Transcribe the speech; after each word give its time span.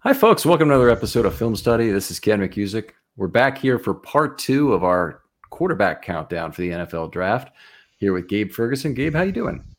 Hi, 0.00 0.12
folks. 0.12 0.44
Welcome 0.44 0.68
to 0.68 0.74
another 0.74 0.90
episode 0.90 1.24
of 1.24 1.36
Film 1.36 1.54
Study. 1.54 1.90
This 1.92 2.10
is 2.10 2.18
Ken 2.18 2.40
McKusick. 2.40 2.90
We're 3.16 3.28
back 3.28 3.56
here 3.56 3.78
for 3.78 3.94
part 3.94 4.36
two 4.36 4.72
of 4.72 4.82
our 4.82 5.22
quarterback 5.50 6.02
countdown 6.02 6.50
for 6.50 6.62
the 6.62 6.70
NFL 6.70 7.12
draft. 7.12 7.54
Here 7.98 8.12
with 8.12 8.28
Gabe 8.28 8.50
Ferguson. 8.50 8.94
Gabe, 8.94 9.14
how 9.14 9.22
you 9.22 9.30
doing? 9.30 9.71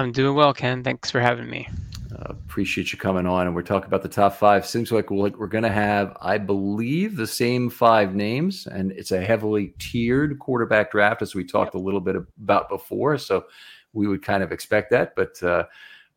I'm 0.00 0.12
doing 0.12 0.34
well, 0.34 0.54
Ken. 0.54 0.82
Thanks 0.82 1.10
for 1.10 1.20
having 1.20 1.50
me. 1.50 1.68
Uh, 2.10 2.30
appreciate 2.30 2.90
you 2.90 2.98
coming 2.98 3.26
on. 3.26 3.46
And 3.46 3.54
we're 3.54 3.62
talking 3.62 3.86
about 3.86 4.02
the 4.02 4.08
top 4.08 4.34
five. 4.34 4.64
Seems 4.66 4.90
like 4.90 5.10
we're, 5.10 5.30
we're 5.36 5.46
going 5.46 5.64
to 5.64 5.70
have, 5.70 6.16
I 6.22 6.38
believe, 6.38 7.16
the 7.16 7.26
same 7.26 7.68
five 7.68 8.14
names, 8.14 8.66
and 8.66 8.92
it's 8.92 9.12
a 9.12 9.20
heavily 9.20 9.74
tiered 9.78 10.38
quarterback 10.38 10.90
draft, 10.90 11.20
as 11.20 11.34
we 11.34 11.44
talked 11.44 11.74
yep. 11.74 11.82
a 11.82 11.84
little 11.84 12.00
bit 12.00 12.16
about 12.16 12.70
before. 12.70 13.18
So 13.18 13.44
we 13.92 14.08
would 14.08 14.24
kind 14.24 14.42
of 14.42 14.52
expect 14.52 14.90
that, 14.90 15.14
but. 15.14 15.42
Uh, 15.42 15.64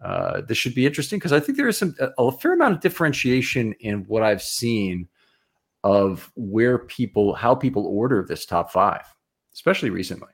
uh, 0.03 0.41
this 0.41 0.57
should 0.57 0.75
be 0.75 0.85
interesting 0.85 1.17
because 1.17 1.31
I 1.31 1.39
think 1.39 1.57
there 1.57 1.69
is 1.69 1.77
some 1.77 1.95
a, 1.97 2.09
a, 2.17 2.29
fair 2.29 2.55
amount 2.55 2.73
of 2.73 2.81
differentiation 2.81 3.71
in 3.79 4.03
what 4.07 4.21
I've 4.21 4.41
seen 4.41 5.07
of 5.85 6.29
where 6.35 6.79
people 6.79 7.33
how 7.33 7.55
people 7.55 7.87
order 7.87 8.25
this 8.27 8.45
top 8.45 8.69
five, 8.69 9.03
especially 9.53 9.91
recently. 9.91 10.27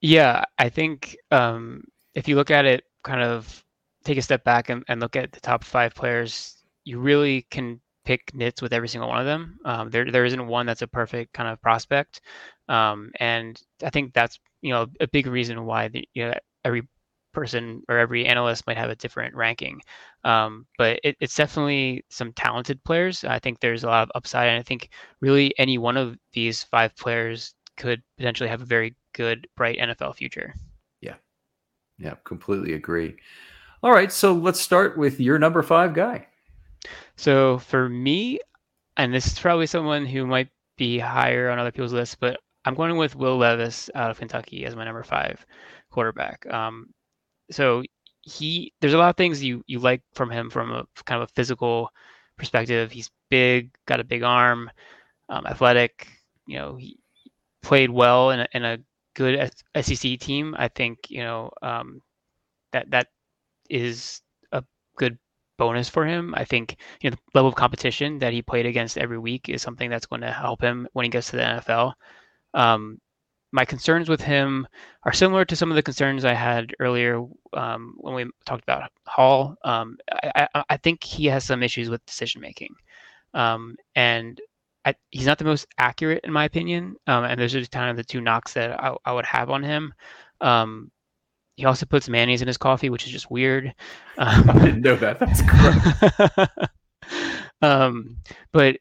Yeah, 0.00 0.44
I 0.58 0.70
think 0.70 1.18
um, 1.30 1.84
if 2.14 2.28
you 2.28 2.36
look 2.36 2.50
at 2.50 2.64
it, 2.64 2.84
kind 3.04 3.22
of 3.22 3.64
take 4.04 4.18
a 4.18 4.22
step 4.22 4.44
back 4.44 4.68
and, 4.68 4.84
and, 4.88 5.00
look 5.00 5.16
at 5.16 5.32
the 5.32 5.40
top 5.40 5.64
five 5.64 5.94
players, 5.94 6.56
you 6.84 6.98
really 6.98 7.42
can 7.50 7.80
pick 8.04 8.34
nits 8.34 8.60
with 8.60 8.72
every 8.72 8.88
single 8.88 9.08
one 9.08 9.20
of 9.20 9.26
them. 9.26 9.58
Um, 9.64 9.90
there 9.90 10.10
there 10.10 10.24
isn't 10.24 10.46
one 10.46 10.66
that's 10.66 10.82
a 10.82 10.88
perfect 10.88 11.32
kind 11.32 11.48
of 11.48 11.60
prospect, 11.62 12.20
um, 12.68 13.12
and 13.20 13.60
I 13.82 13.90
think 13.90 14.12
that's 14.12 14.38
you 14.60 14.72
know 14.72 14.86
a 15.00 15.06
big 15.06 15.26
reason 15.26 15.64
why 15.66 15.88
the, 15.88 16.08
you 16.14 16.28
know 16.28 16.34
every 16.64 16.88
person 17.32 17.82
or 17.88 17.98
every 17.98 18.26
analyst 18.26 18.66
might 18.66 18.76
have 18.76 18.90
a 18.90 18.96
different 18.96 19.34
ranking. 19.34 19.80
Um, 20.24 20.66
but 20.78 21.00
it, 21.02 21.16
it's 21.20 21.34
definitely 21.34 22.04
some 22.10 22.32
talented 22.34 22.82
players. 22.84 23.24
I 23.24 23.38
think 23.38 23.60
there's 23.60 23.84
a 23.84 23.88
lot 23.88 24.02
of 24.02 24.12
upside, 24.14 24.48
and 24.48 24.58
I 24.58 24.62
think 24.62 24.90
really 25.20 25.54
any 25.58 25.78
one 25.78 25.96
of 25.96 26.18
these 26.32 26.62
five 26.64 26.94
players 26.96 27.54
could 27.76 28.02
potentially 28.18 28.48
have 28.50 28.62
a 28.62 28.66
very 28.66 28.94
good, 29.14 29.46
bright 29.56 29.78
NFL 29.78 30.16
future. 30.16 30.54
Yeah, 31.98 32.14
completely 32.24 32.74
agree. 32.74 33.16
All 33.82 33.92
right, 33.92 34.12
so 34.12 34.32
let's 34.32 34.60
start 34.60 34.96
with 34.96 35.20
your 35.20 35.38
number 35.38 35.62
five 35.62 35.94
guy. 35.94 36.26
So 37.16 37.58
for 37.58 37.88
me, 37.88 38.40
and 38.96 39.12
this 39.12 39.26
is 39.26 39.38
probably 39.38 39.66
someone 39.66 40.06
who 40.06 40.26
might 40.26 40.48
be 40.76 40.98
higher 40.98 41.50
on 41.50 41.58
other 41.58 41.72
people's 41.72 41.92
lists, 41.92 42.16
but 42.18 42.38
I'm 42.64 42.74
going 42.74 42.96
with 42.96 43.16
Will 43.16 43.36
Levis 43.36 43.90
out 43.94 44.10
of 44.10 44.18
Kentucky 44.18 44.64
as 44.64 44.76
my 44.76 44.84
number 44.84 45.02
five 45.02 45.44
quarterback. 45.90 46.46
Um, 46.52 46.88
so 47.50 47.82
he 48.22 48.72
there's 48.80 48.94
a 48.94 48.98
lot 48.98 49.10
of 49.10 49.16
things 49.16 49.42
you 49.42 49.64
you 49.66 49.78
like 49.80 50.02
from 50.14 50.30
him 50.30 50.48
from 50.48 50.70
a 50.70 50.86
kind 51.04 51.20
of 51.22 51.28
a 51.28 51.32
physical 51.32 51.90
perspective. 52.36 52.92
He's 52.92 53.10
big, 53.30 53.70
got 53.86 54.00
a 54.00 54.04
big 54.04 54.22
arm, 54.22 54.70
um, 55.28 55.46
athletic. 55.46 56.08
You 56.46 56.58
know, 56.58 56.76
he 56.76 56.98
played 57.62 57.90
well 57.90 58.30
in 58.30 58.40
a, 58.40 58.48
in 58.52 58.64
a 58.64 58.78
good 59.14 59.50
SEC 59.80 60.18
team. 60.18 60.54
I 60.58 60.68
think 60.68 61.10
you 61.10 61.22
know 61.22 61.50
um, 61.62 62.00
that 62.72 62.90
that 62.90 63.08
is 63.70 64.20
a 64.52 64.62
good 64.96 65.18
bonus 65.58 65.88
for 65.88 66.06
him. 66.06 66.34
I 66.36 66.44
think 66.44 66.76
you 67.00 67.10
know 67.10 67.16
the 67.16 67.38
level 67.38 67.48
of 67.48 67.54
competition 67.54 68.18
that 68.18 68.32
he 68.32 68.42
played 68.42 68.66
against 68.66 68.98
every 68.98 69.18
week 69.18 69.48
is 69.48 69.62
something 69.62 69.90
that's 69.90 70.06
going 70.06 70.22
to 70.22 70.32
help 70.32 70.60
him 70.60 70.88
when 70.92 71.04
he 71.04 71.10
gets 71.10 71.30
to 71.30 71.36
the 71.36 71.42
NFL. 71.42 71.92
Um, 72.54 72.98
my 73.52 73.64
concerns 73.64 74.08
with 74.08 74.20
him 74.20 74.66
are 75.04 75.12
similar 75.12 75.44
to 75.44 75.56
some 75.56 75.70
of 75.70 75.76
the 75.76 75.82
concerns 75.82 76.24
I 76.24 76.32
had 76.32 76.74
earlier 76.80 77.22
um, 77.52 77.94
when 77.98 78.14
we 78.14 78.24
talked 78.46 78.62
about 78.62 78.90
Hall. 79.06 79.56
Um, 79.62 79.98
I, 80.10 80.48
I, 80.54 80.64
I, 80.70 80.76
think 80.78 81.04
he 81.04 81.26
has 81.26 81.44
some 81.44 81.62
issues 81.62 81.90
with 81.90 82.04
decision 82.06 82.40
making, 82.40 82.74
um, 83.34 83.76
and 83.94 84.40
I, 84.84 84.94
he's 85.10 85.26
not 85.26 85.38
the 85.38 85.44
most 85.44 85.66
accurate 85.78 86.24
in 86.24 86.32
my 86.32 86.44
opinion. 86.44 86.96
Um, 87.06 87.24
and 87.24 87.40
those 87.40 87.54
are 87.54 87.64
kind 87.66 87.90
of 87.90 87.96
the 87.96 88.04
two 88.04 88.20
knocks 88.20 88.54
that 88.54 88.78
I, 88.80 88.94
I 89.04 89.12
would 89.12 89.26
have 89.26 89.50
on 89.50 89.62
him. 89.62 89.94
Um, 90.40 90.90
he 91.56 91.64
also 91.66 91.86
puts 91.86 92.08
mayonnaise 92.08 92.42
in 92.42 92.48
his 92.48 92.56
coffee, 92.56 92.90
which 92.90 93.06
is 93.06 93.12
just 93.12 93.30
weird. 93.30 93.74
I 94.18 94.42
didn't 94.58 94.82
know 94.82 94.96
that. 94.96 95.20
That's 95.20 95.42
gross. 95.42 96.48
but 98.52 98.76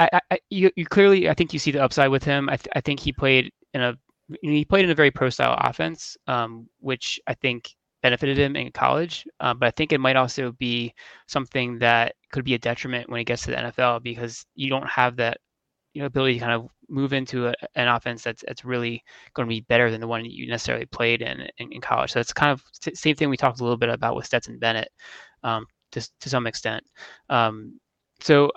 I, 0.00 0.20
I, 0.30 0.38
you, 0.50 0.70
you, 0.76 0.86
clearly, 0.86 1.28
I 1.28 1.34
think 1.34 1.52
you 1.52 1.58
see 1.58 1.70
the 1.70 1.82
upside 1.82 2.10
with 2.10 2.24
him. 2.24 2.48
I, 2.48 2.56
th- 2.56 2.72
I 2.74 2.80
think 2.80 2.98
he 3.00 3.12
played 3.12 3.52
in 3.74 3.82
a 3.82 3.94
he 4.40 4.64
played 4.64 4.86
in 4.86 4.90
a 4.90 4.94
very 4.94 5.10
pro 5.10 5.28
style 5.28 5.56
offense, 5.60 6.16
um, 6.26 6.68
which 6.80 7.20
I 7.26 7.34
think 7.34 7.74
benefited 8.04 8.38
him 8.38 8.54
in 8.54 8.70
college. 8.70 9.26
Uh, 9.40 9.54
but 9.54 9.66
I 9.66 9.70
think 9.70 9.90
it 9.90 9.98
might 9.98 10.14
also 10.14 10.52
be 10.52 10.92
something 11.26 11.78
that 11.78 12.14
could 12.30 12.44
be 12.44 12.52
a 12.52 12.58
detriment 12.58 13.08
when 13.08 13.18
he 13.18 13.24
gets 13.24 13.44
to 13.44 13.50
the 13.50 13.56
NFL 13.56 14.02
because 14.02 14.44
you 14.54 14.68
don't 14.68 14.86
have 14.86 15.16
that 15.16 15.38
you 15.94 16.02
know 16.02 16.06
ability 16.06 16.34
to 16.34 16.40
kind 16.40 16.52
of 16.52 16.68
move 16.90 17.14
into 17.14 17.48
a, 17.48 17.54
an 17.76 17.88
offense 17.88 18.22
that's 18.22 18.44
that's 18.46 18.62
really 18.62 19.02
going 19.32 19.48
to 19.48 19.54
be 19.54 19.62
better 19.62 19.90
than 19.90 20.02
the 20.02 20.06
one 20.06 20.22
you 20.26 20.46
necessarily 20.46 20.84
played 20.84 21.22
in 21.22 21.48
in, 21.56 21.72
in 21.72 21.80
college. 21.80 22.12
So 22.12 22.20
it's 22.20 22.34
kind 22.34 22.52
of 22.52 22.62
t- 22.78 22.94
same 22.94 23.16
thing 23.16 23.30
we 23.30 23.38
talked 23.38 23.60
a 23.60 23.62
little 23.62 23.78
bit 23.78 23.88
about 23.88 24.16
with 24.16 24.26
Stetson 24.26 24.58
Bennett 24.58 24.90
um, 25.42 25.64
to 25.92 26.06
to 26.20 26.28
some 26.28 26.46
extent. 26.46 26.84
Um, 27.30 27.80
so 28.20 28.50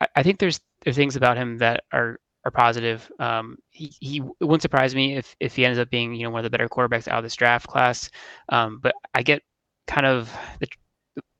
I, 0.00 0.06
I 0.14 0.22
think 0.22 0.38
there's 0.38 0.60
there's 0.84 0.96
things 0.96 1.16
about 1.16 1.36
him 1.36 1.58
that 1.58 1.82
are 1.92 2.20
are 2.46 2.50
positive. 2.52 3.10
Um, 3.18 3.58
he, 3.70 3.92
he 4.00 4.16
it 4.18 4.44
wouldn't 4.44 4.62
surprise 4.62 4.94
me 4.94 5.16
if 5.16 5.34
if 5.40 5.56
he 5.56 5.66
ends 5.66 5.78
up 5.80 5.90
being 5.90 6.14
you 6.14 6.22
know 6.22 6.30
one 6.30 6.38
of 6.38 6.44
the 6.44 6.50
better 6.50 6.68
quarterbacks 6.68 7.08
out 7.08 7.18
of 7.18 7.24
this 7.24 7.34
draft 7.34 7.66
class. 7.66 8.08
Um, 8.48 8.78
but 8.80 8.94
I 9.14 9.22
get 9.22 9.42
kind 9.88 10.06
of 10.06 10.32
the 10.60 10.68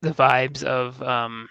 the 0.01 0.11
vibes 0.11 0.63
of 0.63 1.01
um, 1.01 1.47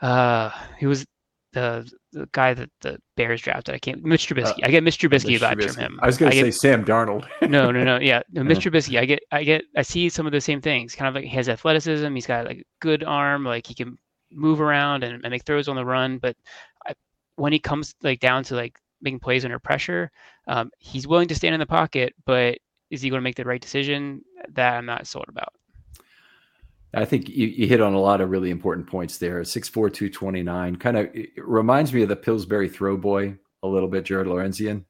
uh, 0.00 0.50
he 0.78 0.86
was 0.86 1.06
the 1.52 1.88
the 2.12 2.28
guy 2.32 2.54
that 2.54 2.70
the 2.80 2.98
Bears 3.16 3.40
drafted. 3.40 3.74
I 3.74 3.78
can't 3.78 4.02
Mitch 4.02 4.26
Trubisky. 4.26 4.62
Uh, 4.62 4.66
I 4.66 4.70
get 4.70 4.82
Mitch 4.82 4.98
Trubisky 4.98 5.38
vibes 5.38 5.54
Trubisky. 5.54 5.74
from 5.74 5.82
him. 5.82 6.00
I 6.02 6.06
was 6.06 6.18
going 6.18 6.32
to 6.32 6.36
say 6.36 6.44
get, 6.44 6.54
Sam 6.54 6.84
Darnold. 6.84 7.26
no, 7.48 7.70
no, 7.70 7.84
no. 7.84 7.98
Yeah, 8.00 8.22
no, 8.32 8.42
Mitch 8.44 8.64
Trubisky. 8.64 8.98
I 8.98 9.04
get, 9.04 9.20
I 9.30 9.44
get, 9.44 9.62
I 9.76 9.82
see 9.82 10.08
some 10.08 10.26
of 10.26 10.32
the 10.32 10.40
same 10.40 10.60
things. 10.60 10.94
Kind 10.94 11.08
of 11.08 11.14
like 11.14 11.24
he 11.24 11.36
has 11.36 11.48
athleticism. 11.48 12.12
He's 12.14 12.26
got 12.26 12.46
like 12.46 12.66
good 12.80 13.04
arm. 13.04 13.44
Like 13.44 13.66
he 13.66 13.74
can 13.74 13.96
move 14.34 14.60
around 14.60 15.04
and, 15.04 15.22
and 15.22 15.30
make 15.30 15.44
throws 15.44 15.68
on 15.68 15.76
the 15.76 15.84
run. 15.84 16.18
But 16.18 16.36
when 17.36 17.52
he 17.52 17.58
comes 17.58 17.94
like 18.02 18.20
down 18.20 18.44
to 18.44 18.54
like 18.54 18.78
making 19.00 19.20
plays 19.20 19.44
under 19.44 19.58
pressure, 19.58 20.10
um, 20.48 20.70
he's 20.78 21.06
willing 21.06 21.28
to 21.28 21.34
stand 21.34 21.54
in 21.54 21.60
the 21.60 21.66
pocket, 21.66 22.14
but 22.24 22.58
is 22.90 23.02
he 23.02 23.10
going 23.10 23.20
to 23.20 23.24
make 23.24 23.36
the 23.36 23.44
right 23.44 23.60
decision? 23.60 24.22
That 24.50 24.74
I'm 24.74 24.86
not 24.86 25.06
sold 25.06 25.26
about. 25.28 25.52
I 26.94 27.06
think 27.06 27.28
you, 27.28 27.46
you 27.46 27.66
hit 27.66 27.80
on 27.80 27.94
a 27.94 28.00
lot 28.00 28.20
of 28.20 28.30
really 28.30 28.50
important 28.50 28.86
points 28.86 29.16
there. 29.16 29.40
6'4", 29.40 29.72
229, 29.72 30.76
kind 30.76 30.98
of 30.98 31.08
reminds 31.38 31.92
me 31.92 32.02
of 32.02 32.10
the 32.10 32.16
Pillsbury 32.16 32.68
throw 32.68 32.98
boy 32.98 33.38
a 33.62 33.68
little 33.68 33.88
bit, 33.88 34.04
Jared 34.04 34.26
Lorenzen. 34.26 34.84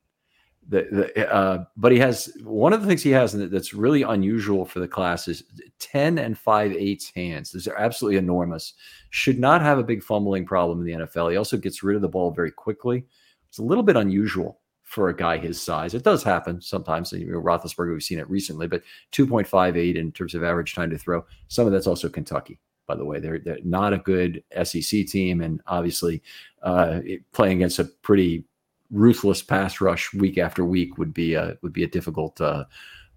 The, 0.68 0.86
the, 1.14 1.32
uh, 1.32 1.64
but 1.76 1.92
he 1.92 1.98
has 1.98 2.32
one 2.44 2.72
of 2.72 2.80
the 2.80 2.86
things 2.86 3.02
he 3.02 3.10
has 3.10 3.32
that's 3.32 3.74
really 3.74 4.02
unusual 4.02 4.64
for 4.64 4.78
the 4.78 4.88
class 4.88 5.26
is 5.28 5.42
10 5.80 6.18
and 6.18 6.38
5 6.38 6.72
eighths 6.72 7.10
hands. 7.14 7.50
These 7.50 7.66
are 7.66 7.76
absolutely 7.76 8.18
enormous. 8.18 8.74
Should 9.10 9.38
not 9.38 9.60
have 9.60 9.78
a 9.78 9.84
big 9.84 10.02
fumbling 10.02 10.46
problem 10.46 10.80
in 10.80 10.86
the 10.86 11.04
NFL. 11.04 11.32
He 11.32 11.36
also 11.36 11.56
gets 11.56 11.82
rid 11.82 11.96
of 11.96 12.02
the 12.02 12.08
ball 12.08 12.30
very 12.30 12.52
quickly. 12.52 13.04
It's 13.48 13.58
a 13.58 13.62
little 13.62 13.82
bit 13.82 13.96
unusual 13.96 14.60
for 14.92 15.08
a 15.08 15.16
guy 15.16 15.38
his 15.38 15.60
size. 15.60 15.94
It 15.94 16.04
does 16.04 16.22
happen 16.22 16.60
sometimes. 16.60 17.12
You 17.12 17.32
know, 17.32 17.40
Roethlisberger, 17.40 17.92
we've 17.92 18.02
seen 18.02 18.18
it 18.18 18.28
recently, 18.28 18.66
but 18.66 18.82
2.58 19.12 19.96
in 19.96 20.12
terms 20.12 20.34
of 20.34 20.44
average 20.44 20.74
time 20.74 20.90
to 20.90 20.98
throw. 20.98 21.24
Some 21.48 21.66
of 21.66 21.72
that's 21.72 21.86
also 21.86 22.10
Kentucky, 22.10 22.60
by 22.86 22.96
the 22.96 23.04
way. 23.04 23.18
They're, 23.18 23.38
they're 23.38 23.56
not 23.64 23.94
a 23.94 23.98
good 23.98 24.44
SEC 24.62 25.06
team, 25.06 25.40
and 25.40 25.62
obviously 25.66 26.22
uh, 26.62 27.00
playing 27.32 27.56
against 27.56 27.78
a 27.78 27.84
pretty 27.84 28.44
ruthless 28.92 29.42
pass 29.42 29.80
rush 29.80 30.12
week 30.12 30.38
after 30.38 30.64
week 30.64 30.98
would 30.98 31.12
be 31.12 31.34
a 31.34 31.56
would 31.62 31.72
be 31.72 31.82
a 31.82 31.88
difficult 31.88 32.40
uh, 32.40 32.64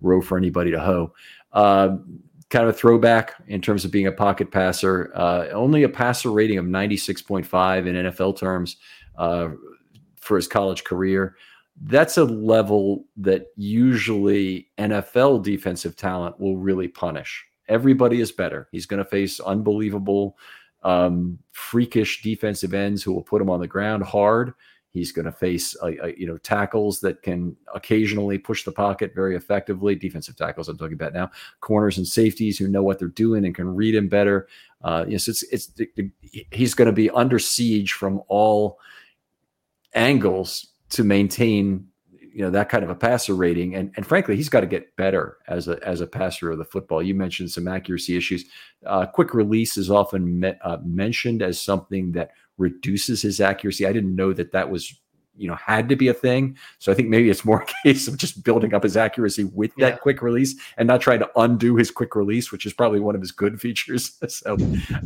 row 0.01 0.21
for 0.21 0.37
anybody 0.37 0.71
to 0.71 0.79
hoe. 0.79 1.13
Uh, 1.51 1.97
kind 2.49 2.67
of 2.67 2.69
a 2.69 2.77
throwback 2.77 3.33
in 3.47 3.61
terms 3.61 3.85
of 3.85 3.91
being 3.91 4.07
a 4.07 4.11
pocket 4.11 4.51
passer. 4.51 5.11
Uh, 5.15 5.47
only 5.49 5.83
a 5.83 5.89
passer 5.89 6.31
rating 6.31 6.57
of 6.57 6.65
96.5 6.65 7.87
in 7.87 7.95
NFL 7.95 8.37
terms 8.37 8.77
uh, 9.17 9.49
for 10.17 10.37
his 10.37 10.47
college 10.47 10.83
career. 10.83 11.35
That's 11.81 12.17
a 12.17 12.23
level 12.23 13.05
that 13.17 13.47
usually 13.57 14.69
NFL 14.77 15.43
defensive 15.43 15.95
talent 15.95 16.39
will 16.39 16.57
really 16.57 16.87
punish. 16.87 17.45
Everybody 17.67 18.21
is 18.21 18.31
better. 18.31 18.69
He's 18.71 18.85
going 18.85 19.03
to 19.03 19.09
face 19.09 19.39
unbelievable, 19.39 20.37
um, 20.83 21.39
freakish 21.51 22.21
defensive 22.21 22.73
ends 22.73 23.01
who 23.01 23.11
will 23.11 23.23
put 23.23 23.41
him 23.41 23.49
on 23.49 23.59
the 23.59 23.67
ground 23.67 24.03
hard 24.03 24.53
He's 24.95 25.11
going 25.11 25.25
to 25.25 25.31
face 25.31 25.75
uh, 25.81 25.91
uh, 26.01 26.11
you 26.17 26.25
know 26.25 26.37
tackles 26.37 27.01
that 27.01 27.21
can 27.21 27.55
occasionally 27.73 28.37
push 28.37 28.63
the 28.63 28.71
pocket 28.71 29.13
very 29.13 29.35
effectively. 29.35 29.93
Defensive 29.93 30.37
tackles 30.37 30.69
I'm 30.69 30.77
talking 30.77 30.93
about 30.93 31.13
now, 31.13 31.29
corners 31.59 31.97
and 31.97 32.07
safeties 32.07 32.57
who 32.57 32.69
know 32.69 32.81
what 32.81 32.97
they're 32.97 33.09
doing 33.09 33.45
and 33.45 33.53
can 33.53 33.75
read 33.75 33.93
him 33.93 34.07
better. 34.07 34.47
Uh, 34.81 35.03
yes, 35.05 35.27
it's 35.27 35.43
it's 35.43 35.69
he's 36.51 36.73
going 36.73 36.85
to 36.85 36.93
be 36.93 37.09
under 37.09 37.39
siege 37.39 37.91
from 37.91 38.21
all 38.29 38.79
angles 39.93 40.67
to 40.91 41.03
maintain 41.03 41.87
you 42.35 42.41
know 42.41 42.49
that 42.49 42.69
kind 42.69 42.83
of 42.83 42.89
a 42.89 42.95
passer 42.95 43.33
rating 43.33 43.75
and 43.75 43.93
and 43.95 44.05
frankly 44.05 44.35
he's 44.35 44.49
got 44.49 44.59
to 44.59 44.67
get 44.67 44.93
better 44.97 45.37
as 45.47 45.69
a 45.69 45.79
as 45.87 46.01
a 46.01 46.07
passer 46.07 46.51
of 46.51 46.57
the 46.57 46.65
football 46.65 47.01
you 47.01 47.15
mentioned 47.15 47.49
some 47.49 47.65
accuracy 47.65 48.17
issues 48.17 48.43
uh, 48.85 49.05
quick 49.05 49.33
release 49.33 49.77
is 49.77 49.89
often 49.89 50.41
me, 50.41 50.51
mentioned 50.83 51.41
as 51.41 51.61
something 51.61 52.11
that 52.11 52.31
reduces 52.57 53.21
his 53.21 53.41
accuracy. 53.41 53.85
I 53.85 53.93
didn't 53.93 54.15
know 54.15 54.33
that 54.33 54.51
that 54.51 54.69
was 54.69 54.93
you 55.37 55.47
know 55.47 55.55
had 55.55 55.89
to 55.89 55.95
be 55.95 56.07
a 56.07 56.13
thing. 56.13 56.57
So 56.79 56.91
i 56.91 56.95
think 56.95 57.09
maybe 57.09 57.29
it's 57.29 57.45
more 57.45 57.61
a 57.67 57.73
case 57.83 58.07
of 58.07 58.17
just 58.17 58.43
building 58.43 58.73
up 58.73 58.83
his 58.83 58.97
accuracy 58.97 59.43
with 59.43 59.75
that 59.77 60.01
quick 60.01 60.21
release 60.21 60.55
and 60.77 60.87
not 60.87 61.01
trying 61.01 61.19
to 61.19 61.29
undo 61.35 61.75
his 61.75 61.91
quick 61.91 62.15
release 62.15 62.51
which 62.51 62.65
is 62.65 62.73
probably 62.73 62.99
one 62.99 63.15
of 63.15 63.21
his 63.21 63.31
good 63.31 63.59
features. 63.65 64.17
So 64.27 64.57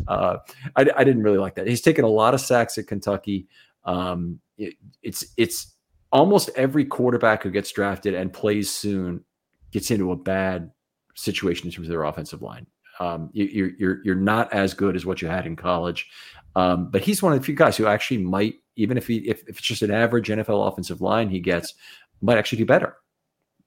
uh, 0.08 0.38
I, 0.76 0.86
I, 0.96 1.04
didn't 1.04 1.24
really 1.24 1.38
like 1.38 1.56
that. 1.56 1.68
He's 1.68 1.82
taken 1.82 2.06
a 2.06 2.10
lot 2.10 2.34
of 2.34 2.42
sacks 2.42 2.78
at 2.78 2.88
kentucky. 2.88 3.48
Um, 3.86 4.40
it, 4.58 4.76
it's 5.02 5.26
it's 5.38 5.76
almost 6.12 6.50
every 6.56 6.86
quarterback 6.86 7.44
who 7.44 7.52
gets 7.52 7.72
drafted 7.72 8.14
and 8.14 8.34
plays 8.34 8.70
soon 8.70 9.24
gets 9.72 9.92
into 9.92 10.12
a 10.12 10.16
bad 10.16 10.72
situation 11.16 11.68
in 11.68 11.72
terms 11.72 11.88
of 11.88 11.92
their 11.92 12.04
offensive 12.04 12.42
line. 12.42 12.66
Um, 13.00 13.30
you, 13.32 13.66
are 13.66 13.70
you're 13.78 14.00
you're 14.04 14.16
not 14.16 14.52
as 14.52 14.74
good 14.74 14.96
as 14.96 15.06
what 15.06 15.22
you 15.22 15.30
had 15.30 15.46
in 15.46 15.56
college, 15.56 16.10
um, 16.56 16.90
but 16.92 17.02
he's 17.02 17.22
one 17.22 17.34
of 17.34 17.40
the 17.40 17.46
few 17.46 17.56
guys 17.56 17.78
who 17.78 17.88
actually 17.88 18.18
might, 18.18 18.56
even 18.76 18.98
if 18.98 19.08
he 19.08 19.18
if, 19.20 19.42
if 19.48 19.58
it's 19.58 19.68
just 19.68 19.82
an 19.82 19.92
average 19.92 20.30
NFL 20.30 20.68
offensive 20.68 21.02
line 21.02 21.30
he 21.30 21.40
gets, 21.40 21.74
might 22.22 22.38
actually 22.38 22.60
do 22.60 22.66
better 22.66 22.96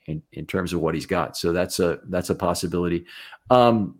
in, 0.06 0.22
in 0.32 0.46
terms 0.46 0.72
of 0.72 0.80
what 0.80 0.94
he's 0.94 1.06
got. 1.06 1.36
So 1.36 1.52
that's 1.52 1.78
a 1.80 2.00
that's 2.08 2.30
a 2.30 2.34
possibility. 2.34 3.06
Um, 3.50 3.98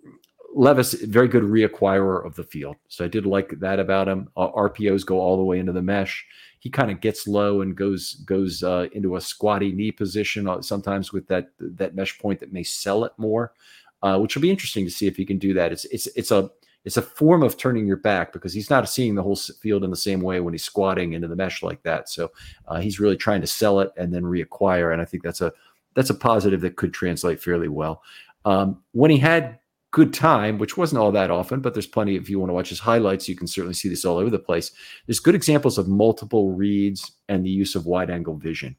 Levis, 0.54 0.92
very 0.94 1.28
good 1.28 1.44
reacquirer 1.44 2.26
of 2.26 2.34
the 2.36 2.44
field. 2.44 2.76
So 2.88 3.06
I 3.06 3.08
did 3.08 3.24
like 3.24 3.58
that 3.60 3.80
about 3.80 4.06
him. 4.06 4.28
Uh, 4.36 4.50
RPOs 4.50 5.06
go 5.06 5.18
all 5.18 5.38
the 5.38 5.42
way 5.42 5.58
into 5.58 5.72
the 5.72 5.80
mesh 5.80 6.26
he 6.62 6.70
kind 6.70 6.92
of 6.92 7.00
gets 7.00 7.26
low 7.26 7.60
and 7.60 7.76
goes 7.76 8.14
goes 8.24 8.62
uh, 8.62 8.86
into 8.92 9.16
a 9.16 9.20
squatty 9.20 9.72
knee 9.72 9.90
position 9.90 10.46
uh, 10.46 10.62
sometimes 10.62 11.12
with 11.12 11.26
that 11.26 11.48
that 11.58 11.96
mesh 11.96 12.16
point 12.20 12.38
that 12.38 12.52
may 12.52 12.62
sell 12.62 13.04
it 13.04 13.10
more, 13.16 13.52
uh, 14.04 14.16
which 14.20 14.36
will 14.36 14.42
be 14.42 14.50
interesting 14.50 14.84
to 14.84 14.90
see 14.90 15.08
if 15.08 15.16
he 15.16 15.24
can 15.24 15.38
do 15.38 15.52
that. 15.54 15.72
It's 15.72 15.84
it's 15.86 16.06
it's 16.14 16.30
a 16.30 16.52
it's 16.84 16.96
a 16.96 17.02
form 17.02 17.42
of 17.42 17.56
turning 17.56 17.86
your 17.86 17.96
back 17.96 18.32
because 18.32 18.52
he's 18.52 18.70
not 18.70 18.88
seeing 18.88 19.14
the 19.14 19.22
whole 19.22 19.36
field 19.36 19.84
in 19.84 19.90
the 19.90 19.96
same 19.96 20.20
way 20.20 20.40
when 20.40 20.54
he's 20.54 20.64
squatting 20.64 21.12
into 21.12 21.28
the 21.28 21.36
mesh 21.36 21.62
like 21.62 21.82
that. 21.82 22.08
So 22.08 22.32
uh, 22.66 22.80
he's 22.80 22.98
really 22.98 23.16
trying 23.16 23.40
to 23.40 23.46
sell 23.46 23.80
it 23.80 23.90
and 23.96 24.12
then 24.12 24.24
reacquire, 24.24 24.92
and 24.92 25.00
I 25.00 25.04
think 25.04 25.22
that's 25.22 25.40
a 25.40 25.52
that's 25.94 26.10
a 26.10 26.14
positive 26.14 26.60
that 26.62 26.76
could 26.76 26.92
translate 26.94 27.40
fairly 27.40 27.68
well. 27.68 28.02
Um, 28.44 28.82
when 28.92 29.10
he 29.10 29.18
had 29.18 29.58
good 29.92 30.14
time, 30.14 30.58
which 30.58 30.76
wasn't 30.76 30.98
all 30.98 31.12
that 31.12 31.30
often, 31.30 31.60
but 31.60 31.74
there's 31.74 31.86
plenty. 31.86 32.16
If 32.16 32.28
you 32.28 32.40
want 32.40 32.48
to 32.48 32.54
watch 32.54 32.70
his 32.70 32.80
highlights, 32.80 33.28
you 33.28 33.36
can 33.36 33.46
certainly 33.46 33.74
see 33.74 33.88
this 33.90 34.04
all 34.04 34.16
over 34.16 34.30
the 34.30 34.38
place. 34.38 34.72
There's 35.06 35.20
good 35.20 35.34
examples 35.34 35.78
of 35.78 35.86
multiple 35.86 36.52
reads 36.52 37.12
and 37.28 37.44
the 37.44 37.50
use 37.50 37.74
of 37.74 37.86
wide 37.86 38.10
angle 38.10 38.36
vision. 38.36 38.74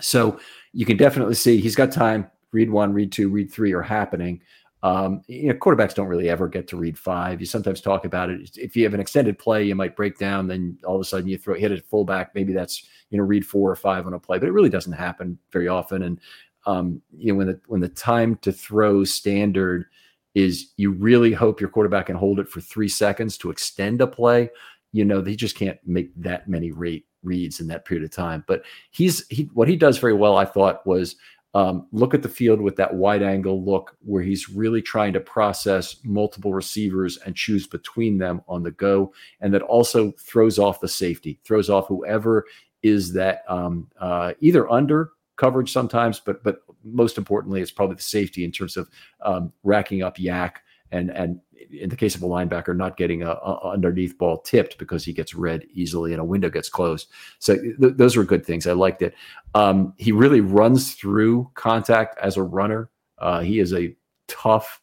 So 0.00 0.38
you 0.72 0.86
can 0.86 0.96
definitely 0.96 1.34
see 1.34 1.58
he's 1.58 1.74
got 1.74 1.90
time. 1.90 2.30
Read 2.52 2.70
one, 2.70 2.92
read 2.92 3.12
two, 3.12 3.28
read 3.28 3.50
three 3.50 3.72
are 3.74 3.82
happening. 3.82 4.40
Um, 4.82 5.22
you 5.26 5.48
know, 5.48 5.54
quarterbacks 5.54 5.94
don't 5.94 6.06
really 6.06 6.28
ever 6.28 6.48
get 6.48 6.68
to 6.68 6.76
read 6.76 6.98
five. 6.98 7.40
You 7.40 7.46
sometimes 7.46 7.80
talk 7.80 8.04
about 8.04 8.30
it. 8.30 8.56
If 8.56 8.76
you 8.76 8.84
have 8.84 8.94
an 8.94 9.00
extended 9.00 9.38
play, 9.38 9.64
you 9.64 9.74
might 9.74 9.96
break 9.96 10.18
down. 10.18 10.46
Then 10.46 10.78
all 10.84 10.94
of 10.94 11.00
a 11.00 11.04
sudden 11.04 11.28
you 11.28 11.36
throw 11.36 11.54
hit 11.54 11.72
it 11.72 11.84
fullback. 11.86 12.34
Maybe 12.34 12.52
that's 12.52 12.84
you 13.10 13.18
know 13.18 13.24
read 13.24 13.44
four 13.44 13.70
or 13.70 13.76
five 13.76 14.06
on 14.06 14.14
a 14.14 14.20
play, 14.20 14.38
but 14.38 14.48
it 14.48 14.52
really 14.52 14.68
doesn't 14.68 14.92
happen 14.92 15.38
very 15.52 15.68
often. 15.68 16.02
And 16.04 16.20
um, 16.66 17.02
you 17.16 17.32
know 17.32 17.38
when 17.38 17.46
the 17.48 17.60
when 17.66 17.80
the 17.80 17.88
time 17.88 18.36
to 18.42 18.52
throw 18.52 19.02
standard 19.04 19.86
is 20.34 20.72
you 20.76 20.92
really 20.92 21.32
hope 21.32 21.60
your 21.60 21.70
quarterback 21.70 22.06
can 22.06 22.16
hold 22.16 22.38
it 22.38 22.48
for 22.48 22.60
three 22.60 22.88
seconds 22.88 23.36
to 23.38 23.50
extend 23.50 24.00
a 24.00 24.06
play. 24.06 24.48
You 24.92 25.04
know, 25.04 25.20
they 25.20 25.34
just 25.34 25.56
can't 25.56 25.78
make 25.84 26.10
that 26.16 26.48
many 26.48 26.70
rate 26.70 27.06
reads 27.24 27.58
in 27.58 27.66
that 27.68 27.84
period 27.84 28.04
of 28.04 28.10
time. 28.10 28.44
But 28.46 28.62
he's 28.90 29.26
he 29.28 29.50
what 29.54 29.68
he 29.68 29.76
does 29.76 29.98
very 29.98 30.14
well, 30.14 30.36
I 30.36 30.44
thought, 30.44 30.86
was 30.86 31.16
um, 31.54 31.86
look 31.92 32.14
at 32.14 32.22
the 32.22 32.28
field 32.28 32.60
with 32.60 32.76
that 32.76 32.94
wide 32.94 33.22
angle 33.22 33.64
look 33.64 33.96
where 34.00 34.22
he's 34.22 34.48
really 34.48 34.82
trying 34.82 35.12
to 35.14 35.20
process 35.20 35.96
multiple 36.04 36.52
receivers 36.52 37.16
and 37.18 37.34
choose 37.34 37.66
between 37.66 38.18
them 38.18 38.42
on 38.48 38.62
the 38.62 38.70
go. 38.70 39.12
And 39.40 39.54
that 39.54 39.62
also 39.62 40.12
throws 40.12 40.58
off 40.58 40.80
the 40.80 40.88
safety, 40.88 41.40
throws 41.44 41.70
off 41.70 41.88
whoever 41.88 42.44
is 42.82 43.12
that 43.14 43.42
um, 43.48 43.88
uh, 43.98 44.34
either 44.40 44.70
under 44.70 45.10
coverage 45.36 45.72
sometimes, 45.72 46.20
but 46.20 46.42
but 46.44 46.62
most 46.84 47.18
importantly, 47.18 47.60
it's 47.60 47.70
probably 47.70 47.96
the 47.96 48.02
safety 48.02 48.44
in 48.44 48.52
terms 48.52 48.76
of 48.76 48.88
um, 49.22 49.52
racking 49.62 50.02
up 50.02 50.16
YAC 50.16 50.56
and 50.92 51.10
and 51.10 51.40
in 51.70 51.88
the 51.88 51.96
case 51.96 52.14
of 52.14 52.22
a 52.22 52.26
linebacker, 52.26 52.76
not 52.76 52.96
getting 52.96 53.22
a, 53.22 53.30
a, 53.30 53.70
underneath 53.72 54.16
ball 54.18 54.38
tipped 54.38 54.78
because 54.78 55.04
he 55.04 55.12
gets 55.12 55.34
read 55.34 55.66
easily 55.72 56.12
and 56.12 56.20
a 56.20 56.24
window 56.24 56.50
gets 56.50 56.68
closed. 56.68 57.08
So 57.38 57.56
th- 57.56 57.76
those 57.78 58.16
were 58.16 58.24
good 58.24 58.44
things. 58.44 58.66
I 58.66 58.72
liked 58.72 59.02
it. 59.02 59.14
Um, 59.54 59.94
he 59.96 60.12
really 60.12 60.40
runs 60.40 60.94
through 60.94 61.50
contact 61.54 62.18
as 62.18 62.36
a 62.36 62.42
runner. 62.42 62.90
Uh, 63.18 63.40
he 63.40 63.58
is 63.58 63.72
a 63.74 63.94
tough 64.28 64.80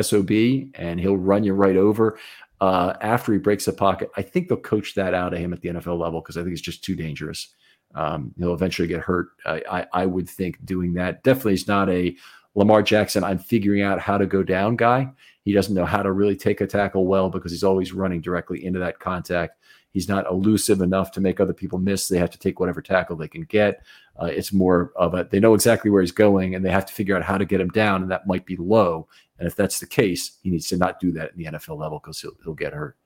sob, 0.00 0.30
and 0.30 0.98
he'll 0.98 1.16
run 1.16 1.44
you 1.44 1.54
right 1.54 1.76
over. 1.76 2.18
Uh, 2.60 2.94
after 3.00 3.32
he 3.32 3.38
breaks 3.38 3.66
the 3.66 3.72
pocket, 3.72 4.10
I 4.16 4.22
think 4.22 4.48
they'll 4.48 4.58
coach 4.58 4.94
that 4.94 5.14
out 5.14 5.34
of 5.34 5.38
him 5.38 5.52
at 5.52 5.60
the 5.60 5.68
NFL 5.68 5.98
level 5.98 6.20
because 6.20 6.36
I 6.36 6.42
think 6.42 6.52
it's 6.52 6.62
just 6.62 6.84
too 6.84 6.96
dangerous 6.96 7.54
um, 7.94 8.32
he'll 8.38 8.54
eventually 8.54 8.88
get 8.88 9.00
hurt. 9.00 9.28
I, 9.46 9.62
I, 9.70 9.86
I, 9.92 10.06
would 10.06 10.28
think 10.28 10.64
doing 10.64 10.94
that 10.94 11.22
definitely 11.22 11.54
is 11.54 11.68
not 11.68 11.88
a 11.88 12.16
Lamar 12.54 12.82
Jackson. 12.82 13.24
I'm 13.24 13.38
figuring 13.38 13.82
out 13.82 13.98
how 13.98 14.18
to 14.18 14.26
go 14.26 14.42
down 14.42 14.76
guy. 14.76 15.10
He 15.42 15.52
doesn't 15.52 15.74
know 15.74 15.84
how 15.84 16.02
to 16.02 16.12
really 16.12 16.36
take 16.36 16.60
a 16.60 16.66
tackle 16.66 17.06
well 17.06 17.28
because 17.28 17.52
he's 17.52 17.64
always 17.64 17.92
running 17.92 18.20
directly 18.20 18.64
into 18.64 18.78
that 18.80 18.98
contact. 18.98 19.58
He's 19.90 20.08
not 20.08 20.28
elusive 20.28 20.80
enough 20.80 21.12
to 21.12 21.20
make 21.20 21.38
other 21.38 21.52
people 21.52 21.78
miss. 21.78 22.08
They 22.08 22.18
have 22.18 22.30
to 22.30 22.38
take 22.38 22.58
whatever 22.58 22.82
tackle 22.82 23.16
they 23.16 23.28
can 23.28 23.44
get. 23.44 23.84
Uh, 24.20 24.26
it's 24.26 24.52
more 24.52 24.92
of 24.96 25.14
a 25.14 25.28
they 25.30 25.38
know 25.38 25.54
exactly 25.54 25.90
where 25.90 26.00
he's 26.00 26.12
going 26.12 26.54
and 26.54 26.64
they 26.64 26.70
have 26.70 26.86
to 26.86 26.92
figure 26.92 27.16
out 27.16 27.22
how 27.22 27.38
to 27.38 27.44
get 27.44 27.60
him 27.60 27.68
down, 27.68 28.02
and 28.02 28.10
that 28.10 28.26
might 28.26 28.44
be 28.44 28.56
low. 28.56 29.06
And 29.38 29.46
if 29.46 29.54
that's 29.54 29.78
the 29.78 29.86
case, 29.86 30.38
he 30.42 30.50
needs 30.50 30.68
to 30.68 30.76
not 30.76 30.98
do 30.98 31.12
that 31.12 31.32
in 31.32 31.38
the 31.38 31.44
NFL 31.44 31.78
level 31.78 32.00
because 32.00 32.20
he'll, 32.20 32.36
he'll 32.42 32.54
get 32.54 32.72
hurt. 32.72 32.96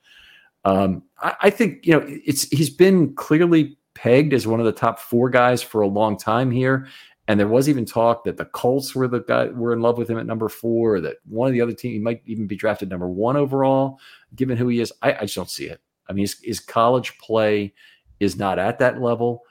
Um, 0.65 1.03
I, 1.21 1.35
I, 1.43 1.51
think 1.51 1.87
you 1.87 1.93
know 1.93 2.05
it's 2.07 2.45
he's 2.49 2.71
been 2.71 3.15
clearly 3.15 3.79
pegged 3.95 4.33
as 4.33 4.47
one 4.47 4.61
of 4.61 4.67
the 4.67 4.73
top 4.73 4.99
four 4.99 5.31
guys 5.31 5.63
for 5.63 5.83
a 5.83 5.87
long 5.87 6.17
time 6.17 6.51
here. 6.51 6.89
And 7.29 7.39
there 7.39 7.47
was 7.47 7.69
even 7.69 7.85
talk 7.85 8.25
that 8.25 8.39
the 8.39 8.47
Colts 8.47 8.95
were 8.95 9.07
the 9.07 9.21
guy 9.21 9.47
were 9.49 9.75
in 9.75 9.81
love 9.81 9.99
with 9.99 10.09
him 10.09 10.19
at 10.19 10.27
number 10.27 10.49
four, 10.49 11.01
that 11.03 11.19
one 11.27 11.47
of 11.47 11.53
the 11.53 11.61
other 11.61 11.75
team 11.75 11.93
he 11.93 11.99
might 11.99 12.23
even 12.25 12.47
be 12.47 12.57
drafted 12.57 12.89
number 12.89 13.09
one 13.09 13.37
overall, 13.37 14.01
given 14.35 14.57
who 14.57 14.69
he 14.69 14.81
is. 14.81 14.93
I, 15.03 15.13
I 15.13 15.21
just 15.21 15.37
don't 15.37 15.51
see 15.51 15.67
it. 15.67 15.81
I 16.09 16.15
mean, 16.15 16.23
his, 16.23 16.41
his, 16.43 16.59
college 16.59 17.19
play 17.19 17.75
is 18.19 18.37
not 18.37 18.59
at 18.59 18.79
that 18.79 19.03
level. 19.03 19.43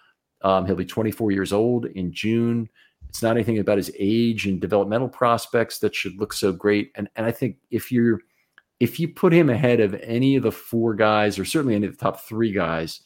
Um, 0.41 0.65
he'll 0.65 0.75
be 0.75 0.85
24 0.85 1.31
years 1.31 1.53
old 1.53 1.85
in 1.85 2.11
June. 2.11 2.67
It's 3.09 3.21
not 3.21 3.35
anything 3.35 3.59
about 3.59 3.77
his 3.77 3.91
age 3.97 4.47
and 4.47 4.59
developmental 4.59 5.07
prospects 5.07 5.77
that 5.79 5.93
should 5.93 6.19
look 6.19 6.33
so 6.33 6.51
great. 6.51 6.91
And 6.95 7.07
and 7.15 7.25
I 7.27 7.31
think 7.31 7.57
if 7.69 7.91
you're 7.91 8.21
if 8.79 8.99
you 8.99 9.07
put 9.07 9.33
him 9.33 9.49
ahead 9.49 9.79
of 9.79 9.93
any 10.03 10.35
of 10.35 10.43
the 10.43 10.51
four 10.51 10.93
guys, 10.93 11.39
or 11.39 11.45
certainly 11.45 11.75
any 11.75 11.87
of 11.87 11.97
the 11.97 12.03
top 12.03 12.21
three 12.21 12.51
guys 12.51 13.01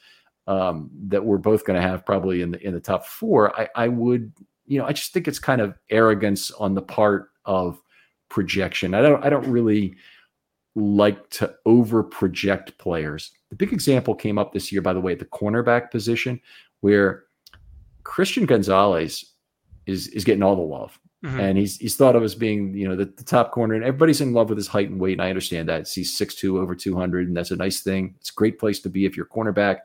um, 0.47 0.89
that 1.07 1.23
we're 1.23 1.37
both 1.37 1.65
going 1.65 1.79
to 1.79 1.87
have 1.87 2.05
probably 2.05 2.41
in 2.41 2.51
the 2.51 2.65
in 2.65 2.73
the 2.73 2.79
top 2.79 3.05
four, 3.05 3.57
I, 3.59 3.67
I 3.75 3.87
would, 3.87 4.33
you 4.71 4.79
know, 4.79 4.85
I 4.85 4.93
just 4.93 5.11
think 5.11 5.27
it's 5.27 5.37
kind 5.37 5.59
of 5.59 5.77
arrogance 5.89 6.49
on 6.51 6.75
the 6.75 6.81
part 6.81 7.31
of 7.43 7.81
projection. 8.29 8.93
I 8.93 9.01
don't 9.01 9.21
I 9.21 9.29
don't 9.29 9.45
really 9.45 9.95
like 10.75 11.29
to 11.31 11.53
over 11.65 12.01
project 12.03 12.77
players. 12.77 13.31
The 13.49 13.57
big 13.57 13.73
example 13.73 14.15
came 14.15 14.37
up 14.37 14.53
this 14.53 14.71
year, 14.71 14.81
by 14.81 14.93
the 14.93 15.01
way, 15.01 15.11
at 15.11 15.19
the 15.19 15.25
cornerback 15.25 15.91
position, 15.91 16.39
where 16.79 17.25
Christian 18.03 18.45
Gonzalez 18.45 19.25
is 19.87 20.07
is 20.07 20.23
getting 20.23 20.41
all 20.41 20.55
the 20.55 20.61
love. 20.61 20.97
Mm-hmm. 21.25 21.39
And 21.41 21.57
he's 21.57 21.75
he's 21.75 21.97
thought 21.97 22.15
of 22.15 22.23
as 22.23 22.33
being, 22.33 22.73
you 22.73 22.87
know, 22.87 22.95
the, 22.95 23.05
the, 23.05 23.25
top 23.25 23.51
corner, 23.51 23.75
and 23.75 23.83
everybody's 23.83 24.21
in 24.21 24.31
love 24.31 24.47
with 24.47 24.57
his 24.57 24.67
height 24.67 24.89
and 24.89 25.01
weight. 25.01 25.13
And 25.13 25.21
I 25.21 25.29
understand 25.29 25.69
that. 25.69 25.87
He's 25.87 26.17
6'2 26.17 26.59
over 26.59 26.73
200, 26.73 27.27
and 27.27 27.37
that's 27.37 27.51
a 27.51 27.57
nice 27.57 27.81
thing. 27.81 28.15
It's 28.21 28.31
a 28.31 28.33
great 28.33 28.57
place 28.57 28.79
to 28.79 28.89
be 28.89 29.05
if 29.05 29.15
you're 29.15 29.27
a 29.27 29.29
cornerback 29.29 29.81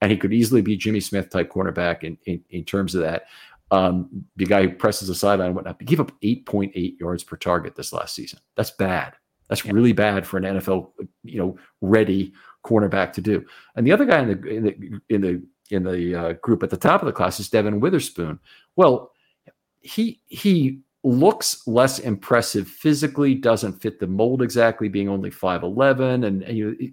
and 0.00 0.10
he 0.10 0.16
could 0.16 0.32
easily 0.32 0.62
be 0.62 0.76
Jimmy 0.76 1.00
Smith 1.00 1.30
type 1.30 1.50
cornerback 1.50 2.04
in, 2.04 2.16
in, 2.24 2.42
in 2.50 2.64
terms 2.64 2.94
of 2.94 3.02
that. 3.02 3.24
Um, 3.70 4.24
the 4.36 4.46
guy 4.46 4.62
who 4.62 4.70
presses 4.70 5.08
the 5.08 5.14
sideline 5.14 5.48
and 5.48 5.56
whatnot, 5.56 5.76
he 5.78 5.86
gave 5.86 6.00
up 6.00 6.12
8.8 6.22 6.98
yards 6.98 7.22
per 7.22 7.36
target 7.36 7.76
this 7.76 7.92
last 7.92 8.14
season. 8.14 8.40
That's 8.56 8.72
bad. 8.72 9.14
That's 9.48 9.64
yeah. 9.64 9.72
really 9.72 9.92
bad 9.92 10.26
for 10.26 10.38
an 10.38 10.44
NFL, 10.44 10.90
you 11.22 11.38
know, 11.38 11.56
ready 11.80 12.32
cornerback 12.64 13.12
to 13.14 13.20
do. 13.20 13.44
And 13.76 13.86
the 13.86 13.92
other 13.92 14.04
guy 14.04 14.20
in 14.20 14.28
the 14.28 14.48
in 14.48 14.62
the 14.64 15.00
in 15.08 15.20
the 15.20 15.42
in 15.70 15.82
the 15.84 16.14
uh, 16.14 16.32
group 16.34 16.62
at 16.62 16.70
the 16.70 16.76
top 16.76 17.02
of 17.02 17.06
the 17.06 17.12
class 17.12 17.40
is 17.40 17.48
Devon 17.48 17.80
Witherspoon. 17.80 18.38
Well, 18.76 19.12
he 19.80 20.20
he 20.26 20.80
looks 21.02 21.66
less 21.66 21.98
impressive 21.98 22.68
physically, 22.68 23.34
doesn't 23.34 23.80
fit 23.80 23.98
the 23.98 24.06
mold 24.06 24.42
exactly, 24.42 24.88
being 24.88 25.08
only 25.08 25.30
5'11. 25.30 26.26
And, 26.26 26.42
and 26.42 26.56
you, 26.56 26.92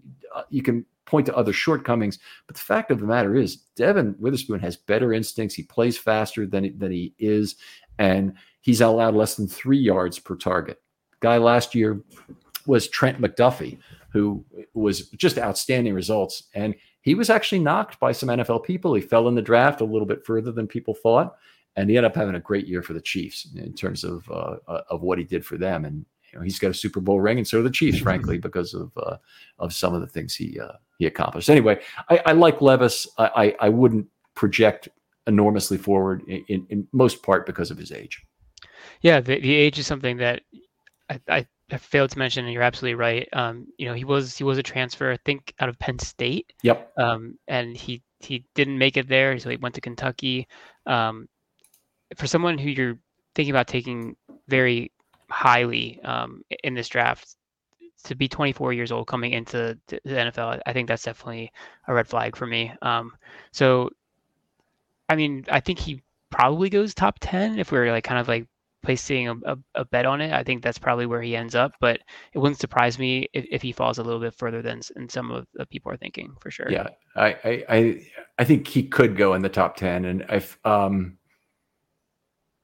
you 0.49 0.61
can 0.61 0.85
point 1.07 1.25
to 1.25 1.35
other 1.35 1.53
shortcomings. 1.53 2.19
But 2.45 2.55
the 2.55 2.61
fact 2.61 2.91
of 2.91 2.99
the 2.99 3.07
matter 3.07 3.35
is, 3.35 3.57
Devon 3.75 4.15
Witherspoon 4.19 4.59
has 4.59 4.77
better 4.77 5.13
instincts. 5.13 5.55
He 5.55 5.63
plays 5.63 5.97
faster 5.97 6.45
than, 6.45 6.77
than 6.77 6.91
he 6.91 7.15
is, 7.17 7.55
and 7.97 8.33
he's 8.61 8.81
allowed 8.81 9.15
less 9.15 9.35
than 9.35 9.47
three 9.47 9.79
yards 9.79 10.19
per 10.19 10.35
target. 10.35 10.79
Guy 11.19 11.37
last 11.37 11.73
year 11.73 12.03
was 12.67 12.87
Trent 12.87 13.19
McDuffie, 13.19 13.79
who 14.11 14.45
was 14.73 15.09
just 15.11 15.39
outstanding 15.39 15.93
results. 15.93 16.43
And 16.53 16.75
he 17.01 17.15
was 17.15 17.29
actually 17.29 17.59
knocked 17.59 17.99
by 17.99 18.11
some 18.11 18.29
NFL 18.29 18.65
people. 18.65 18.93
He 18.93 19.01
fell 19.01 19.27
in 19.27 19.35
the 19.35 19.41
draft 19.41 19.81
a 19.81 19.85
little 19.85 20.05
bit 20.05 20.25
further 20.25 20.51
than 20.51 20.67
people 20.67 20.93
thought. 20.93 21.37
And 21.75 21.89
he 21.89 21.97
ended 21.97 22.11
up 22.11 22.15
having 22.15 22.35
a 22.35 22.39
great 22.39 22.67
year 22.67 22.83
for 22.83 22.93
the 22.93 23.01
Chiefs 23.01 23.47
in 23.55 23.73
terms 23.73 24.03
of 24.03 24.29
uh, 24.29 24.57
uh 24.67 24.81
of 24.89 25.03
what 25.03 25.19
he 25.19 25.23
did 25.23 25.45
for 25.45 25.57
them. 25.57 25.85
And 25.85 26.05
you 26.37 26.41
know, 26.41 26.43
he's 26.43 26.59
got 26.59 26.69
a 26.69 26.73
Super 26.73 26.99
Bowl 26.99 27.19
ring, 27.19 27.39
and 27.39 27.47
so 27.47 27.57
do 27.57 27.63
the 27.63 27.71
Chiefs, 27.71 27.99
frankly, 27.99 28.37
because 28.37 28.75
of 28.75 28.91
uh, 28.97 29.17
of 29.57 29.73
some 29.73 29.95
of 29.95 30.01
the 30.01 30.07
things 30.07 30.35
he 30.35 30.59
uh, 30.59 30.73
he 30.99 31.07
accomplished. 31.07 31.49
Anyway, 31.49 31.81
I, 32.09 32.21
I 32.27 32.31
like 32.33 32.61
Levis. 32.61 33.07
I, 33.17 33.25
I, 33.35 33.55
I 33.61 33.69
wouldn't 33.69 34.07
project 34.35 34.87
enormously 35.25 35.77
forward 35.77 36.21
in, 36.27 36.45
in, 36.47 36.67
in, 36.69 36.87
most 36.91 37.23
part 37.23 37.45
because 37.45 37.71
of 37.71 37.77
his 37.77 37.91
age. 37.91 38.21
Yeah, 39.01 39.19
the, 39.19 39.39
the 39.39 39.53
age 39.53 39.79
is 39.79 39.87
something 39.87 40.17
that 40.17 40.43
I, 41.09 41.19
I 41.27 41.47
I 41.71 41.77
failed 41.77 42.11
to 42.11 42.19
mention, 42.19 42.45
and 42.45 42.53
you're 42.53 42.61
absolutely 42.61 42.95
right. 42.95 43.27
Um, 43.33 43.67
you 43.79 43.87
know, 43.87 43.95
he 43.95 44.05
was 44.05 44.37
he 44.37 44.43
was 44.43 44.59
a 44.59 44.63
transfer, 44.63 45.11
I 45.11 45.17
think, 45.25 45.55
out 45.59 45.69
of 45.69 45.79
Penn 45.79 45.97
State. 45.97 46.53
Yep. 46.61 46.91
Um, 46.97 47.39
and 47.47 47.75
he 47.75 48.03
he 48.19 48.45
didn't 48.53 48.77
make 48.77 48.95
it 48.95 49.07
there, 49.07 49.39
so 49.39 49.49
he 49.49 49.57
went 49.57 49.73
to 49.75 49.81
Kentucky. 49.81 50.47
Um, 50.85 51.27
for 52.15 52.27
someone 52.27 52.59
who 52.59 52.69
you're 52.69 52.99
thinking 53.35 53.51
about 53.51 53.67
taking 53.67 54.15
very 54.47 54.91
highly 55.29 55.99
um, 56.03 56.43
in 56.63 56.73
this 56.73 56.89
draft, 56.89 57.35
to 58.03 58.15
be 58.15 58.27
24 58.27 58.73
years 58.73 58.91
old 58.91 59.07
coming 59.07 59.33
into 59.33 59.77
the 59.87 59.99
NFL, 60.05 60.61
I 60.65 60.73
think 60.73 60.87
that's 60.87 61.03
definitely 61.03 61.51
a 61.87 61.93
red 61.93 62.07
flag 62.07 62.35
for 62.35 62.45
me. 62.45 62.71
Um, 62.81 63.13
so, 63.51 63.89
I 65.09 65.15
mean, 65.15 65.45
I 65.51 65.59
think 65.59 65.79
he 65.79 66.01
probably 66.29 66.69
goes 66.69 66.93
top 66.93 67.17
10 67.19 67.59
if 67.59 67.71
we're 67.71 67.91
like 67.91 68.03
kind 68.03 68.19
of 68.19 68.27
like 68.27 68.47
placing 68.83 69.27
a, 69.27 69.35
a, 69.45 69.57
a, 69.75 69.85
bet 69.85 70.05
on 70.05 70.21
it, 70.21 70.31
I 70.31 70.43
think 70.43 70.63
that's 70.63 70.77
probably 70.77 71.05
where 71.05 71.21
he 71.21 71.35
ends 71.35 71.55
up. 71.55 71.73
But 71.81 71.99
it 72.33 72.39
wouldn't 72.39 72.59
surprise 72.59 72.97
me 72.97 73.27
if, 73.33 73.45
if 73.51 73.61
he 73.61 73.71
falls 73.71 73.97
a 73.97 74.03
little 74.03 74.19
bit 74.19 74.33
further 74.35 74.61
than, 74.61 74.81
than 74.95 75.09
some 75.09 75.31
of 75.31 75.45
the 75.55 75.65
people 75.65 75.91
are 75.91 75.97
thinking 75.97 76.35
for 76.39 76.51
sure. 76.51 76.71
Yeah, 76.71 76.87
I 77.15 77.63
I 77.67 78.05
I 78.37 78.43
think 78.45 78.67
he 78.67 78.83
could 78.83 79.17
go 79.17 79.33
in 79.33 79.41
the 79.41 79.49
top 79.49 79.75
ten, 79.75 80.05
and 80.05 80.25
if 80.29 80.57
um, 80.65 81.17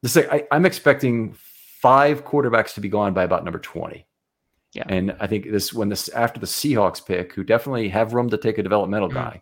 this 0.01 0.15
I, 0.15 0.46
I'm 0.51 0.65
expecting 0.65 1.36
five 1.84 2.24
quarterbacks 2.24 2.74
to 2.74 2.82
be 2.82 2.90
gone 2.90 3.13
by 3.13 3.24
about 3.24 3.44
number 3.44 3.60
twenty. 3.60 4.08
Yeah, 4.74 4.86
and 4.88 5.16
I 5.20 5.28
think 5.28 5.52
this 5.52 5.74
when 5.74 5.90
this 5.90 6.08
after 6.10 6.40
the 6.40 6.48
Seahawks 6.48 7.06
pick, 7.06 7.34
who 7.34 7.44
definitely 7.44 7.90
have 7.90 8.13
room 8.13 8.30
to 8.30 8.38
take 8.38 8.58
a 8.58 8.63
developmental 8.63 9.10
mm-hmm. 9.10 9.18
guy. 9.18 9.42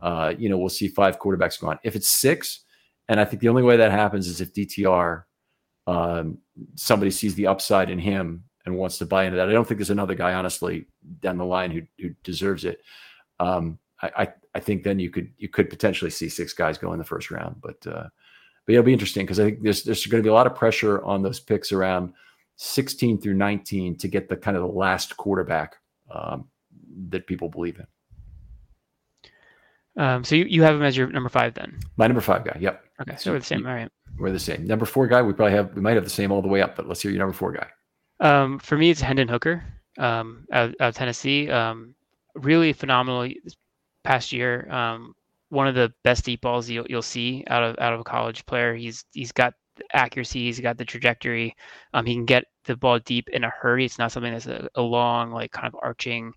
Uh, 0.00 0.34
you 0.38 0.48
know, 0.48 0.58
we'll 0.58 0.68
see 0.68 0.88
five 0.88 1.18
quarterbacks 1.18 1.60
gone. 1.60 1.78
If 1.84 1.94
it's 1.94 2.18
six, 2.18 2.64
and 3.08 3.20
I 3.20 3.24
think 3.24 3.42
the 3.42 3.48
only 3.48 3.62
way 3.62 3.76
that 3.76 3.90
happens 3.90 4.28
is 4.28 4.40
if 4.40 4.54
DTR 4.54 5.24
um, 5.86 6.38
somebody 6.76 7.10
sees 7.10 7.34
the 7.34 7.46
upside 7.46 7.90
in 7.90 7.98
him 7.98 8.44
and 8.64 8.76
wants 8.76 8.98
to 8.98 9.06
buy 9.06 9.24
into 9.24 9.36
that. 9.36 9.48
I 9.48 9.52
don't 9.52 9.66
think 9.66 9.78
there's 9.78 9.90
another 9.90 10.14
guy, 10.14 10.34
honestly, 10.34 10.86
down 11.20 11.38
the 11.38 11.44
line 11.44 11.70
who, 11.70 11.82
who 11.98 12.14
deserves 12.22 12.64
it. 12.64 12.80
Um, 13.40 13.78
I, 14.00 14.10
I, 14.16 14.28
I 14.54 14.60
think 14.60 14.84
then 14.84 14.98
you 14.98 15.10
could 15.10 15.32
you 15.38 15.48
could 15.48 15.70
potentially 15.70 16.10
see 16.10 16.28
six 16.28 16.52
guys 16.52 16.78
go 16.78 16.92
in 16.92 16.98
the 16.98 17.04
first 17.04 17.30
round, 17.30 17.56
but 17.60 17.86
uh, 17.86 18.08
but 18.66 18.72
it'll 18.72 18.84
be 18.84 18.92
interesting 18.92 19.24
because 19.24 19.40
I 19.40 19.44
think 19.44 19.62
there's 19.62 19.82
there's 19.82 20.06
going 20.06 20.22
to 20.22 20.26
be 20.26 20.30
a 20.30 20.34
lot 20.34 20.46
of 20.46 20.54
pressure 20.54 21.02
on 21.04 21.22
those 21.22 21.40
picks 21.40 21.72
around 21.72 22.12
16 22.56 23.20
through 23.20 23.34
19 23.34 23.96
to 23.98 24.08
get 24.08 24.28
the 24.28 24.36
kind 24.36 24.56
of 24.56 24.62
the 24.62 24.68
last 24.68 25.16
quarterback 25.16 25.76
um, 26.10 26.48
that 27.08 27.26
people 27.26 27.48
believe 27.48 27.78
in. 27.78 27.86
Um, 30.02 30.24
so 30.24 30.36
you, 30.36 30.44
you 30.44 30.62
have 30.62 30.74
him 30.74 30.82
as 30.82 30.96
your 30.96 31.08
number 31.08 31.28
five 31.28 31.54
then? 31.54 31.78
My 31.96 32.06
number 32.06 32.22
five 32.22 32.44
guy. 32.44 32.56
Yep. 32.60 32.84
Okay, 33.02 33.16
so 33.18 33.32
we're 33.32 33.40
the 33.40 33.44
same. 33.44 33.66
All 33.66 33.74
right. 33.74 33.90
We're 34.18 34.30
the 34.30 34.38
same. 34.38 34.66
Number 34.66 34.86
four 34.86 35.06
guy, 35.06 35.22
we 35.22 35.32
probably 35.32 35.54
have 35.54 35.74
we 35.74 35.82
might 35.82 35.94
have 35.94 36.04
the 36.04 36.10
same 36.10 36.32
all 36.32 36.42
the 36.42 36.48
way 36.48 36.62
up, 36.62 36.76
but 36.76 36.88
let's 36.88 37.02
hear 37.02 37.10
your 37.10 37.18
number 37.18 37.34
four 37.34 37.52
guy. 37.52 37.66
Um, 38.20 38.58
for 38.58 38.78
me, 38.78 38.90
it's 38.90 39.00
Hendon 39.00 39.28
Hooker 39.28 39.62
um, 39.98 40.46
out, 40.52 40.74
out 40.80 40.88
of 40.90 40.94
Tennessee. 40.94 41.50
Um, 41.50 41.94
really 42.34 42.72
phenomenal 42.72 43.28
past 44.04 44.32
year. 44.32 44.70
Um, 44.70 45.14
one 45.52 45.68
of 45.68 45.74
the 45.74 45.92
best 46.02 46.24
deep 46.24 46.40
balls 46.40 46.70
you'll, 46.70 46.86
you'll 46.88 47.02
see 47.02 47.44
out 47.48 47.62
of 47.62 47.76
out 47.78 47.92
of 47.92 48.00
a 48.00 48.04
college 48.04 48.44
player. 48.46 48.74
He's 48.74 49.04
he's 49.12 49.32
got 49.32 49.52
accuracy. 49.92 50.46
He's 50.46 50.60
got 50.60 50.78
the 50.78 50.84
trajectory. 50.84 51.54
Um, 51.92 52.06
he 52.06 52.14
can 52.14 52.24
get 52.24 52.44
the 52.64 52.74
ball 52.74 52.98
deep 53.00 53.28
in 53.28 53.44
a 53.44 53.50
hurry. 53.50 53.84
It's 53.84 53.98
not 53.98 54.12
something 54.12 54.32
that's 54.32 54.46
a, 54.46 54.66
a 54.76 54.80
long, 54.82 55.30
like 55.30 55.52
kind 55.52 55.66
of 55.66 55.78
arching 55.82 56.32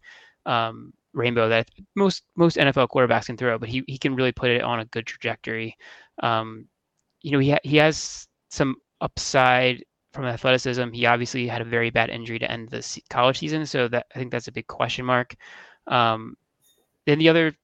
um, 0.45 0.93
rainbow 1.13 1.47
that 1.47 1.69
most 1.95 2.23
most 2.35 2.57
NFL 2.57 2.89
quarterbacks 2.89 3.27
can 3.27 3.37
throw, 3.37 3.57
but 3.57 3.69
he 3.69 3.85
he 3.87 3.97
can 3.97 4.15
really 4.15 4.33
put 4.33 4.51
it 4.51 4.61
on 4.61 4.81
a 4.81 4.85
good 4.85 5.07
trajectory. 5.07 5.77
Um, 6.21 6.67
you 7.21 7.31
know, 7.31 7.39
he 7.39 7.51
ha- 7.51 7.63
he 7.63 7.77
has 7.77 8.27
some 8.49 8.75
upside 8.99 9.81
from 10.11 10.25
athleticism. 10.25 10.91
He 10.91 11.05
obviously 11.05 11.47
had 11.47 11.61
a 11.61 11.65
very 11.65 11.89
bad 11.89 12.09
injury 12.09 12.39
to 12.39 12.51
end 12.51 12.67
the 12.67 13.01
college 13.09 13.39
season, 13.39 13.65
so 13.65 13.87
that 13.87 14.07
I 14.13 14.19
think 14.19 14.31
that's 14.31 14.49
a 14.49 14.51
big 14.51 14.67
question 14.67 15.05
mark. 15.05 15.35
Um, 15.87 16.35
then 17.05 17.19
the 17.19 17.29
other 17.29 17.55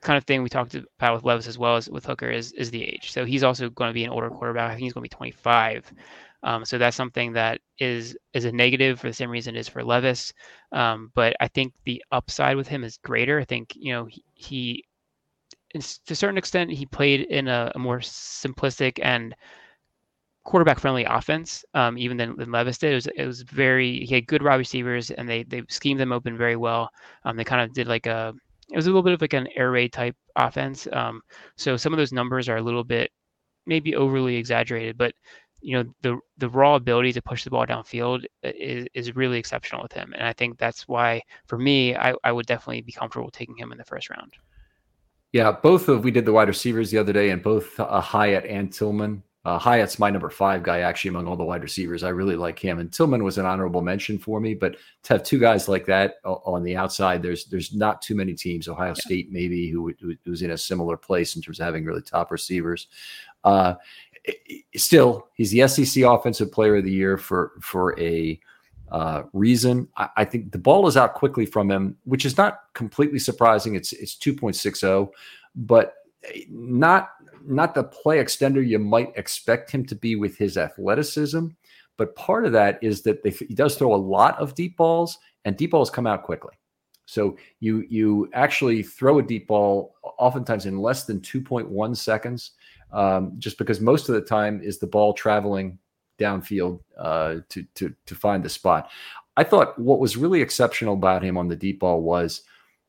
kind 0.00 0.16
of 0.16 0.24
thing 0.24 0.42
we 0.42 0.48
talked 0.48 0.74
about 0.74 1.14
with 1.14 1.24
Levis 1.24 1.46
as 1.46 1.58
well 1.58 1.76
as 1.76 1.88
with 1.90 2.06
Hooker 2.06 2.30
is 2.30 2.52
is 2.52 2.70
the 2.70 2.84
age. 2.84 3.10
So 3.12 3.24
he's 3.24 3.42
also 3.42 3.68
going 3.70 3.88
to 3.88 3.94
be 3.94 4.04
an 4.04 4.10
older 4.10 4.30
quarterback. 4.30 4.70
I 4.70 4.74
think 4.74 4.84
he's 4.84 4.92
going 4.92 5.02
to 5.02 5.10
be 5.10 5.16
25. 5.16 5.92
Um, 6.44 6.64
so 6.64 6.78
that's 6.78 6.96
something 6.96 7.32
that 7.32 7.60
is 7.80 8.16
is 8.32 8.44
a 8.44 8.52
negative 8.52 9.00
for 9.00 9.08
the 9.08 9.14
same 9.14 9.30
reason 9.30 9.56
it 9.56 9.60
is 9.60 9.68
for 9.68 9.82
Levis. 9.82 10.32
Um, 10.72 11.10
but 11.14 11.34
I 11.40 11.48
think 11.48 11.72
the 11.84 12.02
upside 12.12 12.56
with 12.56 12.68
him 12.68 12.84
is 12.84 12.98
greater. 12.98 13.40
I 13.40 13.44
think 13.44 13.72
you 13.74 13.92
know 13.92 14.04
he, 14.06 14.24
he 14.34 14.84
to 15.74 16.12
a 16.12 16.16
certain 16.16 16.38
extent 16.38 16.70
he 16.70 16.86
played 16.86 17.22
in 17.22 17.48
a, 17.48 17.70
a 17.74 17.78
more 17.78 17.98
simplistic 17.98 18.98
and 19.02 19.34
quarterback 20.44 20.78
friendly 20.78 21.04
offense, 21.04 21.62
um, 21.74 21.98
even 21.98 22.16
than, 22.16 22.34
than 22.36 22.50
Levis 22.50 22.78
did. 22.78 22.92
It 22.92 22.94
was, 22.94 23.06
it 23.08 23.26
was 23.26 23.42
very 23.42 24.06
he 24.06 24.14
had 24.14 24.26
good 24.26 24.42
wide 24.42 24.56
receivers 24.56 25.10
and 25.10 25.28
they 25.28 25.42
they 25.42 25.62
schemed 25.68 26.00
them 26.00 26.12
open 26.12 26.38
very 26.38 26.56
well. 26.56 26.88
Um, 27.24 27.36
they 27.36 27.44
kind 27.44 27.60
of 27.60 27.74
did 27.74 27.88
like 27.88 28.06
a 28.06 28.32
it 28.70 28.76
was 28.76 28.86
a 28.86 28.90
little 28.90 29.02
bit 29.02 29.14
of 29.14 29.20
like 29.20 29.32
an 29.32 29.48
air 29.56 29.70
raid 29.70 29.92
type 29.92 30.16
offense. 30.36 30.86
Um, 30.92 31.22
so 31.56 31.76
some 31.76 31.92
of 31.92 31.98
those 31.98 32.12
numbers 32.12 32.48
are 32.48 32.56
a 32.56 32.62
little 32.62 32.84
bit 32.84 33.10
maybe 33.66 33.96
overly 33.96 34.36
exaggerated, 34.36 34.96
but 34.96 35.14
you 35.60 35.76
know 35.76 35.92
the 36.02 36.18
the 36.38 36.48
raw 36.48 36.76
ability 36.76 37.12
to 37.12 37.22
push 37.22 37.44
the 37.44 37.50
ball 37.50 37.66
downfield 37.66 38.24
is, 38.42 38.86
is 38.94 39.16
really 39.16 39.38
exceptional 39.38 39.82
with 39.82 39.92
him 39.92 40.12
and 40.14 40.26
i 40.26 40.32
think 40.32 40.58
that's 40.58 40.86
why 40.86 41.20
for 41.46 41.58
me 41.58 41.96
I, 41.96 42.14
I 42.24 42.32
would 42.32 42.46
definitely 42.46 42.82
be 42.82 42.92
comfortable 42.92 43.30
taking 43.30 43.56
him 43.56 43.72
in 43.72 43.78
the 43.78 43.84
first 43.84 44.10
round 44.10 44.34
yeah 45.32 45.50
both 45.50 45.88
of 45.88 46.04
we 46.04 46.10
did 46.10 46.24
the 46.24 46.32
wide 46.32 46.48
receivers 46.48 46.90
the 46.90 46.98
other 46.98 47.12
day 47.12 47.30
and 47.30 47.42
both 47.42 47.78
uh, 47.80 48.00
hyatt 48.00 48.44
and 48.46 48.72
tillman 48.72 49.22
uh, 49.48 49.58
hyatt's 49.58 49.98
my 49.98 50.10
number 50.10 50.30
five 50.30 50.62
guy 50.62 50.80
actually 50.80 51.08
among 51.08 51.26
all 51.26 51.36
the 51.36 51.44
wide 51.44 51.62
receivers 51.62 52.02
i 52.02 52.08
really 52.08 52.36
like 52.36 52.58
him 52.58 52.78
and 52.78 52.92
tillman 52.92 53.24
was 53.24 53.38
an 53.38 53.46
honorable 53.46 53.80
mention 53.80 54.18
for 54.18 54.40
me 54.40 54.54
but 54.54 54.76
to 55.02 55.14
have 55.14 55.22
two 55.22 55.38
guys 55.38 55.68
like 55.68 55.86
that 55.86 56.16
on 56.24 56.62
the 56.62 56.76
outside 56.76 57.22
there's 57.22 57.46
there's 57.46 57.74
not 57.74 58.02
too 58.02 58.14
many 58.14 58.34
teams 58.34 58.68
ohio 58.68 58.88
yeah. 58.88 58.94
state 58.94 59.32
maybe 59.32 59.68
who, 59.70 59.92
who 60.00 60.14
who's 60.24 60.42
in 60.42 60.50
a 60.50 60.58
similar 60.58 60.96
place 60.96 61.36
in 61.36 61.42
terms 61.42 61.60
of 61.60 61.64
having 61.64 61.84
really 61.84 62.02
top 62.02 62.30
receivers 62.30 62.88
uh, 63.44 63.74
still, 64.76 65.28
he's 65.34 65.50
the 65.50 65.66
SEC 65.68 66.02
Offensive 66.04 66.52
Player 66.52 66.76
of 66.76 66.84
the 66.84 66.92
Year 66.92 67.16
for 67.16 67.52
for 67.60 67.98
a 67.98 68.38
uh, 68.90 69.22
reason. 69.32 69.88
I, 69.96 70.08
I, 70.18 70.24
think 70.24 70.50
the 70.50 70.58
ball 70.58 70.86
is 70.86 70.96
out 70.96 71.14
quickly 71.14 71.44
from 71.44 71.70
him, 71.70 71.96
which 72.04 72.24
is 72.24 72.36
not 72.36 72.60
completely 72.74 73.18
surprising. 73.18 73.74
It's 73.74 73.92
it's 73.92 74.16
2.60, 74.16 75.10
but 75.54 75.94
not 76.50 77.10
not 77.48 77.74
the 77.74 77.84
play 77.84 78.18
extender 78.18 78.66
you 78.66 78.78
might 78.78 79.12
expect 79.16 79.70
him 79.70 79.84
to 79.86 79.94
be 79.94 80.16
with 80.16 80.36
his 80.36 80.56
athleticism. 80.56 81.48
But 81.96 82.14
part 82.14 82.46
of 82.46 82.52
that 82.52 82.78
is 82.82 83.02
that 83.02 83.22
they, 83.22 83.30
he 83.30 83.54
does 83.54 83.76
throw 83.76 83.94
a 83.94 83.96
lot 83.96 84.38
of 84.38 84.54
deep 84.54 84.76
balls, 84.76 85.18
and 85.44 85.56
deep 85.56 85.72
balls 85.72 85.90
come 85.90 86.06
out 86.06 86.22
quickly. 86.22 86.54
So 87.06 87.36
you 87.60 87.84
you 87.88 88.28
actually 88.34 88.82
throw 88.82 89.18
a 89.18 89.22
deep 89.22 89.48
ball 89.48 89.94
oftentimes 90.18 90.66
in 90.66 90.78
less 90.78 91.04
than 91.04 91.20
2.1 91.20 91.96
seconds 91.96 92.52
um, 92.92 93.32
just 93.38 93.56
because 93.58 93.80
most 93.80 94.08
of 94.08 94.14
the 94.14 94.20
time 94.20 94.60
is 94.62 94.78
the 94.78 94.86
ball 94.86 95.14
traveling 95.14 95.78
downfield 96.18 96.80
uh, 96.98 97.36
to 97.48 97.64
to 97.74 97.94
to 98.06 98.14
find 98.14 98.44
the 98.44 98.48
spot. 98.48 98.90
I 99.36 99.44
thought 99.44 99.78
what 99.78 100.00
was 100.00 100.16
really 100.16 100.42
exceptional 100.42 100.94
about 100.94 101.24
him 101.24 101.38
on 101.38 101.48
the 101.48 101.56
deep 101.56 101.80
ball 101.80 102.02
was 102.02 102.42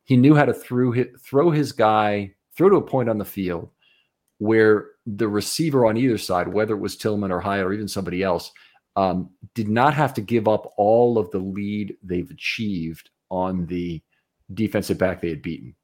he 0.04 0.18
knew 0.18 0.36
how 0.36 0.46
to 0.46 0.92
his, 0.92 1.08
throw 1.22 1.50
his 1.50 1.72
guy 1.72 2.34
throw 2.56 2.70
to 2.70 2.75
a 2.75 2.82
point 2.82 3.08
on 3.08 3.18
the 3.18 3.25
field 3.25 3.70
where 4.39 4.88
the 5.05 5.27
receiver 5.27 5.86
on 5.86 5.98
either 5.98 6.17
side, 6.17 6.48
whether 6.48 6.74
it 6.74 6.79
was 6.79 6.98
Tillman 6.98 7.31
or 7.31 7.39
Hyatt 7.39 7.65
or 7.65 7.74
even 7.74 7.88
somebody 7.88 8.24
else, 8.24 8.51
um, 8.96 9.29
did 9.53 9.69
not 9.69 9.93
have 9.93 10.13
to 10.15 10.22
give 10.22 10.48
up 10.48 10.74
all 10.77 11.17
of 11.17 11.29
the 11.31 11.39
lead 11.39 11.96
they've 12.03 12.29
achieved 12.29 13.10
on 13.29 13.65
the 13.67 14.01
defensive 14.53 14.98
back 14.98 15.22
they 15.22 15.29
had 15.29 15.41
beaten. 15.41 15.75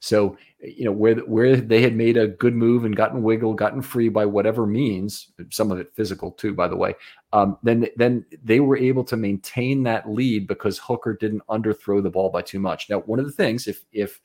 So, 0.00 0.36
you 0.60 0.84
know, 0.84 0.90
where 0.90 1.14
where 1.14 1.54
they 1.56 1.80
had 1.80 1.94
made 1.94 2.16
a 2.16 2.26
good 2.26 2.56
move 2.56 2.84
and 2.84 2.96
gotten 2.96 3.22
wiggle, 3.22 3.54
gotten 3.54 3.80
free 3.80 4.08
by 4.08 4.26
whatever 4.26 4.66
means, 4.66 5.30
some 5.50 5.70
of 5.70 5.78
it 5.78 5.94
physical 5.94 6.32
too, 6.32 6.54
by 6.54 6.66
the 6.66 6.76
way, 6.76 6.96
um, 7.32 7.56
then 7.62 7.86
then 7.94 8.26
they 8.42 8.58
were 8.58 8.76
able 8.76 9.04
to 9.04 9.16
maintain 9.16 9.84
that 9.84 10.10
lead 10.10 10.48
because 10.48 10.76
Hooker 10.78 11.14
didn't 11.14 11.46
underthrow 11.48 12.02
the 12.02 12.10
ball 12.10 12.30
by 12.30 12.42
too 12.42 12.58
much. 12.58 12.90
Now, 12.90 12.98
one 13.02 13.20
of 13.20 13.26
the 13.26 13.32
things, 13.32 13.68
if 13.68 13.84
if 13.92 14.20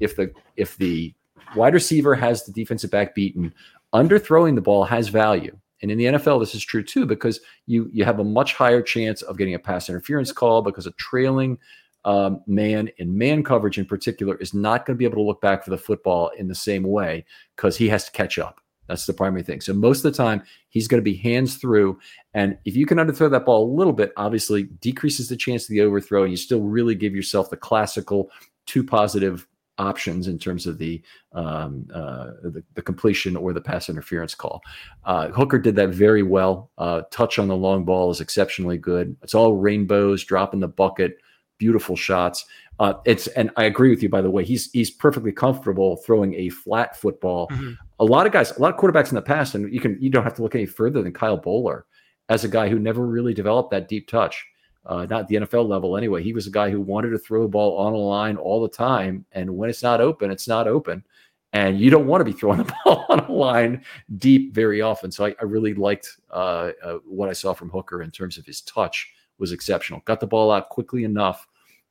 if 0.00 0.16
the 0.16 0.34
if 0.56 0.76
the 0.76 1.14
wide 1.56 1.74
receiver 1.74 2.14
has 2.14 2.44
the 2.44 2.52
defensive 2.52 2.90
back 2.90 3.14
beaten, 3.14 3.52
underthrowing 3.94 4.54
the 4.54 4.60
ball 4.60 4.84
has 4.84 5.08
value. 5.08 5.56
And 5.82 5.90
in 5.90 5.98
the 5.98 6.04
NFL, 6.04 6.40
this 6.40 6.54
is 6.54 6.64
true 6.64 6.82
too, 6.82 7.06
because 7.06 7.40
you 7.66 7.90
you 7.92 8.04
have 8.04 8.20
a 8.20 8.24
much 8.24 8.54
higher 8.54 8.82
chance 8.82 9.22
of 9.22 9.36
getting 9.36 9.54
a 9.54 9.58
pass 9.58 9.88
interference 9.88 10.32
call 10.32 10.62
because 10.62 10.86
a 10.86 10.92
trailing 10.92 11.58
um, 12.04 12.42
man 12.46 12.88
in 12.98 13.16
man 13.16 13.42
coverage 13.42 13.78
in 13.78 13.84
particular 13.84 14.36
is 14.36 14.54
not 14.54 14.86
going 14.86 14.96
to 14.96 14.98
be 14.98 15.04
able 15.04 15.16
to 15.16 15.26
look 15.26 15.40
back 15.40 15.64
for 15.64 15.70
the 15.70 15.78
football 15.78 16.30
in 16.36 16.48
the 16.48 16.54
same 16.54 16.84
way 16.84 17.24
because 17.56 17.76
he 17.76 17.88
has 17.88 18.04
to 18.04 18.12
catch 18.12 18.38
up. 18.38 18.60
That's 18.88 19.06
the 19.06 19.12
primary 19.12 19.42
thing. 19.42 19.60
So 19.60 19.72
most 19.72 20.04
of 20.04 20.12
the 20.12 20.16
time, 20.16 20.42
he's 20.68 20.88
going 20.88 21.00
to 21.00 21.04
be 21.04 21.16
hands 21.16 21.56
through. 21.56 21.98
And 22.34 22.58
if 22.64 22.76
you 22.76 22.84
can 22.84 22.98
underthrow 22.98 23.30
that 23.30 23.46
ball 23.46 23.64
a 23.64 23.74
little 23.74 23.92
bit, 23.92 24.12
obviously 24.16 24.64
decreases 24.64 25.28
the 25.28 25.36
chance 25.36 25.64
of 25.64 25.68
the 25.68 25.80
overthrow. 25.80 26.22
And 26.22 26.30
you 26.30 26.36
still 26.36 26.60
really 26.60 26.94
give 26.94 27.14
yourself 27.14 27.48
the 27.48 27.56
classical 27.56 28.30
two 28.66 28.84
positive 28.84 29.46
options 29.78 30.28
in 30.28 30.38
terms 30.38 30.66
of 30.66 30.78
the, 30.78 31.02
um, 31.32 31.86
uh, 31.94 32.32
the, 32.42 32.62
the 32.74 32.82
completion 32.82 33.36
or 33.36 33.52
the 33.52 33.60
pass 33.60 33.88
interference 33.88 34.34
call. 34.34 34.60
Uh, 35.04 35.28
Hooker 35.28 35.58
did 35.58 35.76
that 35.76 35.90
very 35.90 36.22
well. 36.22 36.70
Uh, 36.78 37.02
touch 37.10 37.38
on 37.38 37.48
the 37.48 37.56
long 37.56 37.84
ball 37.84 38.10
is 38.10 38.20
exceptionally 38.20 38.78
good. 38.78 39.16
It's 39.22 39.34
all 39.34 39.56
rainbows, 39.56 40.24
drop 40.24 40.54
in 40.54 40.60
the 40.60 40.68
bucket, 40.68 41.18
beautiful 41.58 41.96
shots. 41.96 42.44
Uh, 42.78 42.94
it's 43.04 43.26
and 43.28 43.50
I 43.56 43.64
agree 43.64 43.90
with 43.90 44.02
you. 44.02 44.08
By 44.08 44.22
the 44.22 44.30
way, 44.30 44.44
he's 44.44 44.70
he's 44.72 44.90
perfectly 44.90 45.30
comfortable 45.30 45.96
throwing 45.98 46.34
a 46.34 46.48
flat 46.48 46.96
football. 46.96 47.48
Mm-hmm. 47.48 47.72
A 48.00 48.04
lot 48.04 48.26
of 48.26 48.32
guys, 48.32 48.50
a 48.50 48.60
lot 48.60 48.74
of 48.74 48.80
quarterbacks 48.80 49.10
in 49.10 49.14
the 49.14 49.22
past, 49.22 49.54
and 49.54 49.72
you 49.72 49.78
can 49.78 49.96
you 50.00 50.10
don't 50.10 50.24
have 50.24 50.34
to 50.34 50.42
look 50.42 50.54
any 50.54 50.66
further 50.66 51.02
than 51.02 51.12
Kyle 51.12 51.38
Boller 51.38 51.82
as 52.28 52.44
a 52.44 52.48
guy 52.48 52.68
who 52.68 52.78
never 52.78 53.06
really 53.06 53.34
developed 53.34 53.70
that 53.70 53.88
deep 53.88 54.08
touch 54.08 54.44
uh, 54.84 55.06
not 55.08 55.28
the 55.28 55.36
NFL 55.36 55.68
level 55.68 55.96
anyway. 55.96 56.22
He 56.22 56.32
was 56.32 56.46
a 56.46 56.50
guy 56.50 56.70
who 56.70 56.80
wanted 56.80 57.10
to 57.10 57.18
throw 57.18 57.42
the 57.42 57.48
ball 57.48 57.78
on 57.78 57.92
a 57.92 57.96
line 57.96 58.36
all 58.36 58.60
the 58.60 58.68
time. 58.68 59.24
And 59.32 59.56
when 59.56 59.70
it's 59.70 59.82
not 59.82 60.00
open, 60.00 60.30
it's 60.30 60.48
not 60.48 60.66
open. 60.66 61.04
And 61.52 61.78
you 61.78 61.90
don't 61.90 62.06
want 62.06 62.20
to 62.20 62.24
be 62.24 62.32
throwing 62.32 62.58
the 62.58 62.74
ball 62.84 63.06
on 63.08 63.20
a 63.20 63.30
line 63.30 63.84
deep 64.18 64.54
very 64.54 64.80
often. 64.80 65.12
So 65.12 65.26
I, 65.26 65.34
I 65.40 65.44
really 65.44 65.74
liked 65.74 66.08
uh, 66.30 66.72
uh, 66.82 66.98
what 67.04 67.28
I 67.28 67.32
saw 67.32 67.52
from 67.52 67.70
Hooker 67.70 68.02
in 68.02 68.10
terms 68.10 68.38
of 68.38 68.46
his 68.46 68.62
touch 68.62 69.12
was 69.38 69.52
exceptional. 69.52 70.02
Got 70.04 70.20
the 70.20 70.26
ball 70.26 70.50
out 70.50 70.68
quickly 70.70 71.04
enough 71.04 71.46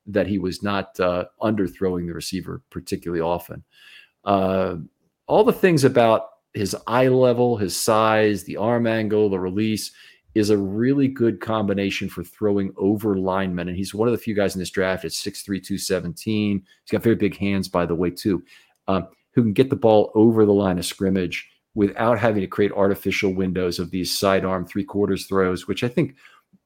that 0.06 0.26
he 0.26 0.38
was 0.38 0.62
not 0.62 0.98
uh, 1.00 1.26
underthrowing 1.40 2.06
the 2.06 2.14
receiver 2.14 2.60
particularly 2.70 3.22
often. 3.22 3.62
Uh, 4.24 4.76
all 5.28 5.44
the 5.44 5.52
things 5.52 5.84
about 5.84 6.28
his 6.54 6.76
eye 6.86 7.08
level, 7.08 7.56
his 7.56 7.74
size, 7.76 8.44
the 8.44 8.58
arm 8.58 8.86
angle, 8.86 9.30
the 9.30 9.40
release– 9.40 9.92
is 10.34 10.50
a 10.50 10.56
really 10.56 11.08
good 11.08 11.40
combination 11.40 12.08
for 12.08 12.24
throwing 12.24 12.72
over 12.76 13.16
linemen. 13.16 13.68
And 13.68 13.76
he's 13.76 13.94
one 13.94 14.08
of 14.08 14.12
the 14.12 14.18
few 14.18 14.34
guys 14.34 14.54
in 14.54 14.58
this 14.58 14.70
draft 14.70 15.04
at 15.04 15.10
6'3, 15.10 15.44
217. 15.44 16.62
He's 16.84 16.90
got 16.90 17.02
very 17.02 17.16
big 17.16 17.36
hands, 17.36 17.68
by 17.68 17.84
the 17.84 17.94
way, 17.94 18.10
too, 18.10 18.42
um, 18.88 19.08
who 19.32 19.42
can 19.42 19.52
get 19.52 19.70
the 19.70 19.76
ball 19.76 20.10
over 20.14 20.46
the 20.46 20.52
line 20.52 20.78
of 20.78 20.86
scrimmage 20.86 21.48
without 21.74 22.18
having 22.18 22.40
to 22.40 22.46
create 22.46 22.72
artificial 22.72 23.32
windows 23.32 23.78
of 23.78 23.90
these 23.90 24.16
sidearm 24.16 24.66
three 24.66 24.84
quarters 24.84 25.26
throws, 25.26 25.66
which 25.68 25.84
I 25.84 25.88
think 25.88 26.16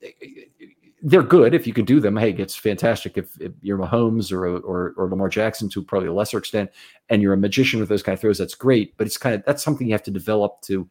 eh, 0.02 0.11
eh, 0.23 0.26
eh, 0.61 0.66
they're 1.02 1.23
good 1.23 1.54
if 1.54 1.66
you 1.66 1.73
can 1.73 1.85
do 1.85 2.00
them. 2.00 2.16
Hey, 2.16 2.32
it's 2.32 2.56
fantastic 2.56 3.16
if, 3.16 3.40
if 3.40 3.52
you're 3.62 3.78
Mahomes 3.78 4.32
or, 4.32 4.46
or, 4.46 4.94
or 4.96 5.08
Lamar 5.08 5.28
Jackson 5.28 5.68
to 5.70 5.82
probably 5.82 6.08
a 6.08 6.12
lesser 6.12 6.38
extent, 6.38 6.70
and 7.08 7.23
you're 7.23 7.35
a 7.35 7.37
magician 7.37 7.78
with 7.80 7.88
those 7.88 8.02
kind 8.02 8.14
of 8.14 8.20
throws. 8.20 8.38
That's 8.38 8.54
great, 8.54 8.96
but 8.96 9.06
it's 9.06 9.18
kind 9.18 9.35
of 9.35 9.44
that's 9.44 9.62
something 9.62 9.87
you 9.87 9.92
have 9.92 10.02
to 10.04 10.11
develop 10.11 10.62
to 10.62 10.88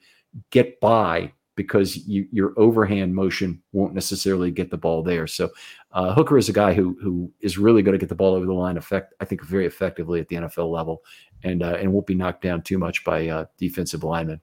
get 0.51 0.79
by 0.79 1.33
because 1.55 1.97
you, 2.07 2.27
your 2.31 2.53
overhand 2.57 3.15
motion 3.15 3.61
won't 3.71 3.93
necessarily 3.93 4.51
get 4.51 4.69
the 4.69 4.77
ball 4.77 5.01
there. 5.01 5.25
So 5.27 5.49
uh, 5.91 6.13
Hooker 6.13 6.37
is 6.37 6.49
a 6.49 6.53
guy 6.53 6.73
who 6.73 6.97
who 7.01 7.31
is 7.41 7.57
really 7.57 7.81
going 7.81 7.93
to 7.93 7.99
get 7.99 8.09
the 8.09 8.15
ball 8.15 8.33
over 8.33 8.45
the 8.45 8.53
line. 8.53 8.77
Effect 8.77 9.13
I 9.19 9.25
think 9.25 9.43
very 9.43 9.65
effectively 9.65 10.19
at 10.19 10.27
the 10.27 10.35
NFL 10.35 10.71
level, 10.71 11.03
and 11.43 11.63
uh, 11.63 11.77
and 11.79 11.91
won't 11.91 12.07
be 12.07 12.15
knocked 12.15 12.41
down 12.41 12.61
too 12.61 12.77
much 12.77 13.03
by 13.03 13.27
uh, 13.27 13.45
defensive 13.57 14.03
linemen. 14.03 14.41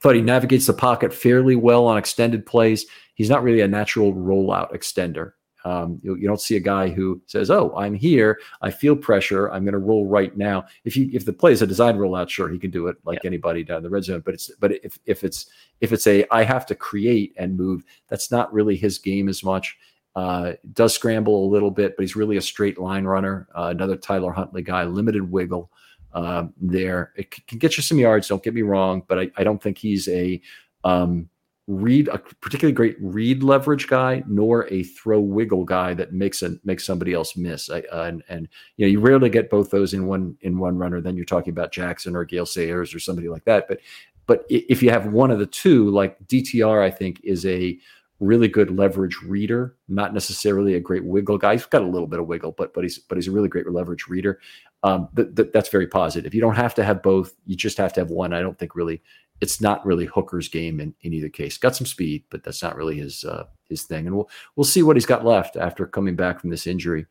Thought 0.00 0.16
he 0.16 0.22
navigates 0.22 0.66
the 0.66 0.72
pocket 0.72 1.14
fairly 1.14 1.54
well 1.54 1.86
on 1.86 1.96
extended 1.96 2.44
plays. 2.44 2.86
He's 3.14 3.30
not 3.30 3.42
really 3.44 3.60
a 3.60 3.68
natural 3.68 4.12
rollout 4.12 4.72
extender. 4.72 5.32
Um, 5.64 6.00
you, 6.02 6.16
you, 6.16 6.26
don't 6.26 6.40
see 6.40 6.56
a 6.56 6.60
guy 6.60 6.88
who 6.88 7.20
says, 7.26 7.50
"Oh, 7.50 7.74
I'm 7.76 7.94
here. 7.94 8.40
I 8.62 8.70
feel 8.70 8.96
pressure. 8.96 9.48
I'm 9.50 9.64
going 9.64 9.72
to 9.72 9.78
roll 9.78 10.06
right 10.06 10.36
now." 10.36 10.64
If 10.84 10.96
you 10.96 11.08
if 11.12 11.24
the 11.24 11.32
play 11.32 11.52
is 11.52 11.62
a 11.62 11.66
design 11.66 11.96
rollout, 11.96 12.28
sure, 12.28 12.48
he 12.48 12.58
can 12.58 12.70
do 12.70 12.88
it 12.88 12.96
like 13.04 13.20
yeah. 13.22 13.28
anybody 13.28 13.62
down 13.62 13.82
the 13.82 13.90
red 13.90 14.04
zone. 14.04 14.22
But 14.24 14.34
it's 14.34 14.50
but 14.58 14.72
if 14.84 14.98
if 15.06 15.24
it's 15.24 15.46
if 15.80 15.92
it's 15.92 16.06
a 16.06 16.24
I 16.30 16.44
have 16.44 16.66
to 16.66 16.74
create 16.74 17.34
and 17.36 17.56
move, 17.56 17.84
that's 18.08 18.30
not 18.30 18.52
really 18.52 18.76
his 18.76 18.98
game 18.98 19.28
as 19.28 19.44
much. 19.44 19.76
Uh, 20.14 20.52
does 20.74 20.94
scramble 20.94 21.46
a 21.46 21.50
little 21.50 21.70
bit, 21.70 21.96
but 21.96 22.02
he's 22.02 22.16
really 22.16 22.36
a 22.36 22.42
straight 22.42 22.78
line 22.78 23.04
runner. 23.04 23.48
Uh, 23.56 23.68
another 23.70 23.96
Tyler 23.96 24.32
Huntley 24.32 24.62
guy, 24.62 24.84
limited 24.84 25.30
wiggle 25.30 25.70
uh, 26.12 26.46
there. 26.60 27.12
It 27.16 27.30
can 27.46 27.58
get 27.58 27.76
you 27.76 27.82
some 27.82 27.98
yards. 27.98 28.28
Don't 28.28 28.42
get 28.42 28.54
me 28.54 28.62
wrong, 28.62 29.02
but 29.08 29.18
I, 29.18 29.30
I 29.36 29.44
don't 29.44 29.62
think 29.62 29.78
he's 29.78 30.08
a 30.08 30.40
um, 30.84 31.28
read 31.68 32.08
a 32.08 32.18
particularly 32.18 32.72
great 32.72 32.96
read 33.00 33.42
leverage 33.42 33.86
guy 33.86 34.22
nor 34.26 34.66
a 34.72 34.82
throw 34.82 35.20
wiggle 35.20 35.64
guy 35.64 35.94
that 35.94 36.12
makes 36.12 36.42
a 36.42 36.56
makes 36.64 36.84
somebody 36.84 37.12
else 37.12 37.36
miss. 37.36 37.70
I, 37.70 37.80
uh, 37.92 38.04
and 38.04 38.22
and 38.28 38.48
you 38.76 38.86
know 38.86 38.90
you 38.90 39.00
rarely 39.00 39.30
get 39.30 39.50
both 39.50 39.70
those 39.70 39.94
in 39.94 40.06
one 40.06 40.36
in 40.40 40.58
one 40.58 40.76
runner. 40.76 41.00
Then 41.00 41.16
you're 41.16 41.24
talking 41.24 41.52
about 41.52 41.72
jackson 41.72 42.16
or 42.16 42.24
gale 42.24 42.46
sayers 42.46 42.94
or 42.94 42.98
somebody 42.98 43.28
like 43.28 43.44
that. 43.44 43.66
But 43.68 43.80
but 44.26 44.44
if 44.48 44.82
you 44.82 44.90
have 44.90 45.12
one 45.12 45.30
of 45.30 45.38
the 45.38 45.46
two 45.46 45.90
like 45.90 46.16
dtr 46.28 46.80
i 46.80 46.88
think 46.90 47.20
is 47.24 47.44
a 47.44 47.76
really 48.20 48.46
good 48.46 48.70
leverage 48.70 49.18
reader 49.22 49.76
not 49.88 50.14
necessarily 50.14 50.74
a 50.74 50.80
great 50.80 51.04
wiggle 51.04 51.36
guy. 51.36 51.54
He's 51.54 51.66
got 51.66 51.82
a 51.82 51.86
little 51.86 52.06
bit 52.06 52.20
of 52.20 52.26
wiggle 52.26 52.52
but 52.52 52.72
but 52.72 52.84
he's 52.84 52.98
but 52.98 53.18
he's 53.18 53.28
a 53.28 53.32
really 53.32 53.48
great 53.48 53.68
leverage 53.68 54.06
reader. 54.06 54.40
Um, 54.84 55.08
th- 55.14 55.34
th- 55.36 55.50
that's 55.52 55.68
very 55.68 55.86
positive. 55.86 56.34
You 56.34 56.40
don't 56.40 56.56
have 56.56 56.74
to 56.74 56.84
have 56.84 57.02
both. 57.02 57.34
You 57.46 57.56
just 57.56 57.78
have 57.78 57.92
to 57.94 58.00
have 58.00 58.10
one. 58.10 58.32
I 58.32 58.40
don't 58.40 58.58
think 58.58 58.74
really 58.74 59.02
it's 59.42 59.60
not 59.60 59.84
really 59.84 60.06
Hooker's 60.06 60.48
game 60.48 60.80
in, 60.80 60.94
in 61.02 61.12
either 61.12 61.28
case. 61.28 61.58
Got 61.58 61.74
some 61.74 61.86
speed, 61.86 62.22
but 62.30 62.44
that's 62.44 62.62
not 62.62 62.76
really 62.76 62.98
his 62.98 63.24
uh, 63.24 63.44
his 63.68 63.82
thing. 63.82 64.06
And 64.06 64.14
we'll 64.14 64.30
we'll 64.54 64.64
see 64.64 64.84
what 64.84 64.96
he's 64.96 65.04
got 65.04 65.24
left 65.24 65.56
after 65.56 65.84
coming 65.84 66.14
back 66.14 66.40
from 66.40 66.50
this 66.50 66.66
injury. 66.66 67.06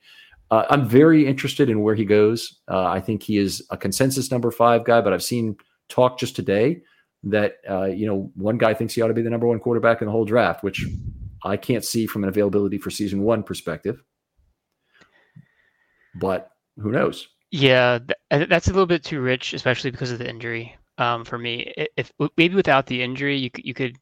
Uh, 0.49 0.65
I'm 0.69 0.87
very 0.87 1.27
interested 1.27 1.69
in 1.69 1.81
where 1.81 1.93
he 1.93 2.05
goes. 2.05 2.59
Uh, 2.69 2.85
I 2.85 3.01
think 3.01 3.21
he 3.21 3.37
is 3.37 3.61
a 3.69 3.77
consensus 3.77 4.31
number 4.31 4.49
five 4.49 4.85
guy, 4.85 5.01
but 5.01 5.11
I've 5.11 5.23
seen 5.23 5.57
talk 5.89 6.17
just 6.17 6.35
today 6.35 6.81
that 7.23 7.55
uh, 7.69 7.85
you 7.85 8.07
know 8.07 8.31
one 8.35 8.57
guy 8.57 8.73
thinks 8.73 8.93
he 8.93 9.01
ought 9.01 9.09
to 9.09 9.13
be 9.13 9.21
the 9.21 9.29
number 9.29 9.47
one 9.47 9.59
quarterback 9.59 10.01
in 10.01 10.05
the 10.05 10.11
whole 10.13 10.25
draft, 10.25 10.63
which 10.63 10.85
I 11.43 11.57
can't 11.57 11.83
see 11.83 12.07
from 12.07 12.23
an 12.23 12.29
availability 12.29 12.77
for 12.77 12.91
season 12.91 13.23
one 13.23 13.43
perspective. 13.43 14.01
But 16.15 16.49
who 16.77 16.91
knows? 16.91 17.27
Yeah, 17.51 17.99
that's 18.29 18.67
a 18.67 18.71
little 18.71 18.85
bit 18.85 19.03
too 19.03 19.19
rich, 19.19 19.53
especially 19.53 19.91
because 19.91 20.11
of 20.11 20.19
the 20.19 20.29
injury 20.29 20.77
um, 21.01 21.25
for 21.25 21.37
me. 21.37 21.73
If 21.97 22.11
maybe 22.37 22.55
without 22.55 22.85
the 22.85 23.01
injury, 23.01 23.37
you 23.37 23.49
you 23.55 23.73
could 23.73 23.97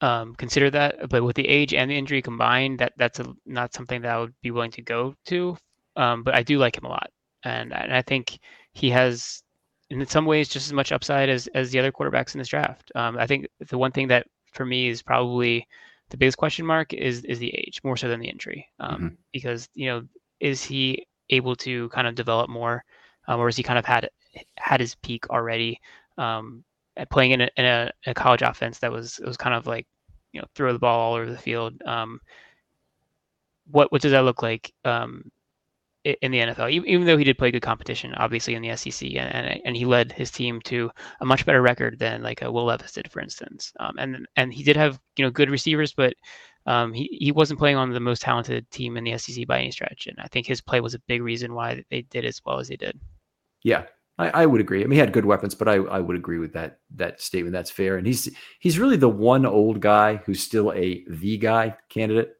um, 0.00 0.34
consider 0.34 0.70
that, 0.70 1.10
but 1.10 1.22
with 1.22 1.36
the 1.36 1.46
age 1.46 1.74
and 1.74 1.90
the 1.90 1.98
injury 1.98 2.22
combined, 2.22 2.78
that 2.78 2.94
that's 2.96 3.20
a, 3.20 3.26
not 3.44 3.74
something 3.74 4.00
that 4.00 4.10
I 4.10 4.18
would 4.18 4.34
be 4.42 4.50
willing 4.50 4.70
to 4.72 4.82
go 4.82 5.14
to. 5.26 5.56
Um, 5.96 6.22
but 6.22 6.34
I 6.34 6.42
do 6.42 6.58
like 6.58 6.78
him 6.78 6.86
a 6.86 6.88
lot, 6.88 7.10
and 7.44 7.74
and 7.74 7.92
I 7.92 8.00
think 8.00 8.38
he 8.72 8.88
has, 8.90 9.42
in 9.90 10.04
some 10.06 10.24
ways, 10.24 10.48
just 10.48 10.66
as 10.66 10.72
much 10.72 10.92
upside 10.92 11.28
as 11.28 11.46
as 11.48 11.70
the 11.70 11.78
other 11.78 11.92
quarterbacks 11.92 12.34
in 12.34 12.38
this 12.38 12.48
draft. 12.48 12.90
Um, 12.94 13.18
I 13.18 13.26
think 13.26 13.46
the 13.68 13.76
one 13.76 13.92
thing 13.92 14.08
that 14.08 14.26
for 14.54 14.64
me 14.64 14.88
is 14.88 15.02
probably 15.02 15.66
the 16.08 16.16
biggest 16.16 16.38
question 16.38 16.64
mark 16.64 16.94
is 16.94 17.22
is 17.24 17.38
the 17.38 17.54
age 17.54 17.80
more 17.84 17.98
so 17.98 18.08
than 18.08 18.20
the 18.20 18.30
injury, 18.30 18.66
um, 18.78 18.94
mm-hmm. 18.94 19.14
because 19.32 19.68
you 19.74 19.88
know 19.90 20.02
is 20.40 20.64
he 20.64 21.06
able 21.28 21.54
to 21.54 21.90
kind 21.90 22.06
of 22.06 22.14
develop 22.14 22.48
more, 22.48 22.82
um, 23.28 23.38
or 23.40 23.48
is 23.48 23.56
he 23.56 23.62
kind 23.62 23.78
of 23.78 23.84
had 23.84 24.08
had 24.56 24.80
his 24.80 24.94
peak 24.96 25.28
already. 25.30 25.80
Um, 26.18 26.64
playing 27.10 27.30
in, 27.30 27.40
a, 27.42 27.48
in 27.56 27.64
a, 27.64 27.90
a, 28.06 28.14
college 28.14 28.42
offense 28.42 28.78
that 28.78 28.92
was 28.92 29.18
it 29.20 29.26
was 29.26 29.38
kind 29.38 29.54
of 29.54 29.66
like 29.66 29.86
you 30.32 30.40
know 30.40 30.46
throw 30.54 30.72
the 30.72 30.78
ball 30.78 31.00
all 31.00 31.14
over 31.14 31.30
the 31.30 31.38
field. 31.38 31.80
Um, 31.86 32.20
what 33.70 33.90
what 33.92 34.02
does 34.02 34.12
that 34.12 34.24
look 34.24 34.42
like 34.42 34.72
um, 34.84 35.30
in 36.04 36.32
the 36.32 36.38
NFL? 36.38 36.70
Even 36.70 37.06
though 37.06 37.16
he 37.16 37.24
did 37.24 37.38
play 37.38 37.50
good 37.50 37.62
competition, 37.62 38.14
obviously 38.14 38.54
in 38.54 38.62
the 38.62 38.76
SEC, 38.76 39.10
and, 39.14 39.60
and, 39.64 39.76
he 39.76 39.84
led 39.84 40.12
his 40.12 40.30
team 40.30 40.60
to 40.62 40.90
a 41.20 41.24
much 41.24 41.46
better 41.46 41.62
record 41.62 41.98
than 41.98 42.22
like 42.22 42.42
a 42.42 42.50
Will 42.50 42.64
Levis 42.64 42.92
did, 42.92 43.10
for 43.10 43.20
instance. 43.20 43.72
Um, 43.80 43.96
and 43.98 44.26
and 44.36 44.52
he 44.52 44.62
did 44.62 44.76
have 44.76 45.00
you 45.16 45.24
know 45.24 45.30
good 45.30 45.50
receivers, 45.50 45.92
but 45.92 46.14
um, 46.66 46.92
he, 46.92 47.08
he 47.20 47.32
wasn't 47.32 47.58
playing 47.58 47.76
on 47.76 47.92
the 47.92 48.00
most 48.00 48.22
talented 48.22 48.70
team 48.70 48.96
in 48.96 49.04
the 49.04 49.16
SEC 49.16 49.46
by 49.46 49.60
any 49.60 49.70
stretch. 49.70 50.06
And 50.06 50.18
I 50.20 50.26
think 50.28 50.46
his 50.46 50.60
play 50.60 50.80
was 50.80 50.94
a 50.94 51.00
big 51.00 51.22
reason 51.22 51.54
why 51.54 51.82
they 51.90 52.02
did 52.02 52.24
as 52.24 52.40
well 52.44 52.58
as 52.58 52.68
they 52.68 52.76
did. 52.76 52.98
Yeah, 53.62 53.84
I, 54.20 54.42
I, 54.42 54.46
would 54.46 54.60
agree. 54.60 54.82
I 54.82 54.84
mean, 54.84 54.92
he 54.92 54.98
had 54.98 55.14
good 55.14 55.24
weapons, 55.24 55.54
but 55.54 55.66
I, 55.66 55.76
I 55.76 55.98
would 55.98 56.14
agree 56.14 56.38
with 56.38 56.52
that 56.52 56.80
that 56.96 57.22
statement. 57.22 57.54
That's 57.54 57.70
fair. 57.70 57.96
And 57.96 58.06
he's 58.06 58.28
he's 58.58 58.78
really 58.78 58.98
the 58.98 59.08
one 59.08 59.46
old 59.46 59.80
guy 59.80 60.16
who's 60.16 60.42
still 60.42 60.72
a 60.74 61.02
the 61.08 61.38
guy 61.38 61.74
candidate. 61.88 62.34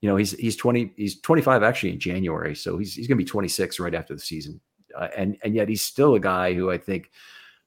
You 0.00 0.08
know, 0.08 0.16
he's 0.16 0.32
he's 0.32 0.56
twenty 0.56 0.94
he's 0.96 1.20
twenty 1.20 1.42
five 1.42 1.62
actually 1.62 1.92
in 1.92 2.00
January, 2.00 2.54
so 2.54 2.78
he's 2.78 2.94
he's 2.94 3.06
going 3.06 3.18
to 3.18 3.24
be 3.24 3.28
twenty 3.28 3.48
six 3.48 3.78
right 3.78 3.94
after 3.94 4.14
the 4.14 4.20
season, 4.20 4.60
uh, 4.96 5.08
and 5.14 5.36
and 5.44 5.54
yet 5.54 5.68
he's 5.68 5.82
still 5.82 6.14
a 6.14 6.20
guy 6.20 6.54
who 6.54 6.70
I 6.70 6.78
think 6.78 7.10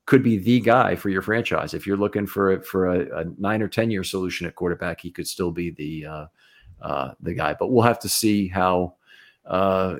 could 0.07 0.23
be 0.23 0.37
the 0.37 0.59
guy 0.59 0.95
for 0.95 1.09
your 1.09 1.21
franchise. 1.21 1.75
If 1.75 1.85
you're 1.85 1.95
looking 1.95 2.25
for 2.25 2.53
a, 2.53 2.63
for 2.63 2.87
a, 2.87 3.19
a 3.19 3.25
nine 3.37 3.61
or 3.61 3.67
ten 3.67 3.91
year 3.91 4.03
solution 4.03 4.47
at 4.47 4.55
quarterback, 4.55 4.99
he 4.99 5.11
could 5.11 5.27
still 5.27 5.51
be 5.51 5.69
the 5.69 6.07
uh, 6.07 6.25
uh, 6.81 7.11
the 7.19 7.35
guy. 7.35 7.53
But 7.53 7.67
we'll 7.67 7.83
have 7.83 7.99
to 7.99 8.09
see 8.09 8.47
how. 8.47 8.95
Uh, 9.45 9.97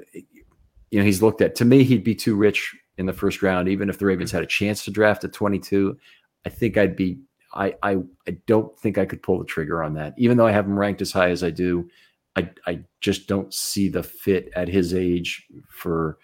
you 0.89 0.99
know, 0.99 1.05
he's 1.05 1.23
looked 1.23 1.41
at. 1.41 1.55
To 1.55 1.65
me, 1.65 1.83
he'd 1.83 2.03
be 2.03 2.13
too 2.13 2.35
rich 2.35 2.75
in 2.97 3.05
the 3.05 3.13
first 3.13 3.41
round, 3.41 3.67
even 3.67 3.89
if 3.89 3.99
the 3.99 4.05
Ravens 4.05 4.31
hmm. 4.31 4.37
had 4.37 4.43
a 4.43 4.47
chance 4.47 4.83
to 4.85 4.91
draft 4.91 5.23
at 5.23 5.33
22. 5.33 5.97
I 6.45 6.49
think 6.49 6.77
I'd 6.77 6.95
be. 6.95 7.19
I, 7.53 7.75
I 7.83 7.97
I 8.27 8.37
don't 8.47 8.77
think 8.79 8.97
I 8.97 9.05
could 9.05 9.21
pull 9.21 9.39
the 9.39 9.45
trigger 9.45 9.83
on 9.83 9.93
that, 9.93 10.13
even 10.17 10.37
though 10.37 10.47
I 10.47 10.51
have 10.51 10.65
him 10.65 10.77
ranked 10.77 11.01
as 11.01 11.11
high 11.11 11.29
as 11.29 11.43
I 11.43 11.51
do. 11.51 11.89
I 12.35 12.49
I 12.65 12.79
just 12.99 13.27
don't 13.27 13.53
see 13.53 13.89
the 13.89 14.03
fit 14.03 14.49
at 14.55 14.67
his 14.67 14.93
age 14.93 15.45
for 15.69 16.17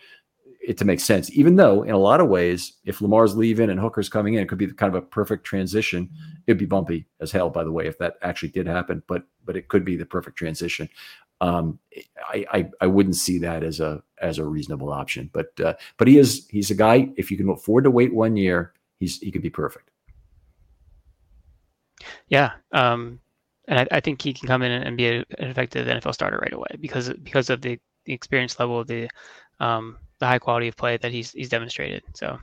it 0.67 0.77
to 0.77 0.85
make 0.85 0.99
sense. 0.99 1.31
Even 1.31 1.55
though, 1.55 1.83
in 1.83 1.91
a 1.91 1.97
lot 1.97 2.19
of 2.19 2.27
ways, 2.27 2.73
if 2.83 3.01
Lamar's 3.01 3.35
leaving 3.37 3.69
and 3.69 3.79
Hooker's 3.79 4.09
coming 4.09 4.33
in, 4.33 4.41
it 4.41 4.49
could 4.49 4.57
be 4.57 4.71
kind 4.73 4.93
of 4.93 5.01
a 5.01 5.05
perfect 5.05 5.45
transition. 5.45 6.05
Hmm. 6.05 6.31
It'd 6.47 6.57
be 6.57 6.65
bumpy 6.65 7.05
as 7.21 7.31
hell, 7.31 7.49
by 7.49 7.63
the 7.63 7.71
way, 7.71 7.85
if 7.87 7.97
that 7.99 8.15
actually 8.21 8.49
did 8.49 8.67
happen. 8.67 9.03
But 9.07 9.23
but 9.45 9.55
it 9.55 9.67
could 9.67 9.85
be 9.85 9.95
the 9.95 10.05
perfect 10.05 10.37
transition. 10.37 10.89
Um, 11.41 11.79
I, 12.29 12.45
I, 12.51 12.69
I 12.81 12.87
wouldn't 12.87 13.15
see 13.15 13.39
that 13.39 13.63
as 13.63 13.79
a 13.79 14.03
as 14.21 14.37
a 14.39 14.45
reasonable 14.45 14.91
option. 14.91 15.29
But 15.33 15.59
uh, 15.59 15.73
but 15.97 16.07
he 16.07 16.17
is 16.17 16.47
he's 16.49 16.71
a 16.71 16.75
guy. 16.75 17.09
If 17.17 17.31
you 17.31 17.37
can 17.37 17.49
afford 17.49 17.85
to 17.85 17.91
wait 17.91 18.13
one 18.13 18.35
year, 18.35 18.73
he's 18.99 19.19
he 19.19 19.31
could 19.31 19.41
be 19.41 19.49
perfect. 19.49 19.89
Yeah, 22.27 22.51
um, 22.71 23.19
and 23.67 23.79
I, 23.79 23.87
I, 23.91 23.99
think 23.99 24.21
he 24.21 24.33
can 24.33 24.47
come 24.47 24.61
in 24.61 24.71
and 24.71 24.95
be 24.95 25.07
an 25.07 25.25
effective 25.37 25.85
NFL 25.85 26.13
starter 26.13 26.37
right 26.37 26.53
away 26.53 26.77
because 26.79 27.09
because 27.23 27.49
of 27.49 27.61
the, 27.61 27.79
the 28.05 28.13
experience 28.13 28.59
level, 28.59 28.83
the 28.85 29.09
um, 29.59 29.97
the 30.19 30.25
high 30.25 30.39
quality 30.39 30.67
of 30.67 30.77
play 30.77 30.97
that 30.97 31.11
he's 31.11 31.31
he's 31.31 31.49
demonstrated. 31.49 32.03
So. 32.13 32.39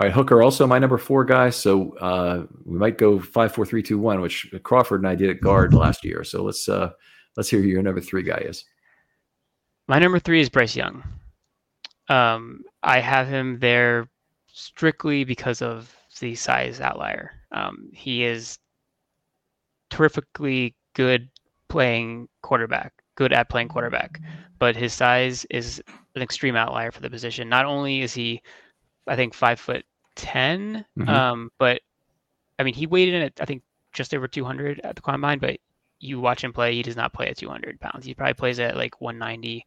All 0.00 0.08
right, 0.08 0.12
Hooker 0.12 0.42
also 0.42 0.66
my 0.66 0.80
number 0.80 0.98
four 0.98 1.24
guy. 1.24 1.50
So 1.50 1.96
uh, 1.98 2.46
we 2.64 2.78
might 2.78 2.98
go 2.98 3.20
five, 3.20 3.54
four, 3.54 3.64
three, 3.64 3.80
two, 3.80 3.96
one, 3.96 4.20
which 4.20 4.52
Crawford 4.64 5.00
and 5.02 5.08
I 5.08 5.14
did 5.14 5.30
at 5.30 5.40
guard 5.40 5.72
last 5.72 6.04
year. 6.04 6.24
So 6.24 6.42
let's 6.42 6.68
uh, 6.68 6.90
let's 7.36 7.48
hear 7.48 7.60
who 7.60 7.68
your 7.68 7.82
number 7.82 8.00
three 8.00 8.22
guy 8.22 8.38
is. 8.38 8.64
My 9.88 9.98
number 9.98 10.18
three 10.18 10.40
is 10.40 10.48
Bryce 10.48 10.74
Young. 10.74 11.02
Um, 12.08 12.64
I 12.82 13.00
have 13.00 13.28
him 13.28 13.58
there 13.58 14.08
strictly 14.46 15.24
because 15.24 15.62
of 15.62 15.94
the 16.20 16.34
size 16.34 16.80
outlier. 16.80 17.32
Um, 17.52 17.90
he 17.92 18.24
is 18.24 18.58
terrifically 19.90 20.74
good 20.94 21.28
playing 21.68 22.28
quarterback, 22.42 22.92
good 23.16 23.32
at 23.32 23.48
playing 23.48 23.68
quarterback, 23.68 24.20
but 24.58 24.76
his 24.76 24.92
size 24.92 25.44
is 25.50 25.82
an 26.14 26.22
extreme 26.22 26.56
outlier 26.56 26.90
for 26.90 27.00
the 27.00 27.10
position. 27.10 27.48
Not 27.48 27.66
only 27.66 28.02
is 28.02 28.14
he, 28.14 28.40
I 29.06 29.16
think, 29.16 29.34
five 29.34 29.58
foot 29.58 29.84
10 30.16 30.84
mm-hmm. 30.98 31.08
um, 31.08 31.50
but 31.58 31.80
I 32.58 32.62
mean, 32.62 32.74
he 32.74 32.86
weighed 32.86 33.12
in 33.12 33.22
at 33.22 33.32
I 33.40 33.44
think 33.44 33.62
just 33.92 34.14
over 34.14 34.28
200 34.28 34.80
at 34.84 34.96
the 34.96 35.02
combine, 35.02 35.38
but 35.38 35.58
you 36.04 36.20
watch 36.20 36.44
him 36.44 36.52
play, 36.52 36.74
he 36.74 36.82
does 36.82 36.96
not 36.96 37.12
play 37.12 37.28
at 37.28 37.38
200 37.38 37.80
pounds. 37.80 38.04
He 38.04 38.14
probably 38.14 38.34
plays 38.34 38.60
at 38.60 38.76
like 38.76 39.00
190. 39.00 39.64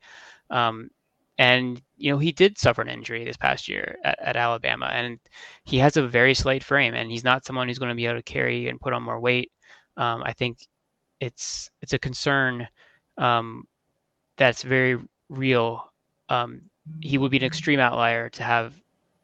Um, 0.50 0.90
and 1.38 1.82
you 1.98 2.12
know 2.12 2.18
he 2.18 2.32
did 2.32 2.58
suffer 2.58 2.82
an 2.82 2.90
injury 2.90 3.24
this 3.24 3.38
past 3.38 3.68
year 3.68 3.98
at, 4.04 4.18
at, 4.20 4.36
Alabama, 4.36 4.88
and 4.92 5.20
he 5.66 5.78
has 5.78 5.98
a 5.98 6.08
very 6.08 6.34
slight 6.34 6.64
frame, 6.64 6.94
and 6.96 7.12
he's 7.12 7.24
not 7.24 7.46
someone 7.46 7.68
who's 7.68 7.80
going 7.80 7.90
to 7.90 7.96
be 7.96 8.06
able 8.06 8.18
to 8.18 8.24
carry 8.24 8.70
and 8.70 8.82
put 8.82 8.94
on 8.94 9.04
more 9.04 9.20
weight. 9.20 9.52
Um, 9.98 10.24
I 10.24 10.34
think 10.34 10.60
it's 11.20 11.70
it's 11.82 11.94
a 11.94 12.00
concern 12.00 12.68
um, 13.18 13.66
that's 14.38 14.64
very 14.64 15.00
real. 15.30 15.92
Um, 16.30 16.62
he 17.02 17.18
would 17.18 17.32
be 17.32 17.38
an 17.38 17.44
extreme 17.44 17.80
outlier 17.80 18.30
to 18.30 18.44
have 18.44 18.74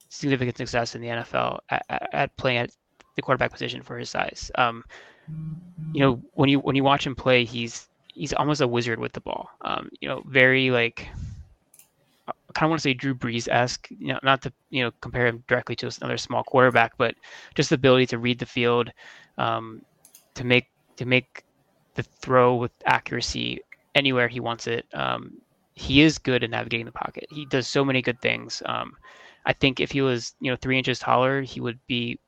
significant 0.09 0.57
success 0.57 0.95
in 0.95 1.01
the 1.01 1.07
NFL 1.07 1.59
at, 1.69 2.09
at 2.13 2.37
playing 2.37 2.59
at 2.59 2.71
the 3.15 3.21
quarterback 3.21 3.51
position 3.51 3.81
for 3.81 3.97
his 3.97 4.09
size. 4.09 4.51
You 5.93 6.01
know, 6.01 6.21
when 6.33 6.49
you 6.49 6.59
when 6.59 6.75
you 6.75 6.83
watch 6.83 7.05
him 7.05 7.15
play, 7.15 7.45
he's 7.45 7.87
he's 8.13 8.33
almost 8.33 8.61
a 8.61 8.67
wizard 8.67 8.99
with 8.99 9.13
the 9.13 9.21
ball. 9.21 9.49
Um, 9.61 9.89
you 10.01 10.07
know, 10.09 10.23
very 10.27 10.71
like 10.71 11.07
I 12.27 12.53
kind 12.53 12.65
of 12.65 12.69
want 12.69 12.79
to 12.79 12.83
say 12.83 12.93
Drew 12.93 13.13
Brees 13.15 13.47
esque. 13.49 13.87
You 13.91 14.13
know, 14.13 14.19
not 14.23 14.41
to 14.43 14.53
you 14.69 14.83
know 14.83 14.91
compare 15.01 15.27
him 15.27 15.43
directly 15.47 15.75
to 15.77 15.91
another 16.01 16.17
small 16.17 16.43
quarterback, 16.43 16.93
but 16.97 17.15
just 17.55 17.69
the 17.69 17.75
ability 17.75 18.07
to 18.07 18.17
read 18.17 18.39
the 18.39 18.45
field, 18.45 18.91
um, 19.37 19.81
to 20.35 20.43
make 20.43 20.67
to 20.97 21.05
make 21.05 21.43
the 21.95 22.03
throw 22.03 22.55
with 22.55 22.71
accuracy 22.85 23.59
anywhere 23.95 24.27
he 24.27 24.39
wants 24.39 24.67
it. 24.67 24.85
Um, 24.93 25.41
he 25.75 26.01
is 26.01 26.17
good 26.17 26.43
at 26.43 26.49
navigating 26.49 26.85
the 26.85 26.91
pocket. 26.91 27.25
He 27.29 27.45
does 27.45 27.67
so 27.67 27.83
many 27.83 28.01
good 28.01 28.21
things. 28.21 28.61
Um, 28.65 28.93
I 29.45 29.53
think 29.53 29.79
if 29.79 29.91
he 29.91 30.01
was, 30.01 30.33
you 30.39 30.51
know, 30.51 30.57
three 30.57 30.77
inches 30.77 30.99
taller, 30.99 31.41
he 31.41 31.59
would 31.59 31.79
be 31.87 32.19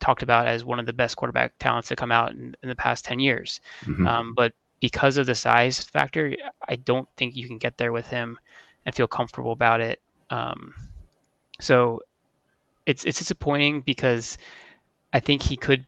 talked 0.00 0.22
about 0.22 0.46
as 0.46 0.64
one 0.64 0.78
of 0.78 0.86
the 0.86 0.92
best 0.92 1.16
quarterback 1.16 1.52
talents 1.58 1.88
to 1.88 1.96
come 1.96 2.12
out 2.12 2.32
in, 2.32 2.54
in 2.62 2.68
the 2.68 2.76
past 2.76 3.04
10 3.04 3.20
years. 3.20 3.60
Mm-hmm. 3.84 4.06
Um, 4.06 4.34
but 4.34 4.52
because 4.80 5.16
of 5.16 5.26
the 5.26 5.34
size 5.34 5.80
factor, 5.80 6.34
I 6.68 6.76
don't 6.76 7.08
think 7.16 7.36
you 7.36 7.46
can 7.46 7.58
get 7.58 7.76
there 7.78 7.92
with 7.92 8.06
him 8.06 8.38
and 8.86 8.94
feel 8.94 9.08
comfortable 9.08 9.52
about 9.52 9.80
it. 9.80 10.00
Um, 10.30 10.74
so 11.60 12.00
it's 12.86 13.04
it's 13.04 13.18
disappointing 13.18 13.82
because 13.82 14.38
I 15.12 15.20
think 15.20 15.42
he 15.42 15.56
could 15.56 15.84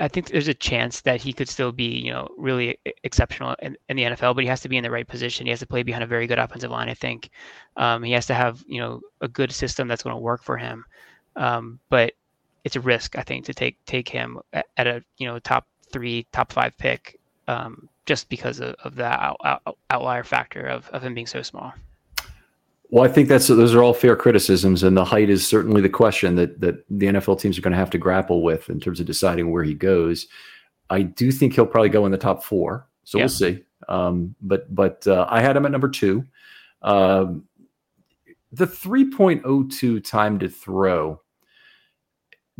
I 0.00 0.08
think 0.08 0.28
there's 0.28 0.48
a 0.48 0.54
chance 0.54 1.00
that 1.02 1.20
he 1.20 1.32
could 1.32 1.48
still 1.48 1.72
be, 1.72 1.84
you 1.84 2.12
know, 2.12 2.28
really 2.38 2.78
exceptional 3.02 3.56
in, 3.60 3.76
in, 3.88 3.96
the 3.96 4.04
NFL, 4.04 4.34
but 4.34 4.44
he 4.44 4.48
has 4.48 4.60
to 4.62 4.68
be 4.68 4.76
in 4.76 4.84
the 4.84 4.90
right 4.90 5.06
position. 5.06 5.46
He 5.46 5.50
has 5.50 5.58
to 5.60 5.66
play 5.66 5.82
behind 5.82 6.04
a 6.04 6.06
very 6.06 6.26
good 6.26 6.38
offensive 6.38 6.70
line. 6.70 6.88
I 6.88 6.94
think 6.94 7.30
um, 7.76 8.02
he 8.02 8.12
has 8.12 8.26
to 8.26 8.34
have, 8.34 8.64
you 8.66 8.80
know, 8.80 9.00
a 9.20 9.28
good 9.28 9.52
system 9.52 9.88
that's 9.88 10.02
going 10.02 10.14
to 10.14 10.20
work 10.20 10.42
for 10.42 10.56
him. 10.56 10.84
Um, 11.36 11.80
but 11.90 12.12
it's 12.64 12.76
a 12.76 12.80
risk, 12.80 13.16
I 13.16 13.22
think, 13.22 13.44
to 13.46 13.54
take 13.54 13.82
take 13.86 14.08
him 14.08 14.38
at, 14.52 14.86
a, 14.86 15.02
you 15.18 15.26
know, 15.26 15.38
top 15.38 15.66
three, 15.92 16.26
top 16.32 16.52
five 16.52 16.76
pick, 16.78 17.18
um, 17.48 17.88
just 18.06 18.28
because 18.28 18.60
of, 18.60 18.74
of 18.84 18.94
that 18.96 19.20
out, 19.20 19.36
out, 19.44 19.78
outlier 19.90 20.24
factor 20.24 20.66
of, 20.66 20.88
of 20.90 21.02
him 21.02 21.14
being 21.14 21.26
so 21.26 21.42
small. 21.42 21.72
Well, 22.90 23.04
I 23.04 23.08
think 23.08 23.28
that's 23.28 23.46
those 23.46 23.74
are 23.74 23.82
all 23.82 23.94
fair 23.94 24.16
criticisms, 24.16 24.82
and 24.82 24.96
the 24.96 25.04
height 25.04 25.30
is 25.30 25.46
certainly 25.46 25.80
the 25.80 25.88
question 25.88 26.34
that 26.36 26.60
that 26.60 26.84
the 26.90 27.06
NFL 27.06 27.40
teams 27.40 27.56
are 27.56 27.62
going 27.62 27.72
to 27.72 27.78
have 27.78 27.90
to 27.90 27.98
grapple 27.98 28.42
with 28.42 28.68
in 28.68 28.80
terms 28.80 29.00
of 29.00 29.06
deciding 29.06 29.50
where 29.50 29.62
he 29.62 29.74
goes. 29.74 30.26
I 30.90 31.02
do 31.02 31.30
think 31.30 31.54
he'll 31.54 31.66
probably 31.66 31.88
go 31.88 32.04
in 32.04 32.12
the 32.12 32.18
top 32.18 32.42
four, 32.42 32.88
so 33.04 33.18
yeah. 33.18 33.24
we'll 33.24 33.28
see. 33.28 33.64
Um, 33.88 34.34
but 34.42 34.74
but 34.74 35.06
uh, 35.06 35.26
I 35.30 35.40
had 35.40 35.56
him 35.56 35.66
at 35.66 35.72
number 35.72 35.88
two. 35.88 36.24
Um, 36.82 37.44
the 38.52 38.66
3.02 38.66 40.04
time 40.04 40.38
to 40.40 40.48
throw 40.48 41.20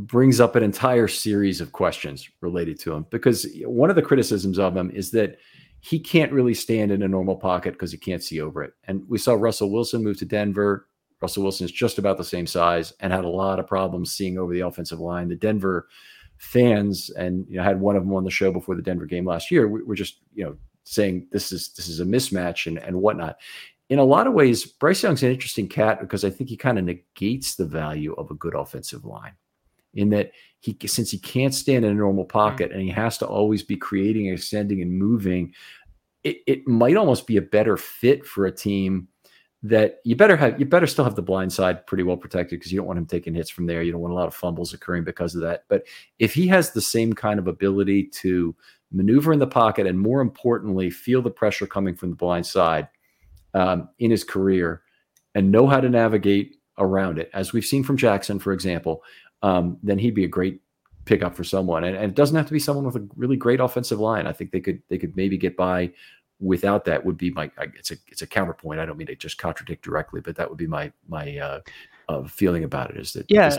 brings 0.06 0.40
up 0.40 0.56
an 0.56 0.62
entire 0.62 1.08
series 1.08 1.60
of 1.60 1.72
questions 1.72 2.28
related 2.40 2.78
to 2.80 2.92
him 2.92 3.06
because 3.10 3.46
one 3.64 3.90
of 3.90 3.96
the 3.96 4.02
criticisms 4.02 4.58
of 4.58 4.76
him 4.76 4.90
is 4.90 5.10
that 5.10 5.38
he 5.80 5.98
can't 5.98 6.32
really 6.32 6.54
stand 6.54 6.92
in 6.92 7.02
a 7.02 7.08
normal 7.08 7.36
pocket 7.36 7.72
because 7.72 7.90
he 7.90 7.98
can't 7.98 8.22
see 8.22 8.40
over 8.40 8.62
it. 8.62 8.74
And 8.84 9.02
we 9.08 9.18
saw 9.18 9.34
Russell 9.34 9.70
Wilson 9.70 10.04
move 10.04 10.18
to 10.18 10.26
Denver. 10.26 10.86
Russell 11.22 11.42
Wilson 11.42 11.64
is 11.64 11.72
just 11.72 11.98
about 11.98 12.18
the 12.18 12.24
same 12.24 12.46
size 12.46 12.92
and 13.00 13.12
had 13.12 13.24
a 13.24 13.28
lot 13.28 13.58
of 13.58 13.66
problems 13.66 14.12
seeing 14.12 14.38
over 14.38 14.52
the 14.52 14.60
offensive 14.60 15.00
line. 15.00 15.28
The 15.28 15.36
Denver 15.36 15.88
fans, 16.38 17.10
and 17.10 17.46
you 17.48 17.56
know, 17.56 17.62
had 17.62 17.80
one 17.80 17.96
of 17.96 18.04
them 18.04 18.14
on 18.14 18.24
the 18.24 18.30
show 18.30 18.52
before 18.52 18.74
the 18.74 18.82
Denver 18.82 19.06
game 19.06 19.26
last 19.26 19.50
year. 19.50 19.68
We 19.68 19.82
were 19.82 19.94
just 19.94 20.20
you 20.34 20.44
know 20.44 20.56
saying 20.84 21.28
this 21.30 21.52
is 21.52 21.72
this 21.74 21.88
is 21.88 22.00
a 22.00 22.04
mismatch 22.04 22.66
and 22.66 22.78
and 22.78 23.00
whatnot. 23.00 23.36
In 23.90 23.98
a 23.98 24.04
lot 24.04 24.26
of 24.26 24.34
ways, 24.34 24.64
Bryce 24.64 25.02
Young's 25.02 25.22
an 25.22 25.32
interesting 25.32 25.68
cat 25.68 26.00
because 26.00 26.24
I 26.24 26.30
think 26.30 26.48
he 26.48 26.56
kind 26.56 26.78
of 26.78 26.84
negates 26.84 27.56
the 27.56 27.66
value 27.66 28.14
of 28.14 28.30
a 28.30 28.34
good 28.34 28.54
offensive 28.54 29.04
line 29.04 29.32
in 29.94 30.10
that 30.10 30.32
he 30.60 30.76
since 30.86 31.10
he 31.10 31.18
can't 31.18 31.54
stand 31.54 31.84
in 31.84 31.90
a 31.92 31.94
normal 31.94 32.24
pocket 32.24 32.70
and 32.70 32.80
he 32.80 32.88
has 32.88 33.18
to 33.18 33.26
always 33.26 33.62
be 33.62 33.76
creating 33.76 34.26
extending 34.26 34.82
and 34.82 34.92
moving 34.92 35.52
it, 36.22 36.38
it 36.46 36.68
might 36.68 36.96
almost 36.96 37.26
be 37.26 37.38
a 37.38 37.42
better 37.42 37.76
fit 37.76 38.26
for 38.26 38.46
a 38.46 38.52
team 38.52 39.08
that 39.62 40.00
you 40.04 40.16
better 40.16 40.36
have 40.36 40.58
you 40.58 40.64
better 40.64 40.86
still 40.86 41.04
have 41.04 41.14
the 41.14 41.22
blind 41.22 41.52
side 41.52 41.86
pretty 41.86 42.02
well 42.02 42.16
protected 42.16 42.58
because 42.58 42.72
you 42.72 42.78
don't 42.78 42.86
want 42.86 42.98
him 42.98 43.06
taking 43.06 43.34
hits 43.34 43.50
from 43.50 43.66
there. 43.66 43.82
You 43.82 43.92
don't 43.92 44.00
want 44.00 44.12
a 44.12 44.16
lot 44.16 44.26
of 44.26 44.34
fumbles 44.34 44.72
occurring 44.72 45.04
because 45.04 45.34
of 45.34 45.42
that. 45.42 45.64
But 45.68 45.84
if 46.18 46.32
he 46.32 46.46
has 46.48 46.70
the 46.70 46.80
same 46.80 47.12
kind 47.12 47.38
of 47.38 47.46
ability 47.46 48.04
to 48.04 48.54
maneuver 48.90 49.32
in 49.32 49.38
the 49.38 49.46
pocket 49.46 49.86
and 49.86 50.00
more 50.00 50.20
importantly 50.20 50.90
feel 50.90 51.20
the 51.22 51.30
pressure 51.30 51.66
coming 51.66 51.94
from 51.94 52.10
the 52.10 52.16
blind 52.16 52.46
side 52.46 52.88
um, 53.54 53.88
in 53.98 54.10
his 54.10 54.24
career 54.24 54.82
and 55.34 55.52
know 55.52 55.66
how 55.66 55.80
to 55.80 55.88
navigate 55.88 56.56
around 56.78 57.18
it 57.18 57.30
as 57.34 57.52
we've 57.52 57.64
seen 57.64 57.84
from 57.84 57.96
jackson 57.96 58.38
for 58.38 58.52
example 58.52 59.02
um, 59.42 59.78
then 59.82 59.98
he'd 59.98 60.14
be 60.14 60.24
a 60.24 60.28
great 60.28 60.60
pickup 61.04 61.34
for 61.34 61.44
someone. 61.44 61.84
And, 61.84 61.96
and, 61.96 62.06
it 62.06 62.14
doesn't 62.14 62.36
have 62.36 62.46
to 62.46 62.52
be 62.52 62.58
someone 62.58 62.84
with 62.84 62.96
a 62.96 63.08
really 63.16 63.36
great 63.36 63.60
offensive 63.60 64.00
line. 64.00 64.26
I 64.26 64.32
think 64.32 64.50
they 64.50 64.60
could 64.60 64.82
they 64.88 64.98
could 64.98 65.16
maybe 65.16 65.36
get 65.36 65.56
by 65.56 65.92
without 66.40 66.84
that. 66.84 67.04
Would 67.04 67.16
be 67.16 67.30
my 67.30 67.50
it's 67.58 67.90
a 67.90 67.96
it's 68.08 68.22
a 68.22 68.26
counterpoint. 68.26 68.80
I 68.80 68.86
don't 68.86 68.96
mean 68.96 69.08
to 69.08 69.16
just 69.16 69.38
contradict 69.38 69.84
directly, 69.84 70.20
but 70.20 70.36
that 70.36 70.48
would 70.48 70.58
be 70.58 70.66
my 70.66 70.92
my 71.08 71.36
uh, 71.38 71.60
uh, 72.08 72.24
feeling 72.24 72.64
about 72.64 72.90
it. 72.90 72.96
Is 72.96 73.12
that 73.14 73.26
yeah. 73.28 73.48
Is 73.48 73.58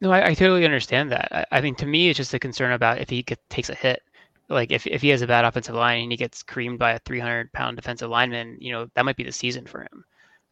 no, 0.00 0.10
I, 0.12 0.28
I, 0.28 0.34
totally 0.34 0.66
understand 0.66 1.10
that. 1.12 1.28
I, 1.32 1.46
I, 1.52 1.60
mean, 1.62 1.74
to 1.76 1.86
me, 1.86 2.10
it's 2.10 2.18
just 2.18 2.34
a 2.34 2.38
concern 2.38 2.72
about 2.72 2.98
if 3.00 3.08
he 3.08 3.22
get, 3.22 3.40
takes 3.48 3.70
a 3.70 3.74
hit. 3.74 4.02
Like 4.50 4.70
if, 4.70 4.86
if 4.86 5.00
he 5.00 5.08
has 5.08 5.22
a 5.22 5.26
bad 5.26 5.46
offensive 5.46 5.74
line 5.74 6.02
and 6.02 6.12
he 6.12 6.18
gets 6.18 6.42
creamed 6.42 6.78
by 6.78 6.92
a 6.92 6.98
300 6.98 7.50
pound 7.52 7.76
defensive 7.76 8.10
lineman, 8.10 8.58
you 8.60 8.72
know 8.72 8.88
that 8.94 9.04
might 9.04 9.16
be 9.16 9.24
the 9.24 9.32
season 9.32 9.66
for 9.66 9.82
him. 9.82 10.04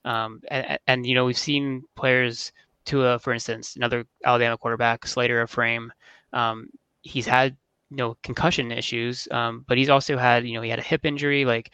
Um, 0.05 0.41
and, 0.49 0.79
and 0.87 1.07
you 1.07 1.15
know 1.15 1.27
we've 1.27 1.39
seen 1.39 1.85
players 1.95 2.53
Tua, 2.85 3.19
for 3.19 3.33
instance, 3.33 3.77
another 3.77 4.05
Alabama 4.25 4.57
quarterback, 4.57 5.07
Slater 5.07 5.41
of 5.41 5.51
frame. 5.51 5.93
Um, 6.33 6.69
he's 7.03 7.27
had 7.27 7.57
you 7.91 7.97
know 7.97 8.17
concussion 8.23 8.73
issues, 8.73 9.29
um, 9.31 9.65
but 9.69 9.79
he's 9.79 9.89
also 9.89 10.17
had 10.17 10.47
you 10.47 10.55
know 10.55 10.63
he 10.63 10.71
had 10.71 10.79
a 10.79 10.83
hip 10.83 11.05
injury. 11.05 11.45
Like 11.45 11.73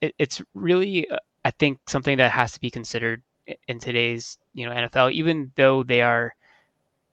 it, 0.00 0.14
it's 0.18 0.42
really, 0.54 1.08
uh, 1.10 1.18
I 1.44 1.50
think, 1.52 1.78
something 1.88 2.16
that 2.18 2.32
has 2.32 2.52
to 2.52 2.60
be 2.60 2.70
considered 2.70 3.22
in 3.68 3.78
today's 3.78 4.38
you 4.54 4.66
know 4.66 4.72
NFL, 4.72 5.12
even 5.12 5.50
though 5.56 5.82
they 5.82 6.02
are, 6.02 6.34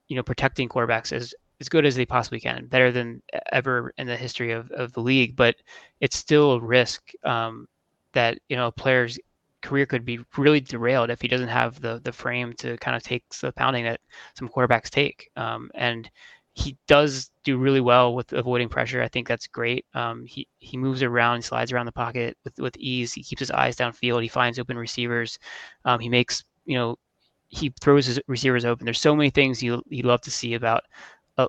you 0.08 0.16
know, 0.16 0.24
protecting 0.24 0.70
quarterbacks 0.70 1.12
as 1.12 1.34
as 1.60 1.70
good 1.70 1.86
as 1.86 1.96
they 1.96 2.06
possibly 2.06 2.40
can, 2.40 2.68
better 2.68 2.92
than 2.92 3.22
ever 3.52 3.94
in 3.98 4.06
the 4.06 4.16
history 4.16 4.52
of, 4.52 4.70
of 4.72 4.94
the 4.94 5.02
league. 5.02 5.36
But 5.36 5.56
it's 6.00 6.16
still 6.18 6.54
a 6.54 6.62
risk 6.62 7.12
um, 7.24 7.68
that 8.14 8.40
you 8.50 8.56
know 8.56 8.72
player's 8.72 9.20
career 9.68 9.86
could 9.86 10.06
be 10.06 10.20
really 10.38 10.62
derailed 10.62 11.10
if 11.10 11.22
he 11.22 11.28
doesn't 11.28 11.48
have 11.50 11.82
the 11.82 12.00
the 12.04 12.12
frame 12.12 12.54
to 12.54 12.78
kind 12.78 12.96
of 12.96 13.04
take 13.04 13.24
the 13.42 13.52
pounding 13.52 13.84
that 13.86 14.00
some 14.36 14.50
quarterbacks 14.50 14.90
take. 14.90 15.30
Um, 15.36 15.70
and 15.76 16.10
he 16.54 16.76
does 16.88 17.30
do 17.44 17.58
really 17.58 17.82
well 17.82 18.16
with 18.16 18.34
avoiding 18.34 18.68
pressure. 18.68 19.04
I 19.04 19.08
think 19.08 19.28
that's 19.28 19.46
great. 19.46 19.86
Um, 19.94 20.26
he 20.26 20.48
he 20.58 20.76
moves 20.76 21.04
around, 21.04 21.44
slides 21.44 21.72
around 21.72 21.86
the 21.86 21.92
pocket 21.92 22.36
with 22.44 22.58
with 22.58 22.76
ease. 22.78 23.14
He 23.14 23.24
keeps 23.24 23.40
his 23.40 23.52
eyes 23.52 23.76
downfield. 23.76 24.24
He 24.24 24.28
finds 24.28 24.58
open 24.58 24.78
receivers. 24.78 25.38
Um, 25.86 26.00
he 26.00 26.10
makes 26.10 26.44
you 26.66 26.76
know 26.76 26.98
he 27.50 27.74
throws 27.80 28.06
his 28.06 28.20
receivers 28.28 28.66
open. 28.66 28.86
There's 28.86 29.00
so 29.00 29.16
many 29.16 29.30
things 29.30 29.62
you 29.62 29.84
you 29.88 30.04
love 30.04 30.22
to 30.22 30.32
see 30.32 30.56
about 30.56 30.84
uh, 31.38 31.48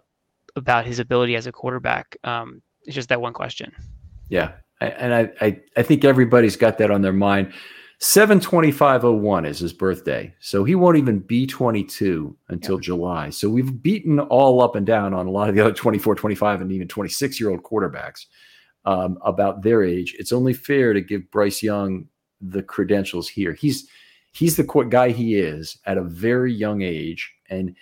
about 0.57 0.85
his 0.85 0.99
ability 0.99 1.37
as 1.37 1.47
a 1.47 1.53
quarterback. 1.53 2.17
Um, 2.25 2.61
it's 2.85 2.95
just 2.95 3.09
that 3.09 3.21
one 3.21 3.33
question. 3.33 3.73
Yeah, 4.29 4.53
and 4.81 5.15
I, 5.15 5.31
I 5.41 5.61
I 5.77 5.83
think 5.83 6.05
everybody's 6.05 6.57
got 6.57 6.77
that 6.79 6.91
on 6.91 7.01
their 7.01 7.15
mind. 7.15 7.53
72501 8.01 9.45
is 9.45 9.59
his 9.59 9.73
birthday. 9.73 10.33
So 10.39 10.63
he 10.63 10.77
won't 10.77 10.99
even 10.99 11.19
be 11.19 11.47
22 11.47 12.37
until 12.49 12.77
yeah. 12.77 12.81
July. 12.81 13.31
So 13.31 13.51
we've 13.51 13.83
beaten 13.83 14.21
all 14.21 14.63
up 14.63 14.77
and 14.77 14.87
down 14.87 15.15
on 15.15 15.27
a 15.27 15.31
lot 15.31 15.49
of 15.49 15.57
the 15.57 15.63
other 15.63 15.75
24, 15.75 16.15
25, 16.15 16.61
and 16.61 16.71
even 16.71 16.87
26 16.87 17.41
year 17.41 17.51
old 17.51 17.65
quarterbacks 17.65 18.27
um, 18.85 19.19
about 19.23 19.63
their 19.63 19.83
age. 19.83 20.15
It's 20.19 20.33
only 20.33 20.53
fair 20.53 20.93
to 20.93 21.01
give 21.01 21.31
Bryce 21.33 21.63
Young 21.63 22.07
the 22.41 22.63
credentials 22.63 23.29
here. 23.29 23.53
He's 23.53 23.89
he's 24.33 24.57
the 24.57 24.87
guy 24.89 25.11
he 25.11 25.35
is 25.35 25.79
at 25.85 25.99
a 25.99 26.05
very 26.05 26.53
young 26.53 26.83
age. 26.83 27.35
And 27.51 27.75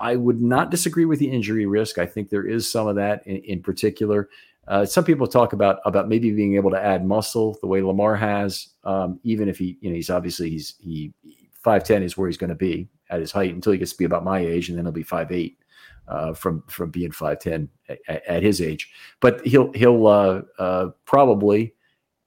I 0.00 0.16
would 0.16 0.40
not 0.40 0.70
disagree 0.70 1.04
with 1.04 1.18
the 1.18 1.30
injury 1.30 1.66
risk. 1.66 1.98
I 1.98 2.06
think 2.06 2.30
there 2.30 2.46
is 2.46 2.70
some 2.70 2.86
of 2.86 2.96
that 2.96 3.26
in, 3.26 3.36
in 3.36 3.62
particular. 3.62 4.30
Uh, 4.66 4.84
some 4.84 5.04
people 5.04 5.26
talk 5.26 5.52
about 5.52 5.80
about 5.84 6.08
maybe 6.08 6.30
being 6.32 6.56
able 6.56 6.70
to 6.70 6.82
add 6.82 7.04
muscle 7.04 7.56
the 7.60 7.66
way 7.66 7.82
Lamar 7.82 8.16
has, 8.16 8.68
um, 8.84 9.20
even 9.22 9.48
if 9.48 9.58
he, 9.58 9.76
you 9.80 9.90
know, 9.90 9.96
he's 9.96 10.10
obviously 10.10 10.50
he's 10.50 10.74
he 10.80 11.12
five 11.52 11.84
ten 11.84 12.02
is 12.02 12.16
where 12.16 12.28
he's 12.28 12.38
going 12.38 12.48
to 12.48 12.54
be 12.54 12.88
at 13.10 13.20
his 13.20 13.32
height 13.32 13.54
until 13.54 13.72
he 13.72 13.78
gets 13.78 13.92
to 13.92 13.98
be 13.98 14.04
about 14.04 14.24
my 14.24 14.38
age, 14.38 14.68
and 14.68 14.78
then 14.78 14.84
he'll 14.84 14.92
be 14.92 15.02
five 15.02 15.30
eight 15.32 15.58
uh, 16.08 16.32
from 16.32 16.62
from 16.68 16.90
being 16.90 17.10
five 17.12 17.40
ten 17.40 17.68
at, 18.08 18.42
his 18.42 18.60
age. 18.60 18.90
But 19.20 19.44
he'll 19.46 19.72
he'll 19.72 20.06
uh, 20.06 20.42
uh 20.58 20.90
probably 21.04 21.74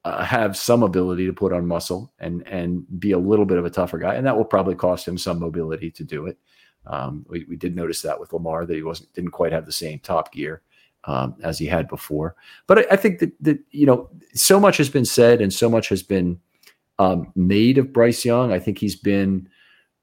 uh, 0.04 0.24
have 0.24 0.56
some 0.56 0.84
ability 0.84 1.26
to 1.26 1.34
put 1.34 1.54
on 1.54 1.66
muscle 1.66 2.14
and 2.20 2.48
and 2.48 2.86
be 3.00 3.14
a 3.14 3.18
little 3.20 3.46
bit 3.46 3.58
of 3.58 3.66
a 3.66 3.70
tougher 3.72 3.98
guy, 3.98 4.16
and 4.16 4.26
that 4.28 4.38
will 4.38 4.46
probably 4.46 4.76
cost 4.76 5.08
him 5.08 5.18
some 5.18 5.40
mobility 5.40 5.90
to 5.92 6.04
do 6.04 6.28
it. 6.28 6.38
Um, 6.86 7.26
we, 7.28 7.46
we 7.50 7.58
did 7.58 7.76
notice 7.76 8.02
that 8.04 8.20
with 8.20 8.32
Lamar 8.32 8.66
that 8.66 8.76
he 8.76 8.84
wasn't 8.84 9.12
didn't 9.14 9.32
quite 9.32 9.52
have 9.52 9.66
the 9.66 9.72
same 9.72 10.00
top 10.00 10.32
gear 10.32 10.62
um, 11.08 11.36
as 11.42 11.58
he 11.58 11.66
had 11.66 11.88
before. 11.88 12.36
But 12.68 12.80
I, 12.80 12.86
I, 12.92 12.96
think 12.98 13.20
that, 13.20 13.32
that, 13.42 13.60
you 13.72 13.86
know, 13.86 14.10
so 14.34 14.60
much 14.60 14.78
has 14.78 14.90
been 14.90 15.06
said 15.06 15.42
and 15.42 15.52
so 15.52 15.70
much 15.70 15.90
has 15.90 16.04
been 16.04 16.40
um, 17.00 17.32
made 17.36 17.78
of 17.78 17.94
Bryce 17.94 18.24
Young. 18.24 18.52
I 18.52 18.60
think 18.60 18.78
he's 18.78 18.96
been 18.96 19.50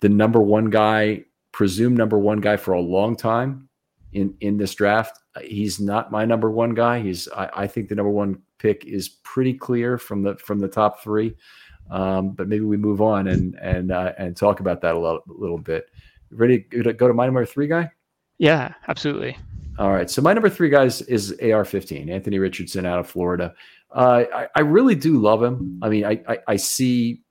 the 0.01 0.09
number 0.09 0.41
one 0.41 0.71
guy, 0.71 1.25
presumed 1.53 1.99
number 1.99 2.19
one 2.19 2.41
guy 2.41 2.57
for 2.57 2.73
a 2.73 2.81
long 2.81 3.17
time 3.17 3.69
in, 4.13 4.35
in 4.41 4.57
this 4.57 4.75
draft. 4.75 5.21
He's 5.43 5.79
not 5.79 6.11
my 6.11 6.25
number 6.25 6.51
one 6.51 6.75
guy. 6.75 7.01
He's, 7.01 7.29
I, 7.29 7.51
I 7.55 7.67
think 7.67 7.89
the 7.89 7.95
number 7.95 8.11
one 8.11 8.41
pick 8.59 8.85
is 8.87 9.09
pretty 9.09 9.53
clear 9.53 9.99
from 9.99 10.23
the, 10.23 10.37
from 10.37 10.59
the 10.59 10.69
top 10.69 11.03
three. 11.03 11.37
Um, 11.91 12.31
but 12.31 12.49
maybe 12.49 12.65
we 12.65 12.79
move 12.79 13.03
on 13.03 13.29
and, 13.29 13.57
and, 13.61 13.93
uh, 13.93 14.13
and 14.17 14.35
talk 14.35 14.61
about 14.61 14.81
that 14.81 14.95
a 14.95 14.99
little, 14.99 15.21
a 15.29 15.33
little 15.33 15.59
bit. 15.59 15.91
Ready 16.31 16.61
to 16.71 16.95
go 16.95 17.07
to 17.07 17.15
my 17.15 17.27
number 17.27 17.45
three 17.45 17.67
guy? 17.67 17.91
Yeah, 18.39 18.73
absolutely. 18.89 19.37
All 19.79 19.91
right. 19.91 20.09
So 20.09 20.23
my 20.23 20.33
number 20.33 20.49
three 20.49 20.69
guys 20.69 21.03
is 21.03 21.33
AR-15, 21.33 22.11
Anthony 22.11 22.39
Richardson 22.39 22.87
out 22.87 23.01
of 23.01 23.09
Florida. 23.09 23.55
Uh, 23.91 24.25
I, 24.33 24.49
I, 24.55 24.61
really 24.61 24.95
do 24.95 25.19
love 25.19 25.43
him. 25.43 25.79
I 25.83 25.89
mean, 25.89 26.05
I, 26.05 26.21
I, 26.29 26.39
I 26.49 26.57
see, 26.57 27.23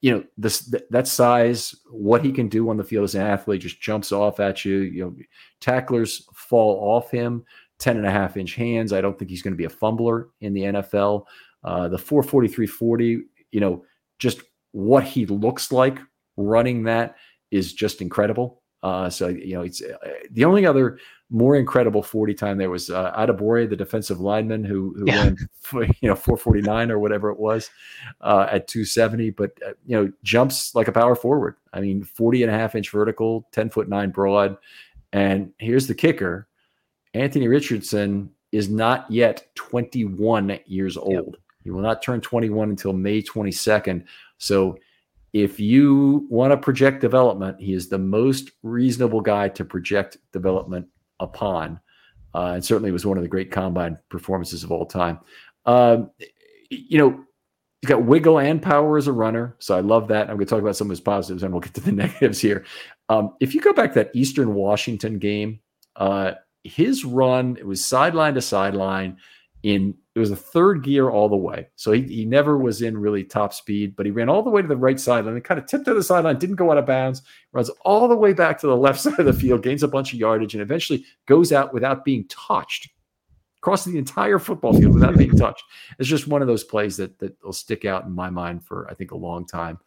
you 0.00 0.12
know, 0.12 0.24
this 0.38 0.74
that 0.90 1.06
size, 1.06 1.74
what 1.90 2.24
he 2.24 2.32
can 2.32 2.48
do 2.48 2.70
on 2.70 2.78
the 2.78 2.84
field 2.84 3.04
as 3.04 3.14
an 3.14 3.22
athlete, 3.22 3.60
just 3.60 3.80
jumps 3.80 4.10
off 4.10 4.40
at 4.40 4.64
you. 4.64 4.78
You 4.78 5.04
know, 5.04 5.16
tacklers 5.60 6.26
fall 6.34 6.78
off 6.80 7.10
him. 7.10 7.44
10 7.80 7.96
and 7.96 8.06
a 8.06 8.10
half 8.10 8.36
inch 8.36 8.54
hands. 8.54 8.92
I 8.92 9.00
don't 9.00 9.18
think 9.18 9.30
he's 9.30 9.42
going 9.42 9.54
to 9.54 9.58
be 9.58 9.64
a 9.64 9.70
fumbler 9.70 10.28
in 10.40 10.52
the 10.52 10.62
NFL. 10.62 11.24
Uh, 11.64 11.88
the 11.88 11.98
443 11.98 13.24
you 13.50 13.60
know, 13.60 13.84
just 14.18 14.42
what 14.72 15.02
he 15.02 15.26
looks 15.26 15.72
like 15.72 15.98
running 16.36 16.84
that 16.84 17.16
is 17.50 17.72
just 17.72 18.00
incredible. 18.00 18.59
Uh, 18.82 19.10
so, 19.10 19.28
you 19.28 19.54
know, 19.54 19.62
it's 19.62 19.82
uh, 19.82 19.96
the 20.30 20.44
only 20.44 20.64
other 20.64 20.98
more 21.30 21.56
incredible 21.56 22.02
40 22.02 22.34
time 22.34 22.58
there 22.58 22.70
was 22.70 22.90
uh, 22.90 23.12
Adebawore, 23.12 23.68
the 23.68 23.76
defensive 23.76 24.20
lineman 24.20 24.64
who, 24.64 24.94
who 24.96 25.04
yeah. 25.06 25.24
went, 25.24 25.40
you 26.00 26.08
know, 26.08 26.16
449 26.16 26.90
or 26.90 26.98
whatever 26.98 27.30
it 27.30 27.38
was 27.38 27.70
uh, 28.22 28.46
at 28.50 28.66
270, 28.68 29.30
but, 29.30 29.52
uh, 29.64 29.72
you 29.86 29.96
know, 29.96 30.12
jumps 30.22 30.74
like 30.74 30.88
a 30.88 30.92
power 30.92 31.14
forward. 31.14 31.56
I 31.72 31.80
mean, 31.80 32.02
40 32.02 32.42
and 32.42 32.52
a 32.52 32.54
half 32.54 32.74
inch 32.74 32.90
vertical, 32.90 33.46
10 33.52 33.70
foot 33.70 33.88
nine 33.88 34.10
broad. 34.10 34.56
And 35.12 35.52
here's 35.58 35.86
the 35.86 35.94
kicker 35.94 36.48
Anthony 37.14 37.48
Richardson 37.48 38.30
is 38.52 38.68
not 38.68 39.10
yet 39.10 39.46
21 39.54 40.60
years 40.66 40.96
old. 40.96 41.12
Yep. 41.12 41.42
He 41.64 41.70
will 41.70 41.82
not 41.82 42.02
turn 42.02 42.20
21 42.20 42.70
until 42.70 42.92
May 42.92 43.22
22nd. 43.22 44.04
So, 44.38 44.78
if 45.32 45.60
you 45.60 46.26
want 46.28 46.52
to 46.52 46.56
project 46.56 47.00
development, 47.00 47.60
he 47.60 47.72
is 47.72 47.88
the 47.88 47.98
most 47.98 48.50
reasonable 48.62 49.20
guy 49.20 49.48
to 49.50 49.64
project 49.64 50.18
development 50.32 50.86
upon. 51.20 51.80
Uh, 52.34 52.52
and 52.54 52.64
certainly 52.64 52.90
was 52.90 53.06
one 53.06 53.16
of 53.16 53.22
the 53.22 53.28
great 53.28 53.50
combine 53.50 53.98
performances 54.08 54.64
of 54.64 54.70
all 54.70 54.86
time. 54.86 55.18
Um, 55.66 56.10
you 56.70 56.98
know, 56.98 57.24
he's 57.80 57.88
got 57.88 58.04
wiggle 58.04 58.38
and 58.38 58.60
power 58.60 58.96
as 58.98 59.06
a 59.06 59.12
runner. 59.12 59.56
So 59.58 59.76
I 59.76 59.80
love 59.80 60.08
that. 60.08 60.22
I'm 60.22 60.36
going 60.36 60.46
to 60.46 60.46
talk 60.46 60.60
about 60.60 60.76
some 60.76 60.88
of 60.88 60.90
his 60.90 61.00
positives 61.00 61.42
and 61.42 61.52
we'll 61.52 61.60
get 61.60 61.74
to 61.74 61.80
the 61.80 61.92
negatives 61.92 62.40
here. 62.40 62.64
Um, 63.08 63.34
if 63.40 63.54
you 63.54 63.60
go 63.60 63.72
back 63.72 63.92
to 63.92 64.00
that 64.00 64.10
Eastern 64.14 64.54
Washington 64.54 65.18
game, 65.18 65.60
uh, 65.96 66.32
his 66.64 67.04
run, 67.04 67.56
it 67.56 67.66
was 67.66 67.84
sideline 67.84 68.34
to 68.34 68.42
sideline 68.42 69.16
in 69.62 69.94
it 70.14 70.18
was 70.18 70.30
a 70.30 70.36
third 70.36 70.82
gear 70.82 71.08
all 71.08 71.28
the 71.28 71.36
way. 71.36 71.68
So 71.76 71.92
he, 71.92 72.02
he 72.02 72.24
never 72.24 72.58
was 72.58 72.82
in 72.82 72.98
really 72.98 73.22
top 73.22 73.54
speed, 73.54 73.94
but 73.94 74.06
he 74.06 74.12
ran 74.12 74.28
all 74.28 74.42
the 74.42 74.50
way 74.50 74.60
to 74.60 74.66
the 74.66 74.76
right 74.76 74.98
sideline 74.98 75.34
and 75.34 75.44
kind 75.44 75.60
of 75.60 75.66
tipped 75.66 75.84
to 75.84 75.94
the 75.94 76.02
sideline, 76.02 76.38
didn't 76.38 76.56
go 76.56 76.70
out 76.70 76.78
of 76.78 76.86
bounds, 76.86 77.22
runs 77.52 77.70
all 77.84 78.08
the 78.08 78.16
way 78.16 78.32
back 78.32 78.58
to 78.60 78.66
the 78.66 78.76
left 78.76 79.00
side 79.00 79.18
of 79.18 79.26
the 79.26 79.32
field, 79.32 79.62
gains 79.62 79.82
a 79.82 79.88
bunch 79.88 80.12
of 80.12 80.18
yardage, 80.18 80.54
and 80.54 80.62
eventually 80.62 81.04
goes 81.26 81.52
out 81.52 81.72
without 81.72 82.04
being 82.04 82.26
touched, 82.28 82.90
across 83.58 83.84
the 83.84 83.98
entire 83.98 84.38
football 84.38 84.72
field 84.72 84.94
without 84.94 85.16
being 85.16 85.36
touched. 85.36 85.62
It's 85.98 86.08
just 86.08 86.26
one 86.26 86.42
of 86.42 86.48
those 86.48 86.64
plays 86.64 86.96
that 86.96 87.18
that 87.20 87.36
will 87.44 87.52
stick 87.52 87.84
out 87.84 88.04
in 88.04 88.12
my 88.12 88.30
mind 88.30 88.64
for 88.64 88.90
I 88.90 88.94
think 88.94 89.12
a 89.12 89.16
long 89.16 89.46
time. 89.46 89.78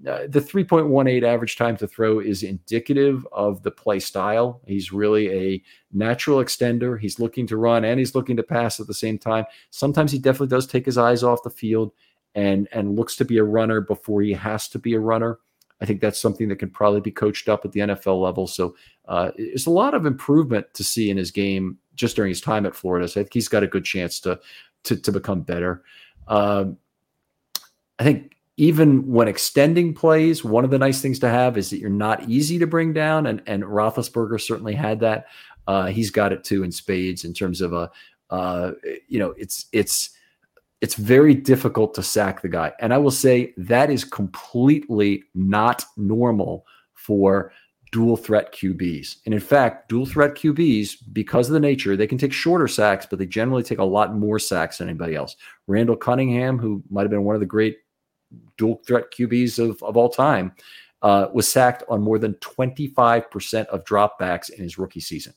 Uh, 0.00 0.26
the 0.28 0.40
3.18 0.40 1.22
average 1.22 1.56
time 1.56 1.74
to 1.74 1.86
throw 1.86 2.20
is 2.20 2.42
indicative 2.42 3.26
of 3.32 3.62
the 3.62 3.70
play 3.70 3.98
style. 3.98 4.60
He's 4.66 4.92
really 4.92 5.32
a 5.32 5.62
natural 5.90 6.44
extender. 6.44 7.00
He's 7.00 7.18
looking 7.18 7.46
to 7.46 7.56
run 7.56 7.84
and 7.84 7.98
he's 7.98 8.14
looking 8.14 8.36
to 8.36 8.42
pass 8.42 8.78
at 8.78 8.88
the 8.88 8.94
same 8.94 9.16
time. 9.18 9.46
Sometimes 9.70 10.12
he 10.12 10.18
definitely 10.18 10.54
does 10.54 10.66
take 10.66 10.84
his 10.84 10.98
eyes 10.98 11.22
off 11.22 11.42
the 11.42 11.50
field 11.50 11.92
and 12.34 12.68
and 12.72 12.94
looks 12.94 13.16
to 13.16 13.24
be 13.24 13.38
a 13.38 13.44
runner 13.44 13.80
before 13.80 14.20
he 14.20 14.32
has 14.34 14.68
to 14.68 14.78
be 14.78 14.94
a 14.94 15.00
runner. 15.00 15.38
I 15.80 15.86
think 15.86 16.00
that's 16.00 16.20
something 16.20 16.48
that 16.48 16.56
can 16.56 16.70
probably 16.70 17.00
be 17.00 17.10
coached 17.10 17.48
up 17.48 17.64
at 17.64 17.72
the 17.72 17.80
NFL 17.80 18.20
level. 18.20 18.46
So 18.46 18.76
uh, 19.08 19.30
there's 19.36 19.66
a 19.66 19.70
lot 19.70 19.94
of 19.94 20.06
improvement 20.06 20.66
to 20.74 20.84
see 20.84 21.10
in 21.10 21.16
his 21.16 21.30
game 21.30 21.78
just 21.94 22.16
during 22.16 22.30
his 22.30 22.40
time 22.40 22.66
at 22.66 22.74
Florida. 22.74 23.08
So 23.08 23.20
I 23.20 23.24
think 23.24 23.34
he's 23.34 23.48
got 23.48 23.62
a 23.62 23.66
good 23.66 23.84
chance 23.84 24.20
to 24.20 24.38
to, 24.84 24.96
to 24.96 25.10
become 25.10 25.40
better. 25.40 25.82
Um, 26.28 26.76
I 27.98 28.04
think 28.04 28.35
even 28.56 29.06
when 29.06 29.28
extending 29.28 29.92
plays, 29.92 30.42
one 30.42 30.64
of 30.64 30.70
the 30.70 30.78
nice 30.78 31.02
things 31.02 31.18
to 31.18 31.28
have 31.28 31.58
is 31.58 31.70
that 31.70 31.78
you're 31.78 31.90
not 31.90 32.28
easy 32.28 32.58
to 32.58 32.66
bring 32.66 32.92
down, 32.92 33.26
and 33.26 33.42
and 33.46 33.62
Roethlisberger 33.62 34.40
certainly 34.40 34.74
had 34.74 35.00
that. 35.00 35.26
Uh, 35.66 35.86
he's 35.86 36.10
got 36.10 36.32
it 36.32 36.44
too 36.44 36.62
in 36.62 36.72
spades 36.72 37.24
in 37.24 37.34
terms 37.34 37.60
of 37.60 37.72
a, 37.72 37.90
uh, 38.30 38.72
you 39.08 39.18
know, 39.18 39.34
it's 39.36 39.66
it's 39.72 40.10
it's 40.80 40.94
very 40.94 41.34
difficult 41.34 41.94
to 41.94 42.02
sack 42.02 42.40
the 42.40 42.48
guy, 42.48 42.72
and 42.80 42.94
I 42.94 42.98
will 42.98 43.10
say 43.10 43.52
that 43.58 43.90
is 43.90 44.04
completely 44.04 45.24
not 45.34 45.84
normal 45.96 46.64
for 46.94 47.52
dual 47.92 48.16
threat 48.16 48.52
QBs. 48.52 49.18
And 49.26 49.34
in 49.34 49.40
fact, 49.40 49.88
dual 49.88 50.06
threat 50.06 50.34
QBs, 50.34 50.96
because 51.12 51.48
of 51.48 51.54
the 51.54 51.60
nature, 51.60 51.96
they 51.96 52.06
can 52.06 52.18
take 52.18 52.32
shorter 52.32 52.68
sacks, 52.68 53.06
but 53.08 53.18
they 53.18 53.26
generally 53.26 53.62
take 53.62 53.78
a 53.78 53.84
lot 53.84 54.14
more 54.14 54.38
sacks 54.38 54.78
than 54.78 54.88
anybody 54.88 55.14
else. 55.14 55.36
Randall 55.66 55.96
Cunningham, 55.96 56.58
who 56.58 56.82
might 56.90 57.02
have 57.02 57.10
been 57.10 57.24
one 57.24 57.36
of 57.36 57.40
the 57.40 57.46
great 57.46 57.78
dual 58.56 58.80
threat 58.86 59.04
QBs 59.16 59.58
of, 59.58 59.82
of 59.82 59.96
all 59.96 60.08
time, 60.08 60.52
uh, 61.02 61.28
was 61.32 61.50
sacked 61.50 61.84
on 61.88 62.02
more 62.02 62.18
than 62.18 62.34
25% 62.34 63.66
of 63.66 63.84
dropbacks 63.84 64.50
in 64.50 64.62
his 64.62 64.78
rookie 64.78 65.00
season. 65.00 65.34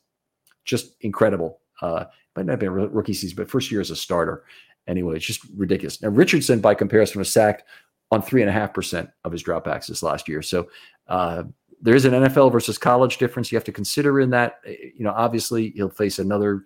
Just 0.66 0.96
incredible. 1.02 1.60
Uh, 1.82 2.06
might 2.36 2.46
not 2.46 2.54
have 2.54 2.60
been 2.60 2.72
rookie 2.72 3.14
season, 3.14 3.36
but 3.36 3.50
first 3.50 3.72
year 3.72 3.82
as 3.82 3.92
a 3.92 3.96
starter. 3.96 4.44
Anyway, 4.88 5.16
it's 5.16 5.26
just 5.26 5.42
ridiculous. 5.56 6.02
Now, 6.02 6.10
Richardson, 6.10 6.62
by 6.62 6.74
comparison, 6.74 7.20
was 7.20 7.32
sacked 7.32 7.64
on 8.12 8.22
three 8.22 8.42
and 8.42 8.50
a 8.50 8.54
half 8.54 8.74
percent 8.74 9.10
of 9.24 9.32
his 9.32 9.44
dropbacks 9.44 9.88
this 9.88 10.02
last 10.02 10.28
year. 10.28 10.42
So 10.42 10.68
uh, 11.08 11.44
there 11.82 11.96
is 11.96 12.06
an 12.06 12.14
NFL 12.14 12.52
versus 12.52 12.78
college 12.78 13.18
difference 13.18 13.52
you 13.52 13.56
have 13.56 13.64
to 13.66 13.72
consider 13.72 14.20
in 14.20 14.30
that. 14.32 14.60
You 14.66 15.04
know, 15.04 15.14
obviously 15.16 15.72
he'll 15.72 15.90
face 15.90 16.20
another 16.20 16.64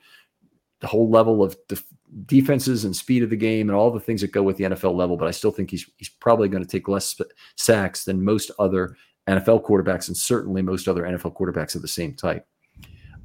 whole 0.84 1.10
level 1.10 1.44
of 1.44 1.58
def- 1.68 1.86
defenses 2.26 2.86
and 2.86 2.96
speed 2.96 3.24
of 3.24 3.30
the 3.30 3.36
game 3.36 3.70
and 3.70 3.76
all 3.76 3.92
the 3.92 4.00
things 4.00 4.22
that 4.22 4.32
go 4.32 4.44
with 4.44 4.58
the 4.58 4.66
NFL 4.66 4.96
level. 4.96 5.18
But 5.18 5.28
I 5.28 5.32
still 5.32 5.52
think 5.52 5.72
he's 5.72 5.90
he's 5.98 6.10
probably 6.10 6.50
going 6.50 6.64
to 6.64 6.70
take 6.70 6.88
less 6.88 7.20
sacks 7.58 8.06
than 8.06 8.24
most 8.24 8.52
other 8.60 8.96
NFL 9.28 9.66
quarterbacks 9.66 10.08
and 10.08 10.18
certainly 10.18 10.62
most 10.62 10.88
other 10.88 11.04
NFL 11.04 11.36
quarterbacks 11.36 11.76
of 11.76 11.82
the 11.82 11.88
same 11.88 12.14
type. 12.14 12.46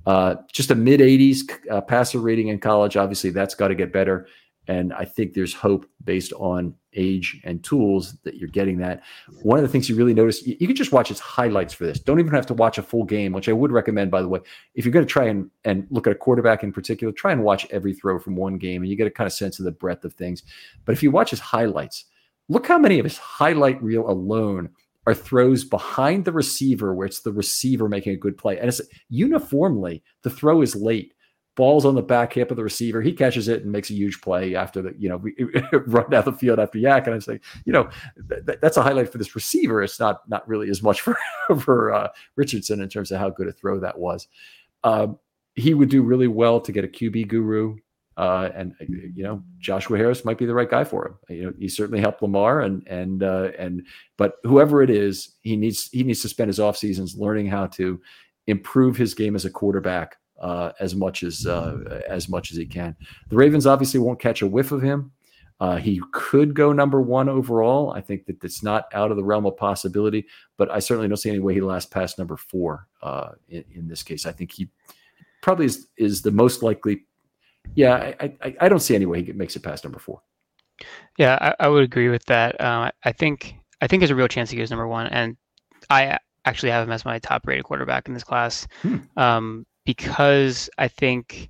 Uh, 0.07 0.37
just 0.53 0.70
a 0.70 0.74
mid 0.74 1.01
80s 1.01 1.42
uh, 1.70 1.81
passer 1.81 2.18
rating 2.18 2.48
in 2.48 2.59
college. 2.59 2.96
Obviously, 2.96 3.31
that's 3.31 3.55
got 3.55 3.68
to 3.68 3.74
get 3.74 3.92
better. 3.92 4.27
And 4.68 4.92
I 4.92 5.07
think 5.07 5.33
there's 5.33 5.54
hope 5.54 5.87
based 6.04 6.33
on 6.35 6.74
age 6.94 7.40
and 7.44 7.64
tools 7.64 8.18
that 8.24 8.37
you're 8.37 8.50
getting 8.50 8.76
that. 8.78 9.02
One 9.42 9.59
of 9.59 9.62
the 9.62 9.68
things 9.68 9.88
you 9.88 9.96
really 9.96 10.12
notice, 10.12 10.46
you, 10.46 10.66
can 10.66 10.76
just 10.76 10.92
watch 10.92 11.09
his 11.09 11.20
highlights 11.20 11.72
for 11.72 11.87
this. 11.87 11.98
Don't 11.98 12.20
even 12.20 12.33
have 12.35 12.46
to 12.46 12.54
watch 12.54 12.76
a 12.76 12.83
full 12.83 13.04
game, 13.04 13.33
which 13.33 13.48
I 13.48 13.52
would 13.52 13.72
recommend, 13.72 14.11
by 14.11 14.20
the 14.20 14.28
way. 14.28 14.40
If 14.74 14.85
you're 14.85 14.92
going 14.92 15.07
to 15.07 15.11
try 15.11 15.24
and, 15.24 15.50
and 15.64 15.87
look 15.90 16.07
at 16.07 16.12
a 16.12 16.16
quarterback 16.16 16.62
in 16.62 16.72
particular, 16.72 17.12
try 17.12 17.33
and 17.33 17.42
watch 17.42 17.66
every 17.70 17.94
throw 17.94 18.18
from 18.18 18.37
one 18.37 18.59
game 18.59 18.83
and 18.83 18.90
you 18.90 18.96
get 18.96 19.07
a 19.07 19.11
kind 19.11 19.26
of 19.26 19.33
sense 19.33 19.59
of 19.59 19.64
the 19.64 19.72
breadth 19.72 20.04
of 20.04 20.12
things. 20.14 20.42
But 20.85 20.92
if 20.92 21.02
you 21.02 21.11
watch 21.11 21.31
his 21.31 21.40
highlights, 21.40 22.04
look 22.48 22.66
how 22.66 22.78
many 22.78 22.98
of 22.98 23.04
his 23.04 23.16
highlight 23.16 23.83
reel 23.83 24.09
alone 24.09 24.68
are 25.07 25.14
throws 25.14 25.64
behind 25.64 26.26
the 26.26 26.33
receiver 26.33 26.92
where 26.92 27.07
it's 27.07 27.20
the 27.20 27.33
receiver 27.33 27.88
making 27.88 28.12
a 28.12 28.18
good 28.18 28.37
play. 28.37 28.59
And 28.59 28.68
it's 28.68 28.83
uniformly 29.09 30.02
the 30.22 30.28
throw 30.28 30.61
is 30.61 30.76
late 30.76 31.14
Ball's 31.58 31.84
on 31.84 31.96
the 31.96 32.02
back 32.02 32.34
hip 32.34 32.52
of 32.52 32.56
the 32.56 32.62
receiver. 32.62 33.02
He 33.02 33.12
catches 33.12 33.48
it 33.48 33.64
and 33.64 33.72
makes 33.72 33.90
a 33.90 33.92
huge 33.92 34.20
play 34.20 34.54
after 34.54 34.80
the, 34.80 34.94
you 34.96 35.08
know, 35.08 35.20
run 35.86 36.08
down 36.08 36.24
the 36.24 36.32
field 36.32 36.60
after 36.60 36.78
YAC. 36.78 37.08
And 37.08 37.20
I'm 37.28 37.40
you 37.64 37.72
know, 37.72 37.90
th- 38.30 38.60
that's 38.62 38.76
a 38.76 38.82
highlight 38.82 39.10
for 39.10 39.18
this 39.18 39.34
receiver. 39.34 39.82
It's 39.82 39.98
not 39.98 40.20
not 40.28 40.46
really 40.46 40.70
as 40.70 40.84
much 40.84 41.00
for 41.02 41.18
for 41.58 41.92
uh, 41.92 42.10
Richardson 42.36 42.80
in 42.80 42.88
terms 42.88 43.10
of 43.10 43.18
how 43.18 43.30
good 43.30 43.48
a 43.48 43.52
throw 43.52 43.80
that 43.80 43.98
was. 43.98 44.28
Um, 44.84 45.18
he 45.56 45.74
would 45.74 45.88
do 45.88 46.04
really 46.04 46.28
well 46.28 46.60
to 46.60 46.70
get 46.70 46.84
a 46.84 46.88
QB 46.88 47.26
guru. 47.26 47.76
Uh, 48.16 48.50
and 48.54 48.74
you 49.16 49.24
know 49.24 49.42
Joshua 49.58 49.98
Harris 49.98 50.24
might 50.24 50.38
be 50.38 50.46
the 50.46 50.54
right 50.54 50.70
guy 50.70 50.84
for 50.84 51.08
him. 51.08 51.14
You 51.28 51.42
know 51.46 51.52
he 51.58 51.68
certainly 51.68 52.00
helped 52.00 52.22
Lamar 52.22 52.60
and 52.60 52.86
and 52.86 53.24
uh, 53.24 53.50
and 53.58 53.84
but 54.16 54.34
whoever 54.44 54.80
it 54.80 54.90
is, 54.90 55.34
he 55.40 55.56
needs 55.56 55.88
he 55.90 56.04
needs 56.04 56.22
to 56.22 56.28
spend 56.28 56.50
his 56.50 56.60
off 56.60 56.76
seasons 56.76 57.16
learning 57.16 57.48
how 57.48 57.66
to 57.66 58.00
improve 58.46 58.96
his 58.96 59.12
game 59.12 59.34
as 59.34 59.44
a 59.44 59.50
quarterback 59.50 60.18
uh, 60.40 60.72
as 60.81 60.94
much 60.94 61.22
as 61.22 61.46
uh, 61.46 62.03
as 62.09 62.29
much 62.29 62.51
as 62.51 62.57
he 62.57 62.66
can. 62.66 62.96
The 63.29 63.37
Ravens 63.37 63.66
obviously 63.66 64.01
won't 64.01 64.20
catch 64.20 64.42
a 64.42 64.46
whiff 64.46 64.72
of 64.72 64.83
him. 64.83 65.12
Uh, 65.61 65.77
he 65.77 66.01
could 66.12 66.55
go 66.55 66.72
number 66.72 67.01
one 67.01 67.29
overall. 67.29 67.90
I 67.90 68.01
think 68.01 68.27
that 68.27 68.42
it's 68.44 68.62
not 68.62 68.87
out 68.94 69.11
of 69.11 69.16
the 69.16 69.24
realm 69.24 69.44
of 69.44 69.57
possibility, 69.57 70.27
but 70.57 70.70
I 70.70 70.79
certainly 70.79 71.09
don't 71.09 71.16
see 71.16 71.31
any 71.31 71.40
way 71.40 71.55
he 71.55 71.61
lasts 71.61 71.90
past 71.90 72.16
number 72.16 72.37
four 72.37 72.87
uh, 73.03 73.31
in, 73.48 73.64
in, 73.74 73.88
this 73.88 74.05
case. 74.05 74.24
I 74.24 74.31
think 74.31 74.53
he 74.53 74.68
probably 75.42 75.66
is, 75.66 75.88
is 75.96 76.22
the 76.22 76.31
most 76.31 76.62
likely. 76.62 77.07
Yeah, 77.74 78.14
I, 78.20 78.33
I, 78.40 78.57
I, 78.61 78.68
don't 78.68 78.79
see 78.79 78.94
any 78.94 79.07
way 79.07 79.24
he 79.24 79.33
makes 79.33 79.57
it 79.57 79.64
past 79.64 79.83
number 79.83 79.98
four. 79.98 80.22
Yeah, 81.18 81.37
I, 81.40 81.64
I 81.64 81.68
would 81.68 81.83
agree 81.83 82.09
with 82.09 82.24
that. 82.27 82.61
Um, 82.61 82.92
I 83.03 83.11
think 83.11 83.57
I 83.81 83.88
think 83.88 84.01
there's 84.01 84.11
a 84.11 84.14
real 84.14 84.29
chance 84.29 84.51
he 84.51 84.57
goes 84.57 84.70
number 84.70 84.87
one, 84.87 85.09
and 85.09 85.37
I 85.90 86.18
actually 86.44 86.70
have 86.70 86.87
him 86.87 86.92
as 86.92 87.05
my 87.05 87.18
top 87.18 87.46
rated 87.46 87.64
quarterback 87.64 88.07
in 88.07 88.14
this 88.14 88.24
class. 88.24 88.68
Hmm. 88.83 88.96
Um, 89.16 89.66
because 89.88 90.68
I 90.77 90.87
think, 90.87 91.48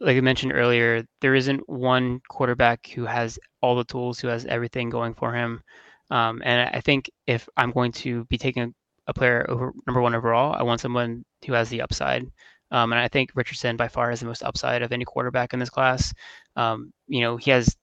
like 0.00 0.16
I 0.16 0.20
mentioned 0.22 0.52
earlier, 0.54 1.04
there 1.20 1.34
isn't 1.34 1.68
one 1.68 2.22
quarterback 2.26 2.86
who 2.86 3.04
has 3.04 3.38
all 3.60 3.76
the 3.76 3.84
tools, 3.84 4.18
who 4.18 4.28
has 4.28 4.46
everything 4.46 4.88
going 4.88 5.12
for 5.12 5.34
him. 5.34 5.62
Um, 6.10 6.40
and 6.42 6.70
I 6.74 6.80
think 6.80 7.10
if 7.26 7.46
I'm 7.58 7.70
going 7.70 7.92
to 7.92 8.24
be 8.24 8.38
taking 8.38 8.74
a 9.08 9.12
player 9.12 9.44
over 9.50 9.74
number 9.86 10.00
one 10.00 10.14
overall, 10.14 10.54
I 10.58 10.62
want 10.62 10.80
someone 10.80 11.22
who 11.46 11.52
has 11.52 11.68
the 11.68 11.82
upside. 11.82 12.22
Um, 12.70 12.94
and 12.94 12.98
I 12.98 13.08
think 13.08 13.32
Richardson 13.34 13.76
by 13.76 13.88
far 13.88 14.08
has 14.08 14.20
the 14.20 14.26
most 14.26 14.42
upside 14.42 14.80
of 14.80 14.90
any 14.90 15.04
quarterback 15.04 15.52
in 15.52 15.58
this 15.58 15.68
class. 15.68 16.14
Um, 16.56 16.94
you 17.08 17.20
know, 17.20 17.36
he 17.36 17.50
has 17.50 17.76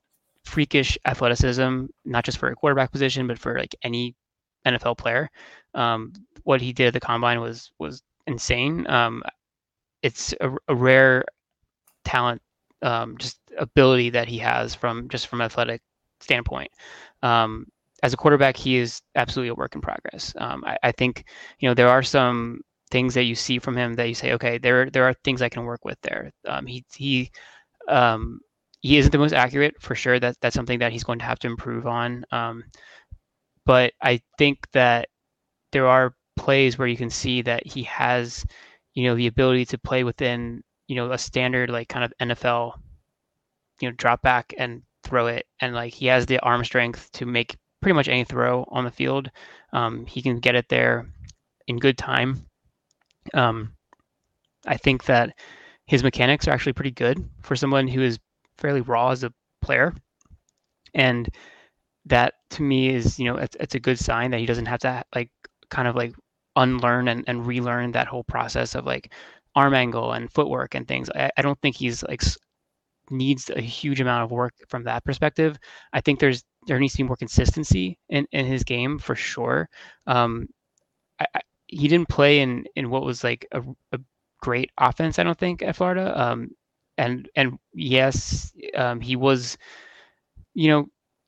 freakish 0.44 0.98
athleticism, 1.06 1.86
not 2.04 2.26
just 2.26 2.40
for 2.40 2.50
a 2.50 2.56
quarterback 2.56 2.92
position, 2.92 3.28
but 3.28 3.38
for 3.38 3.60
like 3.60 3.76
any 3.84 4.16
NFL 4.66 4.98
player. 4.98 5.30
Um, 5.76 6.14
what 6.46 6.62
he 6.62 6.74
did 6.74 6.88
at 6.88 6.94
the 6.94 7.00
combine 7.00 7.42
was 7.42 7.72
was 7.78 8.02
insane. 8.26 8.88
Um, 8.88 9.22
it's 10.02 10.34
a, 10.42 10.52
a 10.68 10.76
rare 10.76 11.26
talent, 12.06 12.42
um, 12.82 13.18
just 13.18 13.38
ability 13.58 14.10
that 14.12 14.28
he 14.28 14.38
has 14.38 14.76
from 14.76 15.10
just 15.10 15.28
from 15.28 15.42
athletic 15.42 15.82
standpoint. 16.20 16.72
Um, 17.24 17.66
as 18.04 18.14
a 18.14 18.18
quarterback, 18.18 18.56
he 18.56 18.78
is 18.78 19.02
absolutely 19.16 19.50
a 19.50 19.56
work 19.56 19.76
in 19.76 19.82
progress. 19.82 20.34
Um, 20.38 20.64
I, 20.66 20.78
I, 20.84 20.92
think 20.92 21.26
you 21.60 21.68
know 21.68 21.74
there 21.74 21.90
are 21.90 22.04
some 22.04 22.62
things 22.92 23.14
that 23.16 23.24
you 23.24 23.36
see 23.36 23.60
from 23.60 23.76
him 23.76 23.96
that 23.96 24.08
you 24.08 24.16
say, 24.16 24.34
okay, 24.34 24.58
there 24.58 24.90
there 24.90 25.06
are 25.06 25.14
things 25.24 25.42
I 25.42 25.50
can 25.50 25.66
work 25.66 25.84
with 25.84 26.00
there. 26.02 26.32
Um, 26.48 26.66
he 26.66 26.86
he 26.96 27.32
um, 27.88 28.40
he 28.82 28.98
isn't 28.98 29.12
the 29.12 29.18
most 29.18 29.34
accurate 29.34 29.76
for 29.82 29.96
sure. 29.96 30.20
That 30.20 30.38
that's 30.42 30.56
something 30.56 30.80
that 30.80 30.92
he's 30.92 31.04
going 31.04 31.20
to 31.20 31.26
have 31.26 31.40
to 31.40 31.48
improve 31.48 31.88
on. 31.88 32.24
Um, 32.32 32.64
but 33.66 33.94
I 34.02 34.22
think 34.38 34.60
that 34.74 35.10
there 35.72 35.88
are 35.88 36.16
plays 36.38 36.78
where 36.78 36.88
you 36.88 36.98
can 36.98 37.10
see 37.10 37.42
that 37.42 37.66
he 37.68 37.84
has 37.84 38.46
you 38.98 39.04
know, 39.04 39.16
the 39.16 39.28
ability 39.28 39.64
to 39.64 39.78
play 39.78 40.04
within, 40.04 40.64
you 40.88 40.96
know, 40.96 41.12
a 41.12 41.20
standard 41.20 41.70
like 41.70 41.88
kind 41.88 42.04
of 42.04 42.12
NFL, 42.20 42.74
you 43.80 43.88
know, 43.88 43.94
drop 43.96 44.24
back 44.24 44.56
and 44.58 44.82
throw 45.04 45.28
it. 45.28 45.46
And 45.60 45.76
like 45.76 45.94
he 45.94 46.08
has 46.08 46.26
the 46.26 46.40
arm 46.40 46.66
strength 46.66 47.12
to 47.12 47.28
make 47.28 47.56
pretty 47.80 47.94
much 47.94 48.08
any 48.08 48.24
throw 48.24 48.66
on 48.70 48.86
the 48.86 48.90
field. 48.90 49.30
Um, 49.72 50.08
he 50.08 50.24
can 50.24 50.40
get 50.40 50.56
it 50.56 50.68
there 50.68 51.08
in 51.68 51.78
good 51.78 51.96
time. 51.96 52.48
Um, 53.36 53.76
I 54.66 54.78
think 54.78 55.06
that 55.06 55.38
his 55.86 56.02
mechanics 56.02 56.48
are 56.48 56.52
actually 56.52 56.74
pretty 56.74 56.90
good 56.90 57.24
for 57.44 57.56
someone 57.56 57.88
who 57.88 58.02
is 58.02 58.18
fairly 58.58 58.82
raw 58.82 59.12
as 59.12 59.24
a 59.24 59.32
player. 59.62 59.94
And 60.96 61.30
that 62.06 62.34
to 62.50 62.64
me 62.64 62.96
is, 62.96 63.20
you 63.20 63.26
know, 63.26 63.38
it's, 63.38 63.56
it's 63.60 63.76
a 63.76 63.80
good 63.80 64.00
sign 64.00 64.32
that 64.32 64.40
he 64.40 64.48
doesn't 64.48 64.66
have 64.66 64.80
to 64.80 65.04
like 65.14 65.30
kind 65.70 65.88
of 65.88 65.96
like 65.96 66.16
unlearn 66.58 67.10
and, 67.10 67.26
and 67.28 67.48
relearn 67.48 67.94
that 67.94 68.08
whole 68.08 68.26
process 68.26 68.76
of 68.76 68.86
like 68.86 69.14
arm 69.56 69.74
angle 69.76 70.14
and 70.14 70.32
footwork 70.34 70.76
and 70.76 70.88
things. 70.88 71.10
I, 71.16 71.32
I 71.38 71.44
don't 71.44 71.60
think 71.62 71.78
he's 71.78 72.04
like 72.04 72.24
needs 73.10 73.50
a 73.50 73.62
huge 73.62 74.02
amount 74.02 74.24
of 74.24 74.32
work 74.32 74.54
from 74.68 74.84
that 74.84 75.04
perspective. 75.06 75.58
I 75.94 76.02
think 76.02 76.20
there's 76.20 76.44
there 76.68 76.80
needs 76.80 76.94
to 76.94 76.98
be 77.00 77.04
more 77.08 77.16
consistency 77.16 77.98
in, 78.10 78.28
in 78.34 78.46
his 78.46 78.64
game 78.64 79.00
for 79.00 79.16
sure. 79.16 79.70
Um, 80.08 80.50
I, 81.20 81.28
I, 81.36 81.42
he 81.68 81.88
didn't 81.88 82.10
play 82.10 82.42
in 82.42 82.66
in 82.76 82.90
what 82.90 83.04
was 83.06 83.24
like 83.24 83.48
a, 83.54 83.64
a 83.94 84.00
great 84.42 84.72
offense. 84.80 85.20
I 85.20 85.24
don't 85.24 85.40
think 85.40 85.62
at 85.64 85.76
Florida. 85.78 86.20
Um, 86.22 86.52
and 86.98 87.30
and 87.36 87.60
yes, 87.74 88.54
um, 88.76 89.02
he 89.02 89.16
was, 89.16 89.58
you 90.54 90.70
know, 90.70 90.88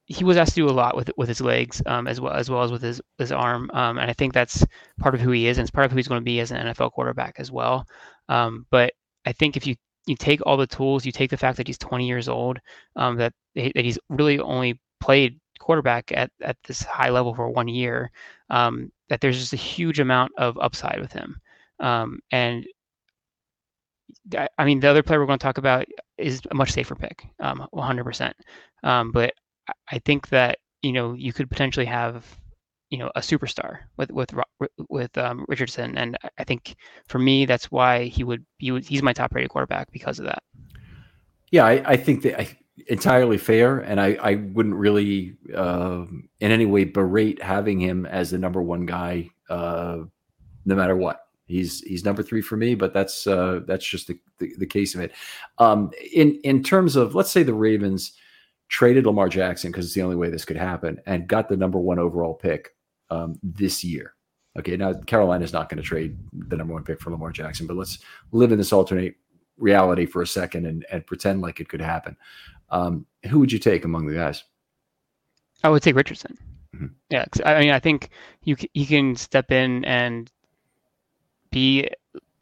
he 0.09 0.23
was 0.23 0.37
asked 0.37 0.55
to 0.55 0.61
do 0.61 0.69
a 0.69 0.71
lot 0.71 0.95
with 0.95 1.11
with 1.17 1.29
his 1.29 1.39
legs 1.39 1.81
um, 1.85 2.07
as 2.07 2.19
well 2.19 2.33
as 2.33 2.49
well 2.49 2.63
as 2.63 2.71
with 2.71 2.81
his 2.81 2.99
his 3.19 3.31
arm, 3.31 3.69
um, 3.73 3.99
and 3.99 4.09
I 4.09 4.13
think 4.13 4.33
that's 4.33 4.65
part 4.99 5.13
of 5.13 5.21
who 5.21 5.31
he 5.31 5.47
is, 5.47 5.57
and 5.57 5.63
it's 5.63 5.71
part 5.71 5.85
of 5.85 5.91
who 5.91 5.97
he's 5.97 6.07
going 6.07 6.21
to 6.21 6.25
be 6.25 6.39
as 6.39 6.51
an 6.51 6.67
NFL 6.67 6.91
quarterback 6.93 7.35
as 7.37 7.51
well. 7.51 7.85
Um, 8.27 8.65
but 8.71 8.93
I 9.25 9.31
think 9.33 9.55
if 9.55 9.67
you 9.67 9.75
you 10.07 10.15
take 10.15 10.41
all 10.45 10.57
the 10.57 10.65
tools, 10.67 11.05
you 11.05 11.11
take 11.11 11.29
the 11.29 11.37
fact 11.37 11.57
that 11.57 11.67
he's 11.67 11.77
20 11.77 12.07
years 12.07 12.27
old, 12.27 12.59
um, 12.95 13.17
that 13.17 13.33
that 13.55 13.85
he's 13.85 13.99
really 14.09 14.39
only 14.39 14.81
played 14.99 15.39
quarterback 15.59 16.11
at 16.11 16.31
at 16.41 16.57
this 16.67 16.81
high 16.81 17.09
level 17.09 17.35
for 17.35 17.47
one 17.49 17.67
year, 17.67 18.11
um, 18.49 18.91
that 19.09 19.21
there's 19.21 19.39
just 19.39 19.53
a 19.53 19.57
huge 19.57 19.99
amount 19.99 20.31
of 20.39 20.57
upside 20.57 20.99
with 20.99 21.13
him, 21.13 21.39
um, 21.79 22.19
and 22.31 22.65
I 24.57 24.65
mean, 24.65 24.79
the 24.79 24.89
other 24.89 25.03
player 25.03 25.19
we're 25.19 25.27
going 25.27 25.39
to 25.39 25.43
talk 25.43 25.57
about 25.59 25.85
is 26.17 26.41
a 26.49 26.55
much 26.55 26.71
safer 26.71 26.95
pick, 26.95 27.27
um, 27.39 27.67
100%. 27.73 28.33
Um, 28.83 29.11
but 29.11 29.33
I 29.91 29.99
think 29.99 30.29
that 30.29 30.59
you 30.81 30.91
know 30.91 31.13
you 31.13 31.33
could 31.33 31.49
potentially 31.49 31.85
have 31.85 32.25
you 32.89 32.97
know 32.97 33.11
a 33.15 33.21
superstar 33.21 33.79
with 33.97 34.11
with 34.11 34.33
with 34.89 35.17
um, 35.17 35.45
Richardson, 35.47 35.97
and 35.97 36.17
I 36.37 36.43
think 36.43 36.75
for 37.07 37.19
me 37.19 37.45
that's 37.45 37.71
why 37.71 38.05
he 38.05 38.23
would 38.23 38.45
he 38.57 38.71
would, 38.71 38.85
he's 38.85 39.03
my 39.03 39.13
top 39.13 39.33
rated 39.33 39.49
quarterback 39.49 39.91
because 39.91 40.19
of 40.19 40.25
that. 40.25 40.43
Yeah, 41.51 41.65
I, 41.65 41.83
I 41.85 41.97
think 41.97 42.21
that 42.23 42.39
I, 42.39 42.57
entirely 42.87 43.37
fair, 43.37 43.79
and 43.79 43.99
I 43.99 44.17
I 44.21 44.35
wouldn't 44.35 44.75
really 44.75 45.35
uh, 45.55 46.05
in 46.39 46.51
any 46.51 46.65
way 46.65 46.85
berate 46.85 47.41
having 47.41 47.79
him 47.79 48.05
as 48.05 48.31
the 48.31 48.37
number 48.37 48.61
one 48.61 48.85
guy, 48.85 49.29
uh, 49.49 49.99
no 50.65 50.75
matter 50.75 50.95
what. 50.95 51.25
He's 51.45 51.81
he's 51.81 52.05
number 52.05 52.21
three 52.21 52.41
for 52.41 52.57
me, 52.57 52.75
but 52.75 52.93
that's 52.93 53.25
uh, 53.25 53.61
that's 53.65 53.85
just 53.85 54.07
the, 54.07 54.19
the, 54.37 54.53
the 54.59 54.67
case 54.67 54.93
of 54.93 55.01
it. 55.01 55.13
Um, 55.57 55.91
in 56.13 56.39
in 56.43 56.63
terms 56.63 56.95
of 56.95 57.15
let's 57.15 57.31
say 57.31 57.41
the 57.41 57.53
Ravens 57.53 58.13
traded 58.69 59.05
Lamar 59.05 59.27
Jackson 59.27 59.71
because 59.71 59.85
it's 59.85 59.95
the 59.95 60.01
only 60.01 60.15
way 60.15 60.29
this 60.29 60.45
could 60.45 60.57
happen, 60.57 60.99
and 61.05 61.27
got 61.27 61.49
the 61.49 61.57
number 61.57 61.79
one 61.79 61.99
overall 61.99 62.33
pick 62.33 62.75
um, 63.09 63.37
this 63.43 63.83
year. 63.83 64.13
Okay, 64.57 64.77
now 64.77 64.93
Carolina 64.93 65.43
is 65.43 65.53
not 65.53 65.69
going 65.69 65.81
to 65.81 65.83
trade 65.83 66.17
the 66.33 66.55
number 66.55 66.73
one 66.73 66.83
pick 66.83 67.01
for 67.01 67.11
Lamar 67.11 67.31
Jackson, 67.31 67.67
but 67.67 67.77
let's 67.77 67.99
live 68.31 68.51
in 68.51 68.57
this 68.57 68.73
alternate 68.73 69.15
reality 69.57 70.05
for 70.05 70.21
a 70.21 70.27
second 70.27 70.65
and, 70.65 70.85
and 70.91 71.05
pretend 71.05 71.41
like 71.41 71.59
it 71.59 71.69
could 71.69 71.81
happen. 71.81 72.15
Um, 72.69 73.05
who 73.29 73.39
would 73.39 73.51
you 73.51 73.59
take 73.59 73.85
among 73.85 74.07
the 74.07 74.15
guys? 74.15 74.43
I 75.63 75.69
would 75.69 75.83
take 75.83 75.95
Richardson. 75.95 76.37
Mm-hmm. 76.75 76.87
Yeah, 77.09 77.25
I 77.45 77.59
mean, 77.59 77.71
I 77.71 77.79
think 77.79 78.09
you 78.43 78.55
he 78.73 78.85
can 78.85 79.15
step 79.15 79.51
in 79.51 79.83
and 79.85 80.31
be 81.51 81.89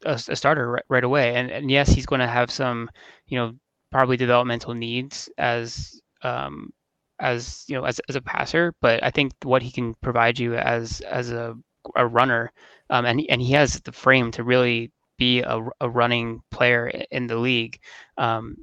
a, 0.05 0.13
a 0.27 0.35
starter 0.35 0.71
right, 0.71 0.83
right, 0.89 1.03
away. 1.03 1.35
And, 1.35 1.49
and 1.49 1.71
yes, 1.71 1.89
he's 1.89 2.05
going 2.05 2.21
to 2.21 2.27
have 2.27 2.51
some, 2.51 2.89
you 3.27 3.37
know, 3.37 3.55
probably 3.91 4.17
developmental 4.17 4.73
needs 4.73 5.29
as 5.37 6.01
um, 6.27 6.71
as 7.19 7.63
you 7.67 7.75
know 7.75 7.85
as, 7.85 7.99
as 8.09 8.15
a 8.15 8.21
passer. 8.21 8.73
But 8.81 9.03
I 9.03 9.11
think 9.11 9.33
what 9.43 9.61
he 9.61 9.71
can 9.71 9.93
provide 9.95 10.39
you 10.39 10.55
as 10.55 11.01
as 11.01 11.31
a 11.31 11.55
a 11.95 12.05
runner, 12.05 12.51
um, 12.89 13.05
and 13.05 13.21
and 13.29 13.41
he 13.41 13.53
has 13.53 13.79
the 13.81 13.91
frame 13.91 14.31
to 14.31 14.43
really 14.43 14.91
be 15.17 15.41
a, 15.41 15.59
a 15.81 15.89
running 15.89 16.41
player 16.51 16.87
in 17.11 17.27
the 17.27 17.37
league. 17.37 17.79
Um, 18.17 18.57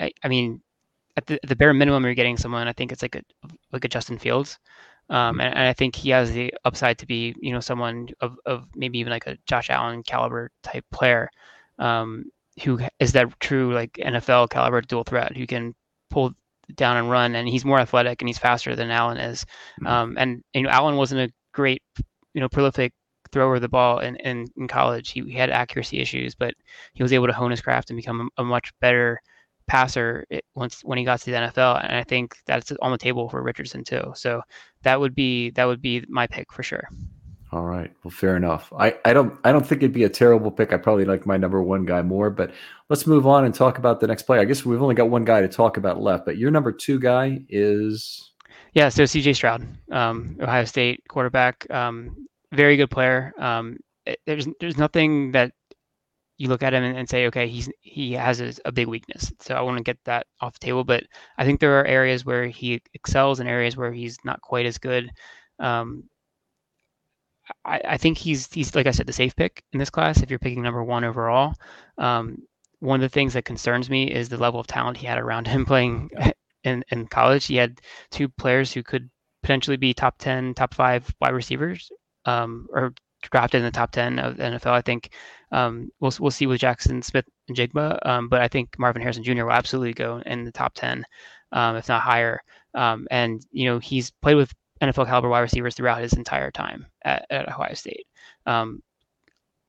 I, 0.00 0.10
I 0.22 0.28
mean, 0.28 0.62
at 1.16 1.26
the, 1.26 1.38
the 1.46 1.56
bare 1.56 1.74
minimum, 1.74 2.04
you're 2.04 2.14
getting 2.14 2.36
someone. 2.36 2.68
I 2.68 2.72
think 2.72 2.92
it's 2.92 3.02
like 3.02 3.16
a 3.16 3.22
like 3.72 3.84
a 3.84 3.88
Justin 3.88 4.18
Fields. 4.18 4.58
Um, 5.10 5.34
mm-hmm. 5.34 5.40
and, 5.40 5.54
and, 5.54 5.68
I 5.68 5.72
think 5.72 5.96
he 5.96 6.10
has 6.10 6.32
the 6.32 6.52
upside 6.66 6.98
to 6.98 7.06
be, 7.06 7.34
you 7.40 7.50
know, 7.50 7.60
someone 7.60 8.08
of, 8.20 8.36
of 8.44 8.66
maybe 8.74 8.98
even 8.98 9.10
like 9.10 9.26
a 9.26 9.38
Josh 9.46 9.70
Allen 9.70 10.02
caliber 10.02 10.50
type 10.62 10.84
player, 10.92 11.30
um, 11.78 12.26
who 12.62 12.78
is 13.00 13.12
that 13.12 13.40
true 13.40 13.72
like 13.72 13.92
NFL 13.94 14.50
caliber 14.50 14.82
dual 14.82 15.04
threat 15.04 15.34
who 15.34 15.46
can 15.46 15.74
pull 16.10 16.34
down 16.74 16.96
and 16.96 17.10
run, 17.10 17.34
and 17.34 17.48
he's 17.48 17.64
more 17.64 17.80
athletic 17.80 18.22
and 18.22 18.28
he's 18.28 18.38
faster 18.38 18.76
than 18.76 18.90
Allen 18.90 19.18
is. 19.18 19.44
Mm-hmm. 19.80 19.86
Um, 19.86 20.16
and 20.18 20.42
you 20.54 20.62
know, 20.62 20.70
Allen 20.70 20.96
wasn't 20.96 21.30
a 21.30 21.32
great, 21.52 21.82
you 22.34 22.40
know, 22.40 22.48
prolific 22.48 22.92
thrower 23.32 23.56
of 23.56 23.60
the 23.60 23.68
ball 23.68 23.98
in, 23.98 24.16
in, 24.16 24.46
in 24.56 24.68
college. 24.68 25.10
He, 25.10 25.22
he, 25.22 25.32
had 25.32 25.50
accuracy 25.50 26.00
issues, 26.00 26.34
but 26.34 26.54
he 26.94 27.02
was 27.02 27.12
able 27.12 27.26
to 27.26 27.32
hone 27.32 27.50
his 27.50 27.60
craft 27.60 27.90
and 27.90 27.96
become 27.96 28.30
a, 28.38 28.42
a 28.42 28.44
much 28.44 28.72
better 28.80 29.20
passer 29.68 30.24
once 30.54 30.80
when 30.82 30.98
he 30.98 31.04
got 31.04 31.20
to 31.20 31.30
the 31.30 31.36
NFL, 31.36 31.84
and 31.84 31.94
I 31.94 32.02
think 32.02 32.36
that's 32.46 32.72
on 32.80 32.90
the 32.90 32.98
table 32.98 33.28
for 33.28 33.42
Richardson 33.42 33.84
too. 33.84 34.12
So 34.16 34.40
that 34.82 34.98
would 34.98 35.14
be 35.14 35.50
that 35.50 35.66
would 35.66 35.82
be 35.82 36.04
my 36.08 36.26
pick 36.26 36.52
for 36.52 36.62
sure. 36.62 36.88
All 37.50 37.64
right. 37.64 37.90
Well, 38.04 38.10
fair 38.10 38.36
enough. 38.36 38.70
I, 38.78 38.94
I 39.06 39.14
don't 39.14 39.38
I 39.42 39.52
don't 39.52 39.66
think 39.66 39.82
it'd 39.82 39.94
be 39.94 40.04
a 40.04 40.08
terrible 40.08 40.50
pick. 40.50 40.72
I 40.72 40.76
probably 40.76 41.06
like 41.06 41.24
my 41.24 41.38
number 41.38 41.62
one 41.62 41.86
guy 41.86 42.02
more, 42.02 42.28
but 42.28 42.52
let's 42.90 43.06
move 43.06 43.26
on 43.26 43.44
and 43.46 43.54
talk 43.54 43.78
about 43.78 44.00
the 44.00 44.06
next 44.06 44.24
player. 44.24 44.40
I 44.40 44.44
guess 44.44 44.66
we've 44.66 44.82
only 44.82 44.94
got 44.94 45.08
one 45.08 45.24
guy 45.24 45.40
to 45.40 45.48
talk 45.48 45.78
about 45.78 46.00
left, 46.00 46.26
but 46.26 46.36
your 46.36 46.50
number 46.50 46.72
two 46.72 47.00
guy 47.00 47.40
is 47.48 48.32
yeah. 48.74 48.90
So 48.90 49.06
C.J. 49.06 49.32
Stroud, 49.32 49.66
um, 49.90 50.36
Ohio 50.42 50.66
State 50.66 51.02
quarterback, 51.08 51.66
um, 51.70 52.26
very 52.52 52.76
good 52.76 52.90
player. 52.90 53.32
Um, 53.38 53.78
it, 54.04 54.18
there's 54.26 54.46
there's 54.60 54.76
nothing 54.76 55.32
that 55.32 55.52
you 56.36 56.48
look 56.48 56.62
at 56.62 56.74
him 56.74 56.84
and, 56.84 56.98
and 56.98 57.08
say, 57.08 57.26
okay, 57.28 57.48
he's 57.48 57.70
he 57.80 58.12
has 58.12 58.40
a, 58.42 58.52
a, 58.66 58.72
big 58.72 58.88
weakness. 58.88 59.32
So 59.40 59.54
I 59.54 59.60
want 59.62 59.78
to 59.78 59.82
get 59.82 59.98
that 60.04 60.26
off 60.40 60.52
the 60.52 60.64
table. 60.64 60.84
But 60.84 61.04
I 61.38 61.44
think 61.44 61.60
there 61.60 61.80
are 61.80 61.86
areas 61.86 62.24
where 62.24 62.46
he 62.46 62.80
excels 62.94 63.40
and 63.40 63.48
areas 63.48 63.76
where 63.76 63.92
he's 63.92 64.18
not 64.24 64.40
quite 64.42 64.66
as 64.66 64.78
good. 64.78 65.10
Um, 65.58 66.04
I, 67.64 67.80
I, 67.84 67.96
think 67.96 68.18
he's 68.18 68.52
he's 68.52 68.74
like 68.74 68.86
I 68.86 68.90
said, 68.90 69.06
the 69.06 69.12
safe 69.12 69.34
pick 69.36 69.62
in 69.72 69.78
this 69.78 69.90
class. 69.90 70.22
If 70.22 70.30
you're 70.30 70.38
picking 70.38 70.62
number 70.62 70.82
one 70.82 71.04
overall, 71.04 71.54
um, 71.98 72.38
one 72.80 72.96
of 72.96 73.10
the 73.10 73.14
things 73.14 73.34
that 73.34 73.44
concerns 73.44 73.90
me 73.90 74.10
is 74.10 74.28
the 74.28 74.36
level 74.36 74.60
of 74.60 74.66
talent 74.66 74.96
he 74.96 75.06
had 75.06 75.18
around 75.18 75.46
him 75.48 75.64
playing 75.66 76.10
in, 76.64 76.84
in 76.90 77.06
college. 77.06 77.46
He 77.46 77.56
had 77.56 77.80
two 78.10 78.28
players 78.28 78.72
who 78.72 78.82
could 78.82 79.10
potentially 79.42 79.76
be 79.76 79.94
top 79.94 80.16
ten, 80.18 80.54
top 80.54 80.74
five 80.74 81.12
wide 81.20 81.34
receivers, 81.34 81.90
um, 82.24 82.66
or 82.72 82.94
drafted 83.22 83.60
in 83.60 83.64
the 83.64 83.70
top 83.70 83.90
10 83.90 84.18
of 84.18 84.36
the 84.36 84.42
NFL. 84.44 84.72
I 84.72 84.82
think 84.82 85.10
um, 85.50 85.90
we'll 86.00 86.12
we'll 86.20 86.30
see 86.30 86.46
with 86.46 86.60
Jackson 86.60 87.02
Smith-Njigba, 87.02 88.06
um, 88.06 88.28
but 88.28 88.40
I 88.40 88.48
think 88.48 88.78
Marvin 88.78 89.02
Harrison 89.02 89.24
Jr. 89.24 89.44
will 89.44 89.52
absolutely 89.52 89.94
go 89.94 90.22
in 90.24 90.44
the 90.44 90.52
top 90.52 90.74
10, 90.74 91.04
um, 91.52 91.76
if 91.76 91.88
not 91.88 92.02
higher. 92.02 92.40
Um, 92.74 93.08
and 93.10 93.44
you 93.50 93.68
know 93.68 93.78
he's 93.78 94.10
played 94.10 94.36
with 94.36 94.52
NFL 94.80 95.06
caliber 95.06 95.28
wide 95.28 95.40
receivers 95.40 95.74
throughout 95.74 96.00
his 96.00 96.12
entire 96.12 96.50
time 96.50 96.86
at, 97.04 97.26
at 97.30 97.48
Ohio 97.48 97.74
State. 97.74 98.06
Um, 98.46 98.82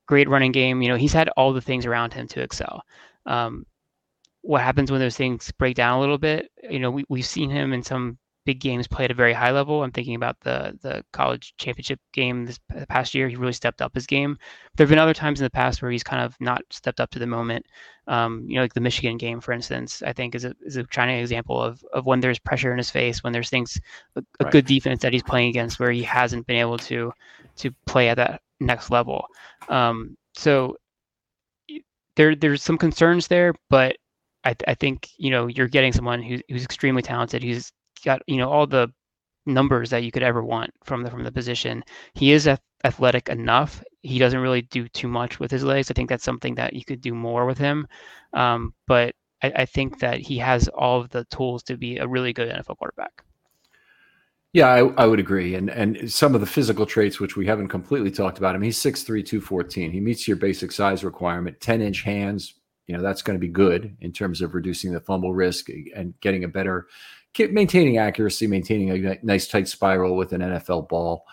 great 0.08 0.30
running 0.30 0.52
game. 0.52 0.82
You 0.82 0.90
know 0.90 0.96
he's 0.96 1.14
had 1.14 1.30
all 1.30 1.54
the 1.54 1.62
things 1.62 1.86
around 1.86 2.14
him 2.14 2.28
to 2.30 2.42
excel. 2.42 2.82
Um, 3.26 3.66
what 4.42 4.62
happens 4.62 4.92
when 4.92 5.00
those 5.00 5.18
things 5.18 5.52
break 5.52 5.76
down 5.76 5.98
a 5.98 6.02
little 6.02 6.18
bit? 6.18 6.52
You 6.70 6.80
know 6.80 6.92
we 6.92 7.06
we've 7.10 7.26
seen 7.26 7.50
him 7.50 7.74
in 7.74 7.84
some 7.84 8.18
big 8.46 8.60
games 8.60 8.88
played 8.88 9.06
at 9.06 9.12
a 9.12 9.14
very 9.14 9.34
high 9.34 9.52
level. 9.52 9.84
I'm 9.84 9.92
thinking 9.92 10.16
about 10.16 10.40
the 10.42 10.78
the 10.82 11.04
college 11.12 11.54
championship 11.58 12.00
game 12.14 12.46
this 12.46 12.60
past 12.88 13.14
year. 13.14 13.28
He 13.28 13.36
really 13.36 13.54
stepped 13.54 13.82
up 13.82 13.94
his 13.94 14.08
game. 14.08 14.38
There 14.76 14.86
have 14.86 14.90
been 14.90 15.00
other 15.00 15.14
times 15.14 15.40
in 15.40 15.44
the 15.44 15.50
past 15.50 15.82
where 15.82 15.92
he's 15.92 16.04
kind 16.04 16.24
of 16.24 16.36
not 16.40 16.62
stepped 16.70 17.00
up 17.00 17.12
to 17.12 17.20
the 17.20 17.28
moment. 17.28 17.66
Um, 18.08 18.46
you 18.48 18.56
know, 18.56 18.62
like 18.62 18.74
the 18.74 18.82
Michigan 18.82 19.18
game, 19.18 19.40
for 19.40 19.52
instance, 19.52 20.02
I 20.02 20.14
think 20.14 20.36
is 20.36 20.46
a 20.46 20.56
is 20.62 20.78
a 20.78 20.86
shining 20.90 21.20
example 21.20 21.62
of 21.62 21.84
of 21.94 22.06
when 22.06 22.20
there's 22.20 22.40
pressure 22.40 22.72
in 22.72 22.78
his 22.78 22.90
face, 22.90 23.24
when 23.24 23.34
there's 23.34 23.50
things 23.50 23.80
a, 24.16 24.22
a 24.40 24.46
right. 24.46 24.52
good 24.52 24.66
defense 24.66 25.02
that 25.02 25.14
he's 25.14 25.24
playing 25.24 25.50
against 25.50 25.80
where 25.80 25.92
he 25.92 26.04
hasn't 26.04 26.48
been 26.48 26.58
able 26.58 26.78
to 26.78 27.14
to 27.58 27.72
play 27.86 28.10
at 28.10 28.18
that 28.18 28.42
next 28.60 28.90
level. 28.90 29.28
Um, 29.68 30.18
so 30.34 30.78
there 32.16 32.36
there's 32.36 32.64
some 32.64 32.78
concerns 32.78 33.28
there, 33.28 33.54
but 33.70 33.98
I, 34.44 34.56
I, 34.68 34.74
think 34.74 35.10
you 35.18 35.30
know 35.30 35.48
you're 35.48 35.68
getting 35.68 35.94
someone 35.94 36.22
who's, 36.22 36.42
who's 36.50 36.64
extremely 36.64 37.02
talented, 37.02 37.44
who's 37.44 37.72
got 38.04 38.22
you 38.28 38.38
know 38.38 38.50
all 38.50 38.68
the 38.68 38.90
numbers 39.46 39.90
that 39.90 40.04
you 40.04 40.12
could 40.12 40.24
ever 40.24 40.44
want 40.44 40.72
from 40.84 41.04
the 41.04 41.12
from 41.12 41.24
the 41.24 41.32
position. 41.32 41.84
He 42.14 42.32
is 42.32 42.48
athletic 42.84 43.30
enough. 43.30 43.84
He 44.02 44.20
doesn't 44.20 44.40
really 44.40 44.62
do 44.62 44.88
too 44.88 45.08
much 45.08 45.40
with 45.40 45.52
his 45.52 45.64
legs. 45.64 45.92
I 45.92 45.94
think 45.94 46.10
that's 46.10 46.24
something 46.24 46.56
that 46.56 46.74
you 46.74 46.86
could 46.86 47.02
do 47.02 47.14
more 47.14 47.46
with 47.46 47.58
him. 47.58 47.88
Um, 48.34 48.74
but 48.88 49.16
I, 49.44 49.52
I, 49.58 49.66
think 49.66 50.00
that 50.00 50.20
he 50.20 50.38
has 50.38 50.68
all 50.70 51.02
of 51.02 51.10
the 51.10 51.26
tools 51.26 51.64
to 51.64 51.78
be 51.78 51.98
a 51.98 52.08
really 52.08 52.32
good 52.32 52.50
NFL 52.50 52.78
quarterback. 52.78 53.24
Yeah, 54.54 54.68
I, 54.68 54.80
I, 55.04 55.06
would 55.06 55.20
agree. 55.20 55.56
And 55.56 55.70
and 55.70 56.12
some 56.12 56.34
of 56.36 56.42
the 56.42 56.48
physical 56.48 56.86
traits, 56.86 57.20
which 57.20 57.36
we 57.36 57.46
haven't 57.46 57.68
completely 57.68 58.12
talked 58.12 58.38
about 58.38 58.56
him, 58.56 58.62
he's 58.62 58.80
6'3", 58.80 59.26
214. 59.26 59.92
He 59.92 60.00
meets 60.00 60.28
your 60.28 60.38
basic 60.38 60.72
size 60.72 61.04
requirement, 61.04 61.60
10 61.60 61.82
inch 61.82 62.04
hands. 62.04 62.56
You 62.88 62.98
know, 62.98 63.04
that's 63.04 63.22
going 63.22 63.36
to 63.36 63.40
be 63.40 63.52
good 63.52 63.96
in 64.02 64.12
terms 64.12 64.42
of 64.42 64.56
reducing 64.56 64.92
the 64.92 65.00
fumble 65.00 65.34
risk 65.34 65.68
and 65.96 66.20
getting 66.22 66.44
a 66.44 66.48
better 66.48 66.88
maintaining 67.38 67.98
accuracy, 67.98 68.48
maintaining 68.48 69.06
a 69.06 69.18
nice 69.24 69.48
tight 69.48 69.68
spiral 69.68 70.16
with 70.16 70.34
an 70.34 70.42
NFL 70.42 70.90
ball. 70.90 71.26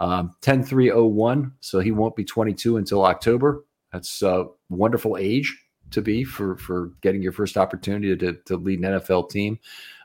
Um, 0.00 0.34
10 0.40 0.64
3 0.64 0.90
01, 0.90 1.52
so 1.60 1.78
he 1.78 1.92
won't 1.92 2.16
be 2.16 2.24
22 2.24 2.78
until 2.78 3.04
October. 3.04 3.64
That's 3.92 4.22
a 4.22 4.46
wonderful 4.68 5.16
age 5.16 5.56
to 5.92 6.02
be 6.02 6.24
for, 6.24 6.56
for 6.56 6.90
getting 7.00 7.22
your 7.22 7.32
first 7.32 7.56
opportunity 7.56 8.16
to, 8.16 8.32
to 8.46 8.56
lead 8.56 8.80
an 8.80 8.98
NFL 8.98 9.30
team. 9.30 9.58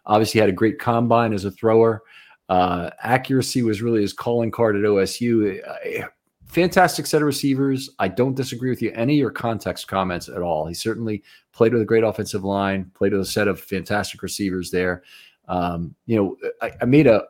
Obviously, 0.06 0.40
had 0.40 0.50
a 0.50 0.54
great 0.54 0.80
combine 0.80 1.34
as 1.34 1.46
a 1.46 1.52
thrower. 1.52 2.04
Uh, 2.50 2.90
accuracy 3.02 3.62
was 3.62 3.82
really 3.82 4.02
his 4.02 4.14
calling 4.14 4.52
card 4.52 4.76
at 4.76 4.84
OSU. 4.84 5.60
Uh, 5.68 6.08
fantastic 6.46 7.06
set 7.06 7.22
of 7.22 7.28
receivers. 7.28 7.92
I 8.00 8.08
don't 8.08 8.36
disagree 8.36 8.72
with 8.72 8.82
you 8.82 8.92
any 8.94 9.14
of 9.14 9.20
your 9.20 9.32
context 9.32 9.88
comments 9.88 10.30
at 10.30 10.42
all. 10.42 10.66
He 10.66 10.74
certainly 10.74 11.24
played 11.52 11.74
with 11.74 11.82
a 11.82 11.86
great 11.86 12.04
offensive 12.04 12.44
line, 12.44 12.92
played 12.96 13.14
with 13.14 13.22
a 13.22 13.26
set 13.26 13.48
of 13.48 13.60
fantastic 13.60 14.24
receivers 14.24 14.72
there. 14.72 15.04
Um, 15.50 15.96
you 16.06 16.16
know, 16.16 16.38
I, 16.62 16.72
I 16.82 16.86
made 16.86 17.08
a 17.08 17.24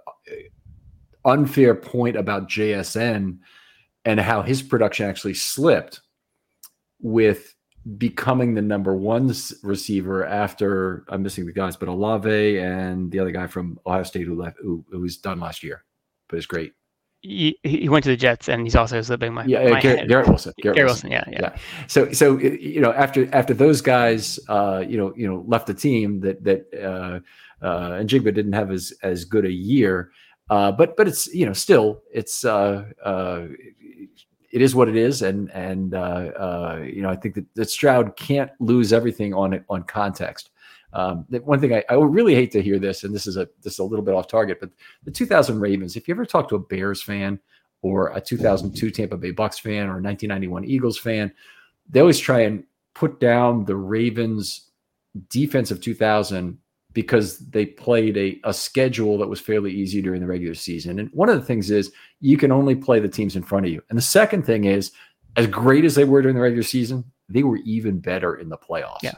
unfair 1.25 1.73
point 1.73 2.15
about 2.15 2.49
JSN 2.49 3.39
and 4.05 4.19
how 4.19 4.41
his 4.41 4.61
production 4.61 5.07
actually 5.07 5.33
slipped 5.33 6.01
with 7.01 7.55
becoming 7.97 8.53
the 8.53 8.61
number 8.61 8.95
one 8.95 9.33
receiver 9.63 10.25
after 10.25 11.05
I'm 11.09 11.23
missing 11.23 11.45
the 11.45 11.53
guys, 11.53 11.75
but 11.75 11.87
Olave 11.87 12.59
and 12.59 13.11
the 13.11 13.19
other 13.19 13.31
guy 13.31 13.47
from 13.47 13.79
Ohio 13.85 14.03
State 14.03 14.27
who 14.27 14.35
left, 14.35 14.57
who, 14.61 14.83
who 14.91 14.99
was 14.99 15.17
done 15.17 15.39
last 15.39 15.63
year, 15.63 15.85
but 16.27 16.37
it's 16.37 16.45
great. 16.45 16.73
He, 17.21 17.57
he 17.63 17.89
went 17.89 18.03
to 18.03 18.09
the 18.09 18.15
Jets 18.15 18.47
and 18.47 18.61
he's 18.61 18.77
also 18.77 19.01
slipping 19.01 19.33
my 19.33 19.43
yeah 19.43 19.67
my 19.67 19.81
Garrett, 19.81 20.07
Garrett 20.07 20.29
Wilson 20.29 20.53
Garrett, 20.61 20.77
Garrett 20.77 20.89
Wilson. 20.89 21.09
Wilson. 21.09 21.33
Yeah, 21.33 21.39
yeah 21.41 21.49
yeah 21.53 21.59
so 21.87 22.13
so 22.13 22.37
you 22.37 22.79
know 22.79 22.93
after 22.93 23.27
after 23.35 23.53
those 23.53 23.81
guys 23.81 24.39
uh 24.47 24.85
you 24.87 24.97
know 24.97 25.13
you 25.17 25.27
know 25.27 25.43
left 25.45 25.67
the 25.67 25.73
team 25.73 26.21
that 26.21 26.41
that 26.45 26.73
uh 26.81 27.19
uh, 27.61 27.93
and 27.93 28.09
Njigba 28.09 28.33
didn't 28.33 28.53
have 28.53 28.71
as 28.71 28.93
as 29.03 29.25
good 29.25 29.45
a 29.45 29.51
year. 29.51 30.11
Uh, 30.49 30.71
but 30.71 30.97
but 30.97 31.07
it's 31.07 31.27
you 31.33 31.45
know 31.45 31.53
still 31.53 32.01
it's 32.11 32.43
uh, 32.43 32.85
uh, 33.03 33.43
it 34.51 34.61
is 34.61 34.73
what 34.73 34.89
it 34.89 34.95
is, 34.95 35.21
and 35.21 35.51
and 35.51 35.93
uh, 35.93 35.97
uh, 35.97 36.81
you 36.83 37.01
know 37.01 37.09
I 37.09 37.15
think 37.15 37.35
that, 37.35 37.45
that 37.55 37.69
Stroud 37.69 38.15
can't 38.15 38.51
lose 38.59 38.91
everything 38.91 39.33
on 39.33 39.63
on 39.69 39.83
context. 39.83 40.51
Um, 40.91 41.25
one 41.43 41.59
thing 41.59 41.73
I, 41.73 41.83
I 41.87 41.93
really 41.93 42.33
hate 42.33 42.51
to 42.53 42.63
hear 42.63 42.79
this, 42.79 43.03
and 43.03 43.13
this 43.13 43.27
is 43.27 43.37
a 43.37 43.47
this 43.61 43.73
is 43.73 43.79
a 43.79 43.83
little 43.83 44.03
bit 44.03 44.15
off 44.15 44.27
target, 44.27 44.59
but 44.59 44.71
the 45.03 45.11
2000 45.11 45.59
Ravens. 45.59 45.95
If 45.95 46.07
you 46.07 46.15
ever 46.15 46.25
talk 46.25 46.49
to 46.49 46.55
a 46.55 46.59
Bears 46.59 47.01
fan 47.01 47.39
or 47.81 48.09
a 48.15 48.21
2002 48.21 48.89
Tampa 48.89 49.17
Bay 49.17 49.31
Bucks 49.31 49.59
fan 49.59 49.83
or 49.83 49.99
a 49.99 50.01
1991 50.01 50.65
Eagles 50.65 50.97
fan, 50.97 51.31
they 51.87 51.99
always 51.99 52.19
try 52.19 52.41
and 52.41 52.63
put 52.95 53.19
down 53.19 53.65
the 53.65 53.75
Ravens 53.75 54.71
defense 55.29 55.69
of 55.69 55.79
2000 55.79 56.57
because 56.99 57.37
they 57.37 57.65
played 57.65 58.17
a, 58.17 58.37
a 58.43 58.53
schedule 58.53 59.17
that 59.17 59.29
was 59.29 59.39
fairly 59.39 59.71
easy 59.71 60.01
during 60.01 60.19
the 60.19 60.27
regular 60.27 60.53
season. 60.53 60.99
And 60.99 61.09
one 61.13 61.29
of 61.29 61.39
the 61.39 61.45
things 61.45 61.71
is 61.71 61.93
you 62.19 62.35
can 62.35 62.51
only 62.51 62.75
play 62.75 62.99
the 62.99 63.07
teams 63.07 63.37
in 63.37 63.41
front 63.41 63.65
of 63.65 63.71
you. 63.71 63.81
And 63.87 63.97
the 63.97 64.01
second 64.01 64.45
thing 64.45 64.65
is, 64.65 64.91
as 65.37 65.47
great 65.47 65.85
as 65.85 65.95
they 65.95 66.03
were 66.03 66.21
during 66.21 66.35
the 66.35 66.41
regular 66.41 66.61
season, 66.61 67.05
they 67.29 67.43
were 67.43 67.55
even 67.59 67.99
better 67.99 68.35
in 68.35 68.49
the 68.49 68.57
playoffs. 68.57 69.01
Yeah. 69.01 69.13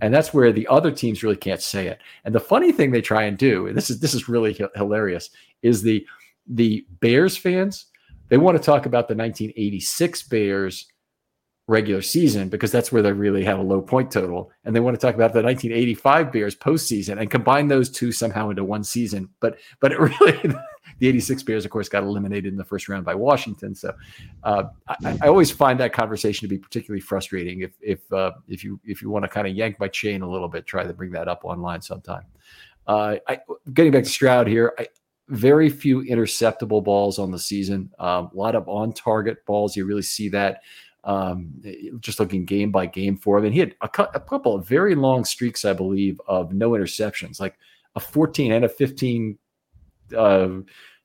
And 0.00 0.12
that's 0.12 0.34
where 0.34 0.50
the 0.50 0.66
other 0.66 0.90
teams 0.90 1.22
really 1.22 1.36
can't 1.36 1.62
say 1.62 1.86
it. 1.86 2.00
And 2.24 2.34
the 2.34 2.40
funny 2.40 2.72
thing 2.72 2.90
they 2.90 3.00
try 3.00 3.22
and 3.22 3.38
do, 3.38 3.68
and 3.68 3.76
this 3.76 3.90
is 3.90 4.00
this 4.00 4.12
is 4.12 4.28
really 4.28 4.58
hilarious, 4.74 5.30
is 5.62 5.82
the 5.82 6.04
the 6.48 6.84
Bears 6.98 7.36
fans, 7.36 7.86
they 8.28 8.38
want 8.38 8.56
to 8.58 8.64
talk 8.64 8.86
about 8.86 9.06
the 9.06 9.14
1986 9.14 10.24
Bears 10.24 10.86
regular 11.70 12.02
season 12.02 12.48
because 12.48 12.72
that's 12.72 12.90
where 12.90 13.00
they 13.00 13.12
really 13.12 13.44
have 13.44 13.60
a 13.60 13.62
low 13.62 13.80
point 13.80 14.10
total. 14.10 14.50
And 14.64 14.74
they 14.74 14.80
want 14.80 14.98
to 14.98 15.00
talk 15.00 15.14
about 15.14 15.32
the 15.32 15.40
1985 15.40 16.32
Bears 16.32 16.56
postseason 16.56 17.20
and 17.20 17.30
combine 17.30 17.68
those 17.68 17.88
two 17.88 18.10
somehow 18.10 18.50
into 18.50 18.64
one 18.64 18.82
season. 18.82 19.30
But 19.38 19.58
but 19.78 19.92
it 19.92 20.00
really 20.20 20.54
the 20.98 21.08
86 21.08 21.44
Bears, 21.44 21.64
of 21.64 21.70
course, 21.70 21.88
got 21.88 22.02
eliminated 22.02 22.52
in 22.52 22.58
the 22.58 22.64
first 22.64 22.88
round 22.88 23.04
by 23.04 23.14
Washington. 23.14 23.74
So 23.76 23.94
uh, 24.42 24.64
I, 24.88 25.18
I, 25.22 25.28
always 25.28 25.50
find 25.50 25.78
that 25.80 25.92
conversation 25.92 26.46
to 26.46 26.48
be 26.48 26.58
particularly 26.58 27.00
frustrating. 27.00 27.60
If 27.60 27.70
if 27.80 28.12
uh, 28.12 28.32
if 28.48 28.64
you 28.64 28.80
if 28.84 29.00
you 29.00 29.08
want 29.08 29.24
to 29.24 29.28
kind 29.28 29.46
of 29.46 29.54
yank 29.54 29.78
my 29.78 29.88
chain 29.88 30.22
a 30.22 30.30
little 30.30 30.48
bit, 30.48 30.66
try 30.66 30.82
to 30.82 30.92
bring 30.92 31.12
that 31.12 31.28
up 31.28 31.44
online 31.44 31.80
sometime. 31.80 32.24
Uh, 32.86 33.16
I, 33.28 33.38
getting 33.72 33.92
back 33.92 34.02
to 34.02 34.10
Stroud 34.10 34.48
here, 34.48 34.74
I, 34.76 34.88
very 35.28 35.70
few 35.70 36.02
interceptable 36.02 36.82
balls 36.82 37.20
on 37.20 37.30
the 37.30 37.38
season. 37.38 37.90
Um, 38.00 38.30
a 38.34 38.36
lot 38.36 38.56
of 38.56 38.68
on 38.68 38.92
target 38.92 39.46
balls. 39.46 39.76
You 39.76 39.84
really 39.84 40.02
see 40.02 40.28
that 40.30 40.62
um, 41.04 41.50
just 42.00 42.20
looking 42.20 42.44
game 42.44 42.70
by 42.70 42.86
game 42.86 43.16
for 43.16 43.38
him. 43.38 43.46
And 43.46 43.54
he 43.54 43.60
had 43.60 43.74
a, 43.80 43.88
cu- 43.88 44.06
a, 44.14 44.20
couple 44.20 44.54
of 44.54 44.66
very 44.66 44.94
long 44.94 45.24
streaks, 45.24 45.64
I 45.64 45.72
believe, 45.72 46.20
of 46.26 46.52
no 46.52 46.70
interceptions, 46.70 47.40
like 47.40 47.56
a 47.94 48.00
14 48.00 48.52
and 48.52 48.64
a 48.64 48.68
15 48.68 49.38
uh, 50.16 50.48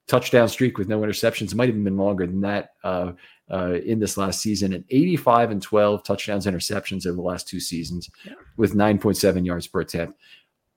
touchdown 0.07 0.49
streak 0.49 0.77
with 0.77 0.87
no 0.87 0.99
interceptions. 0.99 1.51
It 1.51 1.55
might 1.55 1.69
have 1.69 1.83
been 1.83 1.97
longer 1.97 2.27
than 2.27 2.41
that 2.41 2.71
uh, 2.83 3.13
uh, 3.49 3.73
in 3.85 3.99
this 3.99 4.17
last 4.17 4.41
season. 4.41 4.73
And 4.73 4.83
85 4.89 5.51
and 5.51 5.61
12 5.61 6.03
touchdowns, 6.03 6.45
interceptions 6.45 7.05
over 7.05 7.15
the 7.15 7.21
last 7.21 7.47
two 7.47 7.59
seasons 7.59 8.09
yeah. 8.25 8.33
with 8.57 8.73
9.7 8.73 9.45
yards 9.45 9.67
per 9.67 9.81
attempt. 9.81 10.19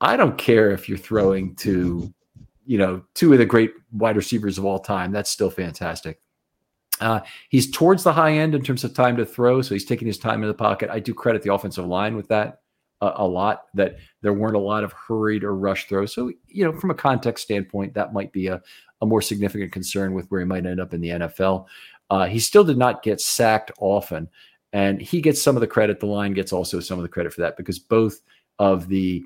I 0.01 0.17
don't 0.17 0.39
care 0.39 0.71
if 0.71 0.89
you're 0.89 0.97
throwing 0.97 1.57
to, 1.57 2.13
you 2.67 2.79
know, 2.79 3.03
two 3.15 3.33
of 3.33 3.39
the 3.39 3.47
great 3.47 3.73
wide 3.91 4.17
receivers 4.17 4.59
of 4.59 4.65
all 4.65 4.79
time. 4.79 5.11
That's 5.11 5.31
still 5.31 5.51
fantastic. 5.51 6.21
Uh, 7.01 7.21
he's 7.49 7.71
towards 7.71 8.03
the 8.03 8.13
high 8.13 8.33
end 8.33 8.55
in 8.55 8.63
terms 8.63 8.85
of 8.85 8.95
time 8.95 9.17
to 9.17 9.27
throw, 9.27 9.63
so 9.63 9.75
he's 9.75 9.85
taking 9.85 10.07
his 10.07 10.19
time 10.19 10.43
in 10.43 10.49
the 10.49 10.55
pocket. 10.55 10.91
I 10.91 11.01
do 11.01 11.15
credit 11.15 11.43
the 11.43 11.53
offensive 11.53 11.87
line 11.87 12.17
with 12.17 12.29
that 12.29 12.61
uh, 13.01 13.13
a 13.17 13.27
lot. 13.27 13.67
That 13.75 13.97
there 14.23 14.33
weren't 14.33 14.57
a 14.57 14.61
lot 14.61 14.85
of 14.85 14.93
hurried 14.93 15.45
or 15.45 15.55
rushed 15.55 15.89
throws. 15.89 16.15
So 16.15 16.33
you 16.47 16.65
know, 16.65 16.73
from 16.73 16.91
a 16.91 16.95
context 16.95 17.45
standpoint, 17.45 17.95
that 17.95 18.13
might 18.13 18.33
be 18.33 18.49
a, 18.49 18.61
a 19.01 19.07
more 19.07 19.23
significant 19.23 19.73
concern 19.73 20.15
with 20.15 20.27
where 20.29 20.41
he 20.41 20.47
might 20.47 20.67
end 20.67 20.81
up 20.81 20.95
in 20.95 21.01
the 21.01 21.11
NFL. 21.11 21.67
Uh, 22.11 22.27
he 22.27 22.39
still 22.39 22.65
did 22.65 22.79
not 22.79 23.03
get 23.03 23.21
sacked 23.21 23.71
often, 23.81 24.29
and 24.73 25.01
he 25.01 25.21
gets 25.21 25.41
some 25.41 25.57
of 25.57 25.61
the 25.61 25.67
credit. 25.67 26.01
The 26.01 26.07
line 26.07 26.33
gets 26.33 26.53
also 26.53 26.81
some 26.81 26.99
of 26.99 27.03
the 27.03 27.09
credit 27.09 27.33
for 27.33 27.43
that 27.43 27.57
because 27.57 27.79
both 27.79 28.21
of 28.59 28.89
the 28.89 29.25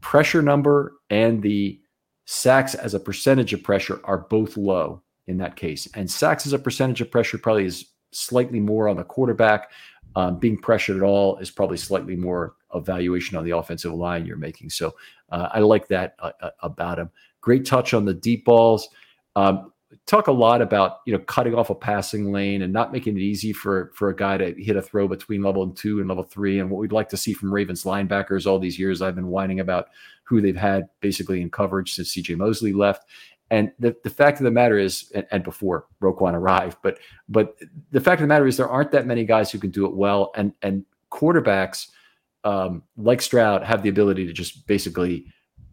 pressure 0.00 0.42
number 0.42 0.94
and 1.10 1.42
the 1.42 1.78
sacks 2.24 2.74
as 2.74 2.94
a 2.94 3.00
percentage 3.00 3.52
of 3.52 3.62
pressure 3.62 4.00
are 4.04 4.18
both 4.18 4.56
low 4.56 5.02
in 5.26 5.38
that 5.38 5.56
case. 5.56 5.88
And 5.94 6.10
sacks 6.10 6.46
as 6.46 6.52
a 6.52 6.58
percentage 6.58 7.00
of 7.00 7.10
pressure 7.10 7.38
probably 7.38 7.64
is 7.64 7.86
slightly 8.10 8.60
more 8.60 8.88
on 8.88 8.96
the 8.96 9.04
quarterback. 9.04 9.70
Um, 10.14 10.38
being 10.38 10.58
pressured 10.58 10.98
at 10.98 11.02
all 11.02 11.38
is 11.38 11.50
probably 11.50 11.78
slightly 11.78 12.16
more 12.16 12.54
evaluation 12.74 13.36
on 13.36 13.44
the 13.44 13.56
offensive 13.56 13.94
line 13.94 14.26
you're 14.26 14.36
making. 14.36 14.70
So 14.70 14.94
uh, 15.30 15.48
I 15.52 15.60
like 15.60 15.88
that 15.88 16.16
uh, 16.18 16.32
uh, 16.40 16.50
about 16.60 16.98
him. 16.98 17.10
Great 17.40 17.64
touch 17.64 17.94
on 17.94 18.04
the 18.04 18.14
deep 18.14 18.44
balls. 18.44 18.88
Um, 19.36 19.72
talk 20.06 20.26
a 20.26 20.32
lot 20.32 20.62
about 20.62 20.98
you 21.06 21.12
know 21.12 21.18
cutting 21.20 21.54
off 21.54 21.70
a 21.70 21.74
passing 21.74 22.32
lane 22.32 22.62
and 22.62 22.72
not 22.72 22.92
making 22.92 23.16
it 23.16 23.20
easy 23.20 23.52
for 23.52 23.90
for 23.94 24.10
a 24.10 24.16
guy 24.16 24.36
to 24.36 24.52
hit 24.62 24.76
a 24.76 24.82
throw 24.82 25.08
between 25.08 25.42
level 25.42 25.68
two 25.70 26.00
and 26.00 26.08
level 26.08 26.24
three. 26.24 26.58
And 26.58 26.70
what 26.70 26.78
we'd 26.78 26.92
like 26.92 27.08
to 27.10 27.16
see 27.16 27.32
from 27.32 27.52
Ravens 27.52 27.84
linebackers 27.84 28.46
all 28.46 28.58
these 28.58 28.78
years, 28.78 29.02
I've 29.02 29.14
been 29.14 29.28
whining 29.28 29.60
about 29.60 29.88
who 30.24 30.40
they've 30.40 30.56
had 30.56 30.88
basically 31.00 31.42
in 31.42 31.50
coverage 31.50 31.94
since 31.94 32.10
C.J. 32.10 32.36
Mosley 32.36 32.72
left. 32.72 33.06
And 33.52 33.70
the, 33.78 33.94
the 34.02 34.08
fact 34.08 34.40
of 34.40 34.44
the 34.44 34.50
matter 34.50 34.78
is, 34.78 35.12
and, 35.14 35.26
and, 35.30 35.44
before 35.44 35.84
Roquan 36.00 36.32
arrived, 36.32 36.78
but 36.82 36.98
but 37.28 37.58
the 37.90 38.00
fact 38.00 38.18
of 38.20 38.24
the 38.24 38.28
matter 38.28 38.46
is 38.46 38.56
there 38.56 38.66
aren't 38.66 38.92
that 38.92 39.06
many 39.06 39.26
guys 39.26 39.52
who 39.52 39.58
can 39.58 39.70
do 39.70 39.84
it 39.84 39.94
well. 39.94 40.32
And 40.34 40.54
and 40.62 40.86
quarterbacks 41.10 41.88
um, 42.44 42.82
like 42.96 43.20
Stroud 43.20 43.62
have 43.62 43.82
the 43.82 43.90
ability 43.90 44.26
to 44.26 44.32
just 44.32 44.66
basically 44.66 45.26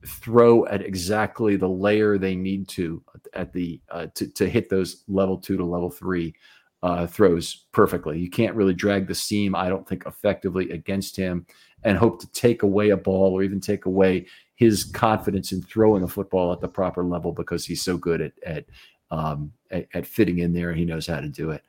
throw 0.05 0.65
at 0.65 0.82
exactly 0.82 1.55
the 1.55 1.69
layer 1.69 2.17
they 2.17 2.36
need 2.36 2.67
to 2.67 3.01
at 3.34 3.53
the 3.53 3.80
uh, 3.89 4.07
to, 4.13 4.27
to 4.27 4.49
hit 4.49 4.69
those 4.69 5.05
level 5.07 5.38
two 5.38 5.55
to 5.55 5.63
level 5.63 5.89
three 5.89 6.36
uh, 6.84 7.07
throws 7.07 7.67
perfectly. 7.71 8.19
You 8.19 8.30
can't 8.30 8.55
really 8.55 8.73
drag 8.73 9.07
the 9.07 9.15
seam, 9.15 9.55
I 9.55 9.69
don't 9.69 9.88
think, 9.88 10.03
effectively 10.05 10.69
against 10.71 11.15
him 11.15 11.45
and 11.86 11.97
hope 11.97 12.19
to 12.19 12.32
take 12.32 12.63
away 12.63 12.89
a 12.89 12.97
ball 12.97 13.32
or 13.34 13.41
even 13.41 13.61
take 13.61 13.86
away 13.86 14.27
his 14.60 14.84
confidence 14.84 15.53
in 15.53 15.62
throwing 15.62 16.03
a 16.03 16.07
football 16.07 16.51
at 16.51 16.60
the 16.60 16.68
proper 16.68 17.01
level 17.01 17.32
because 17.32 17.66
he's 17.66 17.82
so 17.82 17.95
good 17.95 18.20
at 18.20 18.34
at 18.43 18.66
um, 19.10 19.53
at, 19.72 19.88
at, 19.93 20.05
fitting 20.05 20.39
in 20.39 20.53
there. 20.53 20.74
He 20.74 20.84
knows 20.84 21.07
how 21.07 21.22
to 21.22 21.30
do 21.30 21.51
it. 21.51 21.64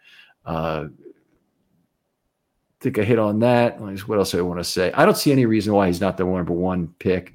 Uh, 0.44 0.86
I 0.88 2.82
think 2.82 2.98
I 2.98 3.04
hit 3.04 3.20
on 3.20 3.38
that. 3.38 3.80
What 3.80 4.18
else 4.18 4.32
do 4.32 4.38
I 4.38 4.42
want 4.42 4.58
to 4.58 4.64
say? 4.64 4.90
I 4.92 5.06
don't 5.06 5.16
see 5.16 5.30
any 5.30 5.46
reason 5.46 5.72
why 5.72 5.86
he's 5.86 6.00
not 6.00 6.16
the 6.16 6.24
number 6.24 6.52
one 6.52 6.88
pick. 6.98 7.32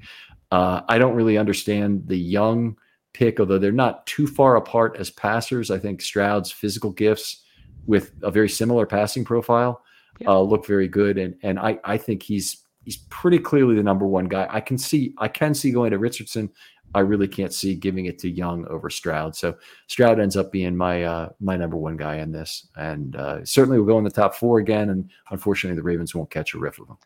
Uh, 0.52 0.82
I 0.88 0.98
don't 0.98 1.14
really 1.14 1.38
understand 1.38 2.06
the 2.06 2.18
young 2.18 2.76
pick, 3.14 3.40
although 3.40 3.58
they're 3.58 3.72
not 3.72 4.06
too 4.06 4.26
far 4.26 4.56
apart 4.56 4.96
as 4.98 5.10
passers. 5.10 5.70
I 5.70 5.78
think 5.78 6.02
Stroud's 6.02 6.52
physical 6.52 6.90
gifts 6.92 7.44
with 7.86 8.12
a 8.22 8.30
very 8.30 8.50
similar 8.50 8.84
passing 8.84 9.24
profile 9.24 9.82
yeah. 10.18 10.28
uh, 10.28 10.40
look 10.40 10.66
very 10.66 10.86
good, 10.86 11.16
and 11.16 11.34
and 11.42 11.58
I 11.58 11.78
I 11.82 11.96
think 11.96 12.22
he's 12.22 12.58
he's 12.86 12.96
pretty 13.10 13.38
clearly 13.38 13.74
the 13.74 13.82
number 13.82 14.06
one 14.06 14.26
guy. 14.26 14.46
I 14.48 14.60
can 14.60 14.78
see 14.78 15.12
I 15.18 15.28
can 15.28 15.52
see 15.52 15.70
going 15.70 15.90
to 15.90 15.98
Richardson. 15.98 16.50
I 16.94 17.00
really 17.00 17.28
can't 17.28 17.52
see 17.52 17.74
giving 17.74 18.06
it 18.06 18.18
to 18.20 18.30
Young 18.30 18.64
over 18.68 18.88
Stroud. 18.88 19.36
So 19.36 19.56
Stroud 19.88 20.20
ends 20.20 20.36
up 20.36 20.50
being 20.50 20.74
my 20.74 21.02
uh, 21.02 21.28
my 21.40 21.56
number 21.56 21.76
one 21.76 21.98
guy 21.98 22.16
in 22.16 22.32
this, 22.32 22.68
and 22.76 23.16
uh, 23.16 23.44
certainly 23.44 23.78
will 23.78 23.86
go 23.86 23.98
in 23.98 24.04
the 24.04 24.10
top 24.10 24.34
four 24.34 24.60
again. 24.60 24.88
And 24.88 25.10
unfortunately, 25.30 25.76
the 25.76 25.82
Ravens 25.82 26.14
won't 26.14 26.30
catch 26.30 26.54
a 26.54 26.58
riff 26.58 26.78
of 26.78 26.88
him. 26.88 26.96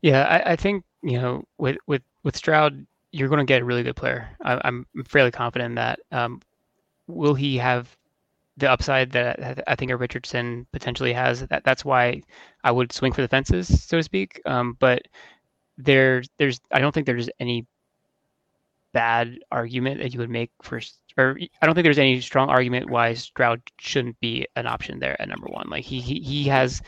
Yeah, 0.00 0.24
I, 0.24 0.52
I 0.52 0.56
think 0.56 0.84
you 1.02 1.20
know 1.20 1.44
with 1.58 1.76
with 1.86 2.02
with 2.22 2.36
Stroud, 2.36 2.86
you're 3.10 3.28
going 3.28 3.40
to 3.40 3.44
get 3.44 3.62
a 3.62 3.64
really 3.64 3.82
good 3.82 3.96
player. 3.96 4.30
I, 4.42 4.66
am 4.66 4.86
fairly 5.06 5.32
confident 5.32 5.70
in 5.70 5.74
that. 5.74 6.00
Um, 6.12 6.40
will 7.08 7.34
he 7.34 7.58
have 7.58 7.94
the 8.60 8.70
upside 8.70 9.10
that 9.12 9.64
I 9.66 9.74
think 9.74 9.90
a 9.90 9.96
Richardson 9.96 10.66
potentially 10.72 11.12
has. 11.12 11.46
That 11.46 11.64
that's 11.64 11.84
why 11.84 12.22
I 12.62 12.70
would 12.70 12.92
swing 12.92 13.12
for 13.12 13.22
the 13.22 13.28
fences, 13.28 13.84
so 13.84 13.96
to 13.96 14.02
speak. 14.02 14.40
Um, 14.46 14.76
but 14.78 15.02
there, 15.78 16.22
there's 16.38 16.60
I 16.70 16.78
don't 16.78 16.92
think 16.92 17.06
there's 17.06 17.30
any 17.40 17.66
bad 18.92 19.38
argument 19.50 20.00
that 20.00 20.12
you 20.12 20.20
would 20.20 20.30
make 20.30 20.50
for, 20.62 20.80
or 21.16 21.38
I 21.60 21.66
don't 21.66 21.74
think 21.74 21.84
there's 21.84 21.98
any 21.98 22.20
strong 22.20 22.48
argument 22.48 22.90
why 22.90 23.14
Stroud 23.14 23.62
shouldn't 23.78 24.20
be 24.20 24.46
an 24.56 24.66
option 24.66 24.98
there 24.98 25.20
at 25.20 25.28
number 25.28 25.46
one. 25.48 25.68
Like 25.68 25.84
he 25.84 26.00
he, 26.00 26.20
he 26.20 26.44
has 26.44 26.82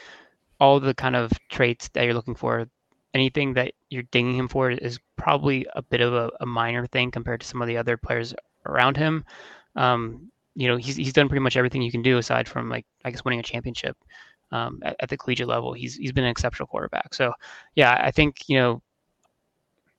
all 0.61 0.79
the 0.79 0.95
kind 0.95 1.17
of 1.17 1.33
traits 1.49 1.89
that 1.89 2.05
you're 2.05 2.15
looking 2.15 2.37
for. 2.37 2.67
Anything 3.15 3.55
that 3.55 3.75
you're 3.91 4.05
dinging 4.05 4.37
him 4.37 4.49
for 4.49 4.71
is 4.71 4.99
probably 5.17 5.67
a 5.75 5.83
bit 5.83 6.01
of 6.01 6.15
a, 6.15 6.31
a 6.41 6.47
minor 6.47 6.87
thing 6.87 7.11
compared 7.11 7.41
to 7.43 7.47
some 7.47 7.61
of 7.61 7.69
the 7.69 7.77
other 7.77 7.97
players 7.97 8.35
around 8.65 8.97
him. 8.97 9.25
Um, 9.77 10.31
you 10.55 10.69
know 10.69 10.77
he's 10.77 10.97
he's 10.97 11.13
done 11.13 11.29
pretty 11.29 11.43
much 11.43 11.57
everything 11.57 11.83
you 11.83 11.91
can 11.91 12.03
do 12.03 12.19
aside 12.19 12.49
from 12.49 12.69
like 12.69 12.87
I 13.05 13.11
guess 13.11 13.25
winning 13.25 13.41
a 13.41 13.45
championship 13.45 13.97
um, 14.51 14.81
at, 14.85 14.97
at, 15.01 15.09
the 15.09 15.17
collegiate 15.17 15.49
level. 15.49 15.73
He's 15.73 15.97
he's 15.97 16.13
been 16.13 16.25
an 16.25 16.31
exceptional 16.31 16.67
quarterback. 16.67 17.15
So 17.15 17.33
yeah, 17.75 17.99
I 18.03 18.11
think 18.11 18.49
you 18.49 18.59
know 18.59 18.83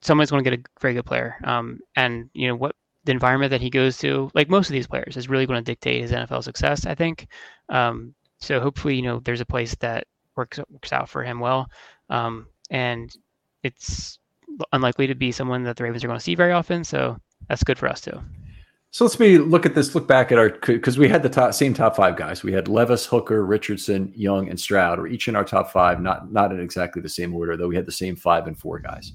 someone's 0.00 0.30
going 0.30 0.44
to 0.44 0.50
get 0.50 0.60
a 0.60 0.62
very 0.80 0.94
good 0.94 1.06
player. 1.06 1.36
Um, 1.44 1.80
and 1.96 2.30
you 2.34 2.48
know 2.48 2.54
what 2.54 2.76
the 3.04 3.12
environment 3.12 3.50
that 3.50 3.60
he 3.60 3.70
goes 3.70 3.98
to, 3.98 4.30
like 4.34 4.48
most 4.48 4.68
of 4.68 4.72
these 4.72 4.86
players, 4.86 5.16
is 5.16 5.28
really 5.28 5.46
going 5.46 5.58
to 5.58 5.64
dictate 5.64 6.02
his 6.02 6.12
NFL 6.12 6.44
success. 6.44 6.86
I 6.86 6.94
think. 6.94 7.26
Um, 7.68 8.14
so 8.38 8.60
hopefully 8.60 8.96
you 8.96 9.02
know 9.02 9.20
there's 9.20 9.40
a 9.40 9.46
place 9.46 9.74
that 9.80 10.06
works 10.36 10.60
works 10.70 10.92
out 10.92 11.08
for 11.08 11.22
him 11.22 11.40
well. 11.40 11.68
Um, 12.10 12.46
and 12.70 13.14
it's 13.62 14.18
unlikely 14.72 15.08
to 15.08 15.14
be 15.14 15.32
someone 15.32 15.64
that 15.64 15.76
the 15.76 15.82
Ravens 15.82 16.04
are 16.04 16.06
going 16.06 16.18
to 16.18 16.24
see 16.24 16.34
very 16.34 16.52
often. 16.52 16.84
So 16.84 17.18
that's 17.48 17.64
good 17.64 17.78
for 17.78 17.88
us 17.88 18.00
too. 18.00 18.20
So 18.94 19.04
let's 19.04 19.18
me 19.18 19.38
look 19.38 19.66
at 19.66 19.74
this. 19.74 19.92
Look 19.96 20.06
back 20.06 20.30
at 20.30 20.38
our 20.38 20.50
because 20.50 20.98
we 20.98 21.08
had 21.08 21.24
the 21.24 21.28
top, 21.28 21.52
same 21.52 21.74
top 21.74 21.96
five 21.96 22.14
guys. 22.14 22.44
We 22.44 22.52
had 22.52 22.68
Levis, 22.68 23.04
Hooker, 23.04 23.44
Richardson, 23.44 24.12
Young, 24.14 24.48
and 24.48 24.60
Stroud. 24.60 25.00
We're 25.00 25.08
each 25.08 25.26
in 25.26 25.34
our 25.34 25.42
top 25.42 25.72
five, 25.72 26.00
not 26.00 26.30
not 26.30 26.52
in 26.52 26.60
exactly 26.60 27.02
the 27.02 27.08
same 27.08 27.34
order, 27.34 27.56
though 27.56 27.66
we 27.66 27.74
had 27.74 27.86
the 27.86 27.90
same 27.90 28.14
five 28.14 28.46
and 28.46 28.56
four 28.56 28.78
guys. 28.78 29.12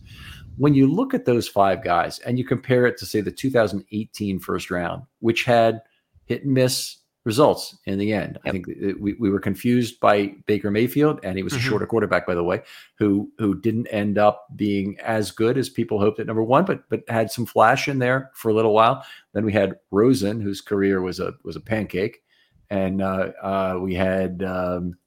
When 0.57 0.73
you 0.73 0.85
look 0.85 1.13
at 1.13 1.23
those 1.23 1.47
five 1.47 1.81
guys 1.81 2.19
and 2.19 2.37
you 2.37 2.43
compare 2.43 2.87
it 2.87 2.97
to 2.97 3.05
say 3.05 3.21
the 3.21 3.31
2018 3.31 4.39
first 4.39 4.69
round, 4.69 5.03
which 5.19 5.45
had 5.45 5.79
hit 6.25 6.43
and 6.43 6.53
miss 6.53 6.97
results 7.25 7.77
in 7.85 7.99
the 7.99 8.13
end. 8.13 8.33
Yep. 8.33 8.41
I 8.45 8.51
think 8.51 8.67
we, 8.99 9.13
we 9.13 9.29
were 9.29 9.39
confused 9.39 9.99
by 9.99 10.33
Baker 10.45 10.71
Mayfield, 10.71 11.19
and 11.23 11.37
he 11.37 11.43
was 11.43 11.53
mm-hmm. 11.53 11.59
a 11.59 11.69
shorter 11.69 11.85
quarterback, 11.85 12.25
by 12.25 12.35
the 12.35 12.43
way, 12.43 12.61
who 12.95 13.31
who 13.37 13.59
didn't 13.59 13.87
end 13.87 14.17
up 14.17 14.47
being 14.55 14.97
as 15.01 15.31
good 15.31 15.57
as 15.57 15.69
people 15.69 15.99
hoped 15.99 16.19
at 16.19 16.27
number 16.27 16.43
one, 16.43 16.65
but 16.65 16.87
but 16.89 17.03
had 17.09 17.29
some 17.31 17.45
flash 17.45 17.87
in 17.87 17.99
there 17.99 18.31
for 18.33 18.49
a 18.49 18.53
little 18.53 18.73
while. 18.73 19.03
Then 19.33 19.45
we 19.45 19.53
had 19.53 19.77
Rosen, 19.91 20.39
whose 20.41 20.61
career 20.61 21.01
was 21.01 21.19
a 21.19 21.33
was 21.43 21.55
a 21.55 21.61
pancake, 21.61 22.23
and 22.69 23.01
uh, 23.01 23.31
uh, 23.41 23.77
we 23.81 23.93
had 23.93 24.43
um, 24.43 24.97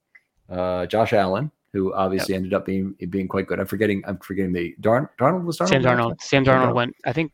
uh, 0.48 0.86
Josh 0.86 1.12
Allen, 1.12 1.50
who 1.72 1.94
obviously 1.94 2.34
yep. 2.34 2.40
ended 2.40 2.54
up 2.54 2.66
being 2.66 2.94
being 3.08 3.28
quite 3.28 3.46
good. 3.46 3.58
I'm 3.58 3.66
forgetting 3.66 4.02
I'm 4.06 4.18
forgetting 4.18 4.52
the 4.52 4.74
Darn 4.80 5.08
Darnold 5.18 5.44
was 5.44 5.58
Darnold. 5.58 5.68
Sam 5.68 5.82
Darnold. 5.82 6.20
Sam 6.20 6.44
Darnold 6.44 6.74
went. 6.74 6.94
I 7.06 7.12
think 7.12 7.32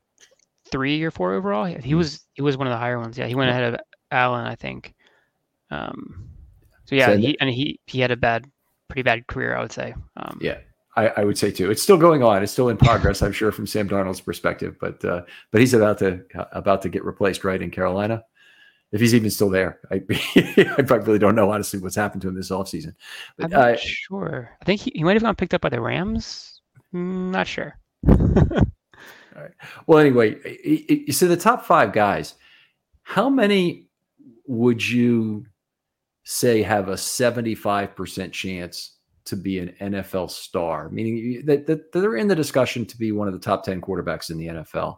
three 0.70 1.02
or 1.02 1.10
four 1.10 1.34
overall. 1.34 1.64
He 1.64 1.90
hmm. 1.90 1.96
was 1.96 2.24
he 2.34 2.42
was 2.42 2.56
one 2.56 2.66
of 2.66 2.70
the 2.70 2.78
higher 2.78 2.98
ones. 2.98 3.18
Yeah, 3.18 3.26
he 3.26 3.34
went 3.34 3.50
ahead 3.50 3.74
of 3.74 3.80
Allen, 4.10 4.46
I 4.46 4.54
think. 4.54 4.94
Um, 5.70 6.30
so 6.84 6.94
yeah, 6.94 7.06
so 7.06 7.16
he, 7.18 7.38
and 7.40 7.50
he 7.50 7.80
he 7.86 8.00
had 8.00 8.10
a 8.10 8.16
bad, 8.16 8.50
pretty 8.88 9.02
bad 9.02 9.26
career, 9.26 9.56
I 9.56 9.60
would 9.60 9.72
say. 9.72 9.94
Um, 10.16 10.38
yeah, 10.40 10.58
I, 10.96 11.08
I, 11.18 11.24
would 11.24 11.36
say 11.36 11.50
too. 11.50 11.70
It's 11.70 11.82
still 11.82 11.98
going 11.98 12.22
on. 12.22 12.42
It's 12.42 12.50
still 12.50 12.70
in 12.70 12.76
progress, 12.76 13.22
I'm 13.22 13.32
sure, 13.32 13.52
from 13.52 13.66
Sam 13.66 13.88
Darnold's 13.88 14.20
perspective. 14.20 14.76
But 14.80 15.04
uh, 15.04 15.22
but 15.50 15.60
he's 15.60 15.74
about 15.74 15.98
to 15.98 16.22
about 16.52 16.82
to 16.82 16.88
get 16.88 17.04
replaced, 17.04 17.44
right, 17.44 17.60
in 17.60 17.70
Carolina. 17.70 18.24
If 18.90 19.00
he's 19.00 19.14
even 19.14 19.30
still 19.30 19.50
there, 19.50 19.80
I, 19.90 20.02
I 20.36 20.82
really 20.82 21.18
don't 21.18 21.34
know 21.34 21.50
honestly 21.50 21.78
what's 21.78 21.94
happened 21.94 22.22
to 22.22 22.28
him 22.28 22.34
this 22.34 22.50
offseason. 22.50 22.94
But, 23.36 23.44
I'm 23.44 23.50
not 23.50 23.74
uh, 23.74 23.76
sure. 23.76 24.50
I 24.60 24.64
think 24.64 24.80
he, 24.80 24.92
he 24.94 25.04
might 25.04 25.12
have 25.12 25.22
gotten 25.22 25.36
picked 25.36 25.52
up 25.52 25.60
by 25.60 25.68
the 25.68 25.80
Rams. 25.80 26.62
Mm, 26.94 27.30
not 27.30 27.46
sure. 27.46 27.78
All 28.08 28.16
right. 29.36 29.52
Well, 29.86 29.98
anyway, 29.98 30.36
you 30.64 31.12
see 31.12 31.26
the 31.26 31.36
top 31.36 31.66
five 31.66 31.92
guys. 31.92 32.34
How 33.02 33.28
many 33.28 33.87
would 34.48 34.86
you 34.86 35.46
say 36.24 36.62
have 36.62 36.88
a 36.88 36.94
75% 36.94 38.32
chance 38.32 38.98
to 39.26 39.36
be 39.36 39.58
an 39.58 39.74
NFL 39.80 40.30
star, 40.30 40.88
meaning 40.88 41.42
that, 41.44 41.66
that 41.66 41.92
they're 41.92 42.16
in 42.16 42.28
the 42.28 42.34
discussion 42.34 42.86
to 42.86 42.96
be 42.96 43.12
one 43.12 43.28
of 43.28 43.34
the 43.34 43.40
top 43.40 43.62
10 43.62 43.80
quarterbacks 43.80 44.30
in 44.30 44.38
the 44.38 44.46
NFL? 44.46 44.96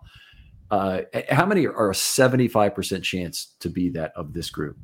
Uh, 0.71 1.03
how 1.31 1.45
many 1.45 1.67
are 1.67 1.91
a 1.91 1.95
75% 1.95 3.03
chance 3.03 3.57
to 3.59 3.69
be 3.69 3.91
that 3.91 4.13
of 4.15 4.33
this 4.33 4.51
group? 4.51 4.77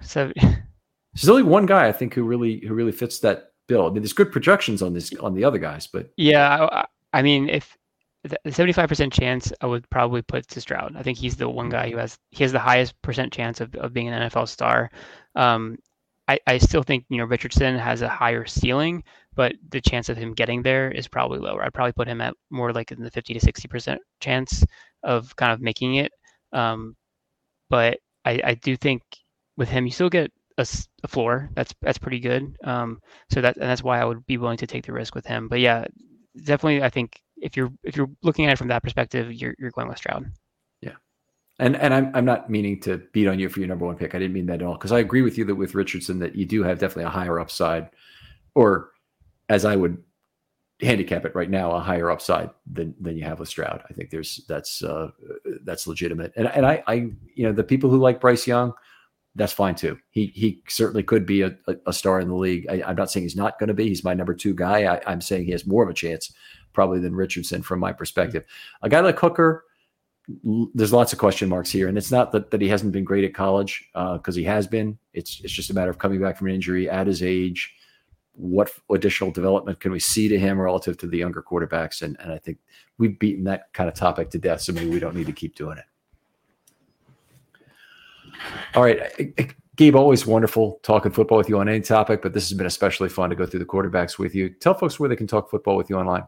So 0.00 0.32
there's 0.36 1.28
only 1.28 1.42
one 1.42 1.66
guy 1.66 1.88
I 1.88 1.92
think 1.92 2.14
who 2.14 2.22
really 2.22 2.60
who 2.60 2.72
really 2.72 2.92
fits 2.92 3.18
that 3.20 3.52
bill. 3.66 3.86
I 3.86 3.90
mean, 3.90 4.02
there's 4.02 4.12
good 4.12 4.30
projections 4.30 4.80
on 4.80 4.94
this 4.94 5.12
on 5.20 5.34
the 5.34 5.42
other 5.42 5.58
guys, 5.58 5.88
but 5.88 6.10
yeah, 6.16 6.68
I, 6.70 6.86
I 7.12 7.22
mean, 7.22 7.48
if 7.48 7.76
the 8.24 8.38
75% 8.46 9.12
chance 9.12 9.52
I 9.60 9.66
would 9.66 9.88
probably 9.90 10.22
put 10.22 10.48
to 10.48 10.60
Stroud. 10.60 10.96
I 10.96 11.02
think 11.02 11.18
he's 11.18 11.36
the 11.36 11.48
one 11.48 11.68
guy 11.68 11.90
who 11.90 11.98
has 11.98 12.18
he 12.30 12.42
has 12.44 12.52
the 12.52 12.58
highest 12.58 13.00
percent 13.02 13.32
chance 13.32 13.60
of, 13.60 13.74
of 13.76 13.92
being 13.92 14.08
an 14.08 14.28
NFL 14.28 14.48
star. 14.48 14.90
Um, 15.34 15.78
I, 16.26 16.38
I 16.46 16.58
still 16.58 16.82
think 16.82 17.04
you 17.08 17.18
know 17.18 17.24
Richardson 17.24 17.78
has 17.78 18.02
a 18.02 18.08
higher 18.08 18.44
ceiling, 18.44 19.04
but 19.34 19.54
the 19.70 19.80
chance 19.80 20.08
of 20.08 20.16
him 20.16 20.34
getting 20.34 20.62
there 20.62 20.90
is 20.90 21.08
probably 21.08 21.38
lower. 21.38 21.64
I'd 21.64 21.74
probably 21.74 21.92
put 21.92 22.08
him 22.08 22.20
at 22.20 22.34
more 22.50 22.72
like 22.72 22.92
in 22.92 23.02
the 23.02 23.10
50 23.10 23.34
to 23.34 23.40
60 23.40 23.68
percent 23.68 24.00
chance 24.20 24.64
of 25.02 25.34
kind 25.36 25.52
of 25.52 25.60
making 25.60 25.96
it. 25.96 26.12
Um, 26.52 26.96
but 27.70 27.98
I, 28.24 28.40
I 28.44 28.54
do 28.54 28.76
think 28.76 29.02
with 29.56 29.68
him, 29.68 29.86
you 29.86 29.92
still 29.92 30.10
get 30.10 30.32
a, 30.58 30.66
a 31.04 31.08
floor. 31.08 31.50
That's 31.54 31.74
that's 31.82 31.98
pretty 31.98 32.20
good. 32.20 32.56
Um, 32.64 33.00
so 33.30 33.40
that 33.40 33.56
and 33.56 33.68
that's 33.70 33.82
why 33.82 34.00
I 34.00 34.04
would 34.04 34.26
be 34.26 34.38
willing 34.38 34.58
to 34.58 34.66
take 34.66 34.84
the 34.84 34.92
risk 34.92 35.14
with 35.14 35.26
him. 35.26 35.48
But 35.48 35.60
yeah, 35.60 35.86
definitely, 36.36 36.82
I 36.82 36.90
think 36.90 37.20
if 37.42 37.56
you're 37.56 37.72
if 37.82 37.96
you're 37.96 38.10
looking 38.22 38.46
at 38.46 38.52
it 38.52 38.58
from 38.58 38.68
that 38.68 38.82
perspective, 38.82 39.32
you're 39.32 39.54
you're 39.58 39.70
going 39.70 39.88
with 39.88 39.98
Stroud. 39.98 40.30
Yeah, 40.80 40.94
and 41.58 41.76
and 41.76 41.92
I'm 41.94 42.10
I'm 42.14 42.24
not 42.24 42.50
meaning 42.50 42.80
to 42.82 42.98
beat 43.12 43.26
on 43.26 43.38
you 43.38 43.48
for 43.48 43.60
your 43.60 43.68
number 43.68 43.86
one 43.86 43.96
pick. 43.96 44.14
I 44.14 44.18
didn't 44.18 44.34
mean 44.34 44.46
that 44.46 44.60
at 44.60 44.62
all 44.62 44.74
because 44.74 44.92
I 44.92 44.98
agree 44.98 45.22
with 45.22 45.38
you 45.38 45.44
that 45.46 45.54
with 45.54 45.74
Richardson 45.74 46.18
that 46.20 46.34
you 46.34 46.46
do 46.46 46.62
have 46.62 46.78
definitely 46.78 47.04
a 47.04 47.10
higher 47.10 47.38
upside, 47.38 47.90
or 48.54 48.90
as 49.48 49.64
I 49.64 49.76
would 49.76 50.02
handicap 50.80 51.24
it 51.24 51.34
right 51.34 51.50
now, 51.50 51.72
a 51.72 51.80
higher 51.80 52.10
upside 52.10 52.50
than 52.70 52.94
than 53.00 53.16
you 53.16 53.24
have 53.24 53.40
with 53.40 53.48
Stroud. 53.48 53.82
I 53.88 53.92
think 53.92 54.10
there's 54.10 54.44
that's 54.48 54.82
uh, 54.82 55.10
that's 55.64 55.86
legitimate, 55.86 56.32
and 56.36 56.48
and 56.48 56.66
I 56.66 56.82
I 56.86 56.94
you 57.34 57.44
know 57.44 57.52
the 57.52 57.64
people 57.64 57.90
who 57.90 57.98
like 57.98 58.20
Bryce 58.20 58.46
Young. 58.46 58.72
That's 59.34 59.52
fine 59.52 59.76
too. 59.76 59.98
He 60.10 60.26
he 60.34 60.64
certainly 60.68 61.04
could 61.04 61.24
be 61.24 61.42
a, 61.42 61.56
a 61.86 61.92
star 61.92 62.18
in 62.18 62.28
the 62.28 62.34
league. 62.34 62.66
I, 62.68 62.90
am 62.90 62.96
not 62.96 63.08
saying 63.08 63.22
he's 63.22 63.36
not 63.36 63.56
going 63.60 63.68
to 63.68 63.74
be. 63.74 63.86
He's 63.86 64.02
my 64.02 64.12
number 64.12 64.34
two 64.34 64.52
guy. 64.52 64.92
I, 64.92 65.00
I'm 65.06 65.20
saying 65.20 65.44
he 65.44 65.52
has 65.52 65.64
more 65.64 65.84
of 65.84 65.88
a 65.88 65.94
chance 65.94 66.32
probably 66.72 67.00
than 67.00 67.14
Richardson 67.14 67.62
from 67.62 67.80
my 67.80 67.92
perspective. 67.92 68.44
A 68.82 68.88
guy 68.88 69.00
like 69.00 69.18
Hooker, 69.18 69.64
there's 70.74 70.92
lots 70.92 71.12
of 71.12 71.18
question 71.18 71.48
marks 71.48 71.70
here, 71.70 71.88
and 71.88 71.96
it's 71.96 72.12
not 72.12 72.32
that, 72.32 72.50
that 72.50 72.60
he 72.60 72.68
hasn't 72.68 72.92
been 72.92 73.04
great 73.04 73.24
at 73.24 73.34
college 73.34 73.88
because 73.92 74.36
uh, 74.36 74.38
he 74.38 74.44
has 74.44 74.66
been. 74.66 74.98
It's 75.14 75.40
it's 75.42 75.52
just 75.52 75.70
a 75.70 75.74
matter 75.74 75.90
of 75.90 75.98
coming 75.98 76.20
back 76.20 76.36
from 76.36 76.48
an 76.48 76.54
injury 76.54 76.88
at 76.88 77.06
his 77.06 77.22
age. 77.22 77.74
What 78.32 78.70
additional 78.90 79.30
development 79.30 79.80
can 79.80 79.90
we 79.90 79.98
see 79.98 80.28
to 80.28 80.38
him 80.38 80.60
relative 80.60 80.96
to 80.98 81.06
the 81.06 81.18
younger 81.18 81.42
quarterbacks? 81.42 82.02
And 82.02 82.18
and 82.20 82.32
I 82.32 82.38
think 82.38 82.58
we've 82.98 83.18
beaten 83.18 83.44
that 83.44 83.72
kind 83.72 83.88
of 83.88 83.94
topic 83.94 84.30
to 84.30 84.38
death, 84.38 84.60
so 84.60 84.72
maybe 84.72 84.90
we 84.90 85.00
don't 85.00 85.16
need 85.16 85.26
to 85.26 85.32
keep 85.32 85.54
doing 85.54 85.78
it. 85.78 85.84
All 88.74 88.82
right. 88.82 89.00
Gabe, 89.76 89.94
always 89.94 90.26
wonderful 90.26 90.80
talking 90.82 91.12
football 91.12 91.38
with 91.38 91.48
you 91.48 91.58
on 91.58 91.68
any 91.68 91.80
topic, 91.80 92.20
but 92.20 92.32
this 92.32 92.48
has 92.48 92.56
been 92.56 92.66
especially 92.66 93.08
fun 93.08 93.30
to 93.30 93.36
go 93.36 93.46
through 93.46 93.60
the 93.60 93.66
quarterbacks 93.66 94.18
with 94.18 94.34
you. 94.34 94.50
Tell 94.50 94.74
folks 94.74 94.98
where 94.98 95.08
they 95.08 95.16
can 95.16 95.28
talk 95.28 95.48
football 95.48 95.76
with 95.76 95.88
you 95.88 95.96
online. 95.96 96.24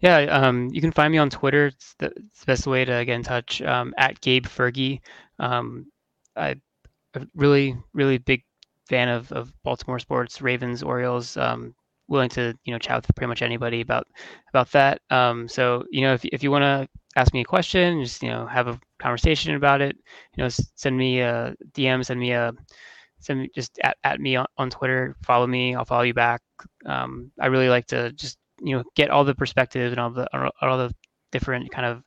Yeah, 0.00 0.18
um, 0.18 0.68
you 0.72 0.80
can 0.80 0.92
find 0.92 1.12
me 1.12 1.18
on 1.18 1.30
Twitter. 1.30 1.66
It's 1.66 1.94
the, 1.98 2.06
it's 2.06 2.40
the 2.40 2.46
best 2.46 2.66
way 2.66 2.84
to 2.84 3.04
get 3.04 3.14
in 3.14 3.22
touch 3.22 3.62
um, 3.62 3.94
at 3.96 4.20
Gabe 4.20 4.46
Fergie. 4.46 5.00
Um, 5.38 5.86
I, 6.36 6.56
am 7.14 7.30
really, 7.34 7.76
really 7.92 8.18
big 8.18 8.44
fan 8.88 9.08
of, 9.08 9.32
of 9.32 9.52
Baltimore 9.62 9.98
sports, 9.98 10.42
Ravens, 10.42 10.82
Orioles. 10.82 11.36
Um, 11.36 11.74
willing 12.08 12.28
to 12.28 12.54
you 12.64 12.72
know 12.72 12.78
chat 12.78 12.96
with 12.96 13.14
pretty 13.16 13.28
much 13.28 13.42
anybody 13.42 13.80
about 13.80 14.06
about 14.50 14.70
that. 14.72 15.00
Um, 15.10 15.48
so 15.48 15.84
you 15.90 16.02
know 16.02 16.14
if 16.14 16.24
if 16.24 16.42
you 16.42 16.50
want 16.50 16.62
to 16.62 16.88
ask 17.16 17.32
me 17.32 17.40
a 17.40 17.44
question, 17.44 18.02
just 18.02 18.22
you 18.22 18.28
know 18.28 18.46
have 18.46 18.68
a 18.68 18.78
conversation 18.98 19.54
about 19.54 19.80
it. 19.80 19.96
You 20.36 20.42
know, 20.42 20.48
send 20.48 20.96
me 20.96 21.20
a 21.20 21.54
DM, 21.72 22.04
send 22.04 22.20
me 22.20 22.32
a 22.32 22.52
send 23.20 23.40
me 23.40 23.50
just 23.54 23.78
at, 23.82 23.96
at 24.04 24.20
me 24.20 24.36
on, 24.36 24.46
on 24.58 24.70
Twitter. 24.70 25.16
Follow 25.24 25.46
me, 25.46 25.74
I'll 25.74 25.84
follow 25.84 26.02
you 26.02 26.14
back. 26.14 26.42
Um, 26.86 27.30
I 27.40 27.46
really 27.46 27.68
like 27.68 27.86
to 27.86 28.12
just 28.12 28.38
you 28.60 28.76
know 28.76 28.84
get 28.94 29.10
all 29.10 29.24
the 29.24 29.34
perspectives 29.34 29.90
and 29.92 30.00
all 30.00 30.10
the 30.10 30.28
all 30.60 30.78
the 30.78 30.94
different 31.32 31.70
kind 31.70 31.86
of 31.86 32.02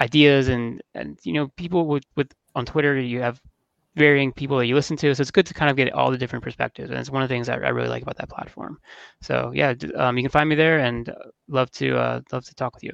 ideas 0.00 0.48
and 0.48 0.82
and 0.94 1.18
you 1.24 1.32
know 1.32 1.48
people 1.56 1.86
with 1.86 2.04
with 2.16 2.32
on 2.54 2.64
Twitter 2.64 2.98
you 2.98 3.20
have 3.20 3.40
varying 3.96 4.32
people 4.32 4.58
that 4.58 4.66
you 4.66 4.74
listen 4.74 4.96
to. 4.96 5.14
So 5.14 5.20
it's 5.20 5.30
good 5.30 5.46
to 5.46 5.54
kind 5.54 5.70
of 5.70 5.76
get 5.76 5.92
all 5.92 6.10
the 6.10 6.18
different 6.18 6.42
perspectives. 6.42 6.90
And 6.90 6.98
it's 6.98 7.10
one 7.10 7.22
of 7.22 7.28
the 7.28 7.32
things 7.32 7.48
I, 7.48 7.54
I 7.54 7.68
really 7.68 7.88
like 7.88 8.02
about 8.02 8.16
that 8.16 8.28
platform. 8.28 8.78
So 9.22 9.52
yeah 9.54 9.74
um, 9.96 10.16
you 10.18 10.24
can 10.24 10.30
find 10.30 10.48
me 10.48 10.56
there 10.56 10.80
and 10.80 11.08
uh, 11.08 11.14
love 11.48 11.70
to 11.72 11.96
uh, 11.96 12.20
love 12.32 12.44
to 12.44 12.54
talk 12.54 12.74
with 12.74 12.84
you. 12.84 12.92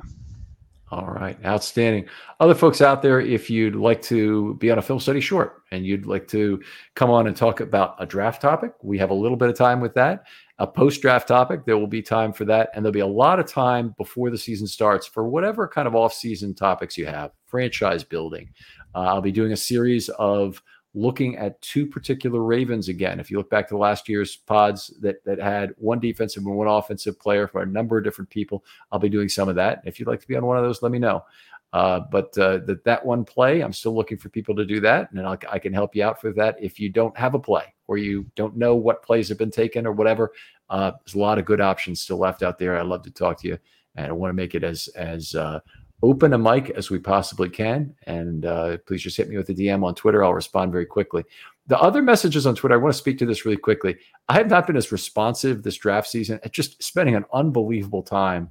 All 0.92 1.07
right, 1.07 1.38
outstanding. 1.44 2.09
Other 2.40 2.55
folks 2.55 2.80
out 2.80 3.01
there, 3.01 3.20
if 3.20 3.48
you'd 3.48 3.76
like 3.76 4.03
to 4.03 4.55
be 4.55 4.72
on 4.72 4.78
a 4.78 4.82
film 4.82 4.98
study 4.98 5.20
short 5.20 5.62
and 5.70 5.86
you'd 5.86 6.05
like 6.05 6.26
to 6.28 6.61
come 6.96 7.11
on 7.11 7.28
and 7.28 7.36
talk 7.36 7.61
about 7.61 7.94
a 8.01 8.07
draft 8.07 8.42
topic, 8.42 8.72
we 8.82 8.98
have 8.98 9.11
a 9.11 9.14
little 9.14 9.36
bit 9.36 9.48
of 9.48 9.57
time 9.57 9.80
with 9.80 9.94
that. 9.94 10.24
A 10.61 10.66
post 10.66 11.00
draft 11.00 11.26
topic, 11.26 11.64
there 11.64 11.78
will 11.78 11.86
be 11.86 12.02
time 12.02 12.34
for 12.34 12.44
that. 12.44 12.68
And 12.74 12.84
there'll 12.84 12.92
be 12.92 13.00
a 13.00 13.06
lot 13.06 13.40
of 13.40 13.46
time 13.46 13.94
before 13.96 14.28
the 14.28 14.36
season 14.36 14.66
starts 14.66 15.06
for 15.06 15.26
whatever 15.26 15.66
kind 15.66 15.88
of 15.88 15.96
off 15.96 16.12
season 16.12 16.54
topics 16.54 16.98
you 16.98 17.06
have, 17.06 17.32
franchise 17.46 18.04
building. 18.04 18.50
Uh, 18.94 18.98
I'll 18.98 19.22
be 19.22 19.32
doing 19.32 19.52
a 19.52 19.56
series 19.56 20.11
of 20.11 20.62
looking 20.92 21.36
at 21.38 21.61
two 21.62 21.86
particular 21.86 22.42
Ravens 22.42 22.88
again. 22.88 23.20
If 23.20 23.30
you 23.30 23.38
look 23.38 23.48
back 23.48 23.68
to 23.68 23.78
last 23.78 24.06
year's 24.06 24.36
pods 24.36 24.92
that 25.00 25.24
that 25.24 25.38
had 25.38 25.72
one 25.78 25.98
defensive 25.98 26.44
and 26.44 26.54
one 26.54 26.66
offensive 26.66 27.18
player 27.18 27.46
for 27.46 27.62
a 27.62 27.66
number 27.66 27.96
of 27.96 28.04
different 28.04 28.28
people, 28.28 28.62
I'll 28.92 28.98
be 28.98 29.08
doing 29.08 29.30
some 29.30 29.48
of 29.48 29.54
that. 29.54 29.80
If 29.86 29.98
you'd 29.98 30.08
like 30.08 30.20
to 30.20 30.28
be 30.28 30.36
on 30.36 30.44
one 30.44 30.58
of 30.58 30.64
those, 30.64 30.82
let 30.82 30.92
me 30.92 30.98
know. 30.98 31.24
Uh, 31.73 32.01
but 32.11 32.37
uh, 32.39 32.59
that 32.66 32.83
that 32.85 33.05
one 33.05 33.25
play, 33.25 33.61
I'm 33.61 33.73
still 33.73 33.95
looking 33.95 34.18
for 34.18 34.29
people 34.29 34.57
to 34.57 34.64
do 34.64 34.81
that, 34.81 35.11
and 35.12 35.21
I'll, 35.21 35.39
i 35.51 35.59
can 35.59 35.73
help 35.73 35.95
you 35.95 36.03
out 36.03 36.21
for 36.21 36.33
that. 36.33 36.57
If 36.61 36.81
you 36.81 36.89
don't 36.89 37.16
have 37.16 37.35
a 37.35 37.39
play 37.39 37.73
or 37.87 37.97
you 37.97 38.27
don't 38.35 38.57
know 38.57 38.75
what 38.75 39.05
plays 39.05 39.29
have 39.29 39.39
been 39.39 39.53
taken 39.53 39.87
or 39.87 39.93
whatever, 39.93 40.33
uh, 40.68 40.93
there's 41.05 41.14
a 41.14 41.18
lot 41.18 41.39
of 41.39 41.45
good 41.45 41.61
options 41.61 42.01
still 42.01 42.18
left 42.18 42.43
out 42.43 42.59
there. 42.59 42.77
I'd 42.77 42.87
love 42.87 43.03
to 43.03 43.11
talk 43.11 43.41
to 43.43 43.49
you, 43.49 43.59
and 43.95 44.07
I 44.07 44.12
want 44.12 44.31
to 44.31 44.35
make 44.35 44.57
it 44.57 44.64
as 44.64 44.89
as 44.97 45.37
uh, 45.37 45.61
open 46.03 46.33
a 46.33 46.39
mic 46.39 46.71
as 46.71 46.91
we 46.91 46.99
possibly 46.99 47.49
can. 47.49 47.95
And 48.05 48.47
uh, 48.47 48.79
please 48.87 49.03
just 49.03 49.16
hit 49.16 49.29
me 49.29 49.37
with 49.37 49.51
a 49.51 49.55
DM 49.55 49.85
on 49.85 49.95
Twitter. 49.95 50.25
I'll 50.25 50.35
respond 50.35 50.73
very 50.73 50.87
quickly. 50.87 51.25
The 51.68 51.79
other 51.79 52.03
messages 52.03 52.49
on 52.49 52.57
Twitter, 52.57 52.75
I 52.75 52.79
want 52.79 52.93
to 52.93 52.99
speak 52.99 53.18
to 53.18 53.27
this 53.27 53.45
really 53.45 53.57
quickly. 53.57 53.97
I 54.29 54.35
have 54.35 54.51
not 54.51 54.66
been 54.66 54.77
as 54.77 54.91
responsive 54.91 55.62
this 55.62 55.77
draft 55.77 56.09
season 56.09 56.41
just 56.51 56.83
spending 56.83 57.14
an 57.14 57.27
unbelievable 57.33 58.03
time 58.03 58.51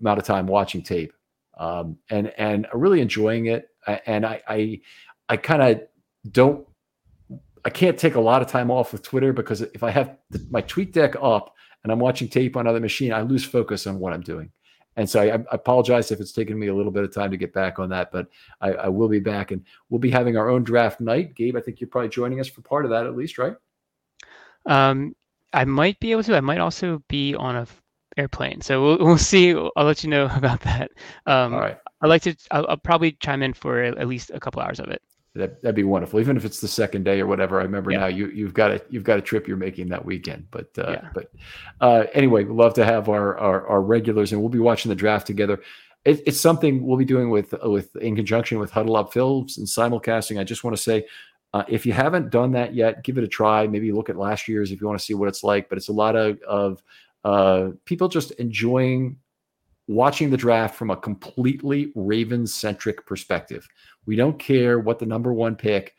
amount 0.00 0.18
of 0.18 0.24
time 0.24 0.46
watching 0.46 0.82
tape 0.82 1.12
um, 1.58 1.98
and 2.10 2.32
and 2.38 2.66
really 2.72 3.00
enjoying 3.00 3.46
it. 3.46 3.68
And 4.06 4.24
I 4.26 4.42
I, 4.48 4.80
I 5.28 5.36
kind 5.36 5.62
of 5.62 5.82
don't 6.30 6.66
I 7.64 7.70
can't 7.70 7.98
take 7.98 8.16
a 8.16 8.20
lot 8.20 8.42
of 8.42 8.48
time 8.48 8.70
off 8.70 8.92
with 8.92 9.02
Twitter 9.02 9.32
because 9.32 9.62
if 9.62 9.82
I 9.82 9.90
have 9.90 10.16
the, 10.30 10.44
my 10.50 10.62
TweetDeck 10.62 11.16
up 11.22 11.54
and 11.82 11.92
I'm 11.92 11.98
watching 11.98 12.28
tape 12.28 12.56
on 12.56 12.66
other 12.66 12.80
machine, 12.80 13.12
I 13.12 13.22
lose 13.22 13.44
focus 13.44 13.86
on 13.86 13.98
what 13.98 14.12
I'm 14.12 14.20
doing. 14.20 14.50
And 14.96 15.08
so 15.08 15.20
I, 15.20 15.34
I, 15.34 15.44
apologize 15.52 16.10
if 16.10 16.20
it's 16.20 16.32
taken 16.32 16.58
me 16.58 16.66
a 16.66 16.74
little 16.74 16.92
bit 16.92 17.04
of 17.04 17.14
time 17.14 17.30
to 17.30 17.36
get 17.36 17.54
back 17.54 17.78
on 17.78 17.88
that, 17.90 18.12
but 18.12 18.28
I, 18.60 18.72
I, 18.72 18.88
will 18.88 19.08
be 19.08 19.20
back 19.20 19.50
and 19.50 19.64
we'll 19.88 19.98
be 19.98 20.10
having 20.10 20.36
our 20.36 20.50
own 20.50 20.64
draft 20.64 21.00
night. 21.00 21.34
Gabe, 21.34 21.56
I 21.56 21.60
think 21.60 21.80
you're 21.80 21.88
probably 21.88 22.10
joining 22.10 22.40
us 22.40 22.48
for 22.48 22.60
part 22.60 22.84
of 22.84 22.90
that 22.90 23.06
at 23.06 23.16
least, 23.16 23.38
right? 23.38 23.54
Um, 24.66 25.16
I 25.52 25.64
might 25.64 25.98
be 25.98 26.12
able 26.12 26.22
to. 26.24 26.36
I 26.36 26.40
might 26.40 26.60
also 26.60 27.02
be 27.08 27.34
on 27.34 27.56
a 27.56 27.66
airplane, 28.16 28.60
so 28.60 28.82
we'll, 28.82 28.98
we'll 28.98 29.18
see. 29.18 29.54
I'll 29.54 29.84
let 29.84 30.02
you 30.04 30.10
know 30.10 30.26
about 30.34 30.60
that. 30.60 30.90
Um, 31.26 31.54
All 31.54 31.60
right. 31.60 31.78
I'd 32.00 32.08
like 32.08 32.22
to. 32.22 32.36
I'll, 32.50 32.66
I'll 32.68 32.76
probably 32.76 33.12
chime 33.12 33.42
in 33.42 33.54
for 33.54 33.82
at 33.82 34.08
least 34.08 34.30
a 34.34 34.40
couple 34.40 34.60
hours 34.60 34.80
of 34.80 34.88
it. 34.88 35.02
That, 35.34 35.62
that'd 35.62 35.74
be 35.74 35.84
wonderful, 35.84 36.20
even 36.20 36.36
if 36.36 36.44
it's 36.44 36.60
the 36.60 36.68
second 36.68 37.04
day 37.04 37.18
or 37.20 37.26
whatever. 37.26 37.58
I 37.58 37.62
remember 37.62 37.90
yeah. 37.90 38.00
now 38.00 38.06
you 38.06 38.26
you've 38.28 38.52
got 38.52 38.70
a 38.70 38.82
you've 38.90 39.04
got 39.04 39.18
a 39.18 39.22
trip 39.22 39.48
you're 39.48 39.56
making 39.56 39.88
that 39.88 40.04
weekend. 40.04 40.46
But 40.50 40.68
uh, 40.76 40.90
yeah. 40.90 41.08
but 41.14 41.32
uh, 41.80 42.04
anyway, 42.12 42.44
we'd 42.44 42.54
love 42.54 42.74
to 42.74 42.84
have 42.84 43.08
our, 43.08 43.38
our, 43.38 43.66
our 43.66 43.80
regulars, 43.80 44.32
and 44.32 44.42
we'll 44.42 44.50
be 44.50 44.58
watching 44.58 44.90
the 44.90 44.94
draft 44.94 45.26
together. 45.26 45.62
it, 46.04 46.22
it's 46.26 46.40
something 46.40 46.84
we'll 46.84 46.98
be 46.98 47.04
doing 47.04 47.30
with 47.30 47.54
with 47.62 47.94
in 47.96 48.16
conjunction 48.16 48.58
with 48.58 48.70
Huddle 48.70 48.96
Up 48.96 49.12
Films 49.12 49.58
and 49.58 49.66
simulcasting. 49.66 50.38
I 50.38 50.44
just 50.44 50.64
want 50.64 50.76
to 50.76 50.82
say, 50.82 51.06
uh, 51.54 51.64
if 51.68 51.86
you 51.86 51.92
haven't 51.92 52.30
done 52.30 52.52
that 52.52 52.74
yet, 52.74 53.02
give 53.04 53.18
it 53.18 53.24
a 53.24 53.28
try. 53.28 53.66
Maybe 53.66 53.92
look 53.92 54.10
at 54.10 54.16
last 54.16 54.48
year's 54.48 54.70
if 54.70 54.80
you 54.80 54.86
want 54.86 54.98
to 54.98 55.04
see 55.04 55.14
what 55.14 55.28
it's 55.28 55.42
like. 55.42 55.68
But 55.68 55.78
it's 55.78 55.88
a 55.88 55.92
lot 55.92 56.16
of 56.16 56.40
of 56.42 56.82
uh, 57.24 57.70
people 57.84 58.08
just 58.08 58.32
enjoying 58.32 59.16
watching 59.88 60.30
the 60.30 60.36
draft 60.36 60.76
from 60.76 60.90
a 60.90 60.96
completely 60.96 61.92
Ravens 61.94 62.54
centric 62.54 63.04
perspective. 63.06 63.66
We 64.06 64.16
don't 64.16 64.38
care 64.38 64.78
what 64.78 64.98
the 64.98 65.06
number 65.06 65.32
one 65.32 65.56
pick 65.56 65.94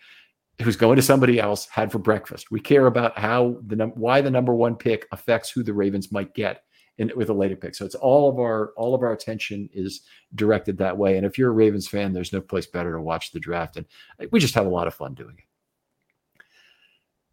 who's 0.61 0.76
going 0.76 0.95
to 0.95 1.01
somebody 1.01 1.39
else 1.39 1.67
had 1.67 1.91
for 1.91 1.99
breakfast. 1.99 2.51
We 2.51 2.59
care 2.59 2.86
about 2.86 3.17
how 3.17 3.57
the 3.65 3.76
num- 3.76 3.91
why 3.91 4.21
the 4.21 4.32
number 4.32 4.53
one 4.53 4.76
pick 4.76 5.07
affects 5.11 5.49
who 5.49 5.63
the 5.63 5.74
Ravens 5.74 6.11
might 6.11 6.34
get 6.34 6.63
in, 6.97 7.11
with 7.15 7.30
a 7.30 7.34
later 7.34 7.55
pick. 7.55 7.76
So 7.76 7.86
it's 7.86 7.95
all 7.95 8.30
of 8.30 8.39
our 8.39 8.71
all 8.78 8.93
of 8.93 9.01
our 9.01 9.13
attention 9.13 9.69
is 9.74 10.01
directed 10.36 10.78
that 10.78 10.97
way. 10.97 11.17
And 11.17 11.26
if 11.26 11.38
you're 11.38 11.49
a 11.49 11.53
Ravens 11.53 11.88
fan, 11.88 12.13
there's 12.13 12.34
no 12.34 12.41
place 12.41 12.67
better 12.67 12.93
to 12.93 13.01
watch 13.01 13.32
the 13.32 13.39
draft, 13.39 13.78
and 13.78 13.86
we 14.32 14.39
just 14.39 14.55
have 14.55 14.65
a 14.65 14.69
lot 14.69 14.88
of 14.88 14.93
fun 14.93 15.13
doing 15.13 15.36
it. 15.38 15.45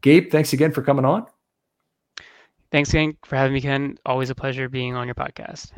Gabe, 0.03 0.31
thanks 0.31 0.55
again 0.55 0.73
for 0.73 0.83
coming 0.83 1.05
on. 1.05 1.27
Thanks 2.71 2.91
again 2.91 3.17
for 3.25 3.37
having 3.37 3.55
me, 3.55 3.61
Ken. 3.61 3.99
Always 4.07 4.31
a 4.31 4.35
pleasure 4.35 4.69
being 4.69 4.95
on 4.95 5.07
your 5.07 5.15
podcast. 5.15 5.73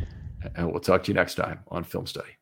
And 0.57 0.71
we'll 0.71 0.81
talk 0.81 1.05
to 1.05 1.11
you 1.11 1.15
next 1.15 1.37
time 1.37 1.61
on 1.69 1.85
Film 1.85 2.07
Study. 2.07 2.37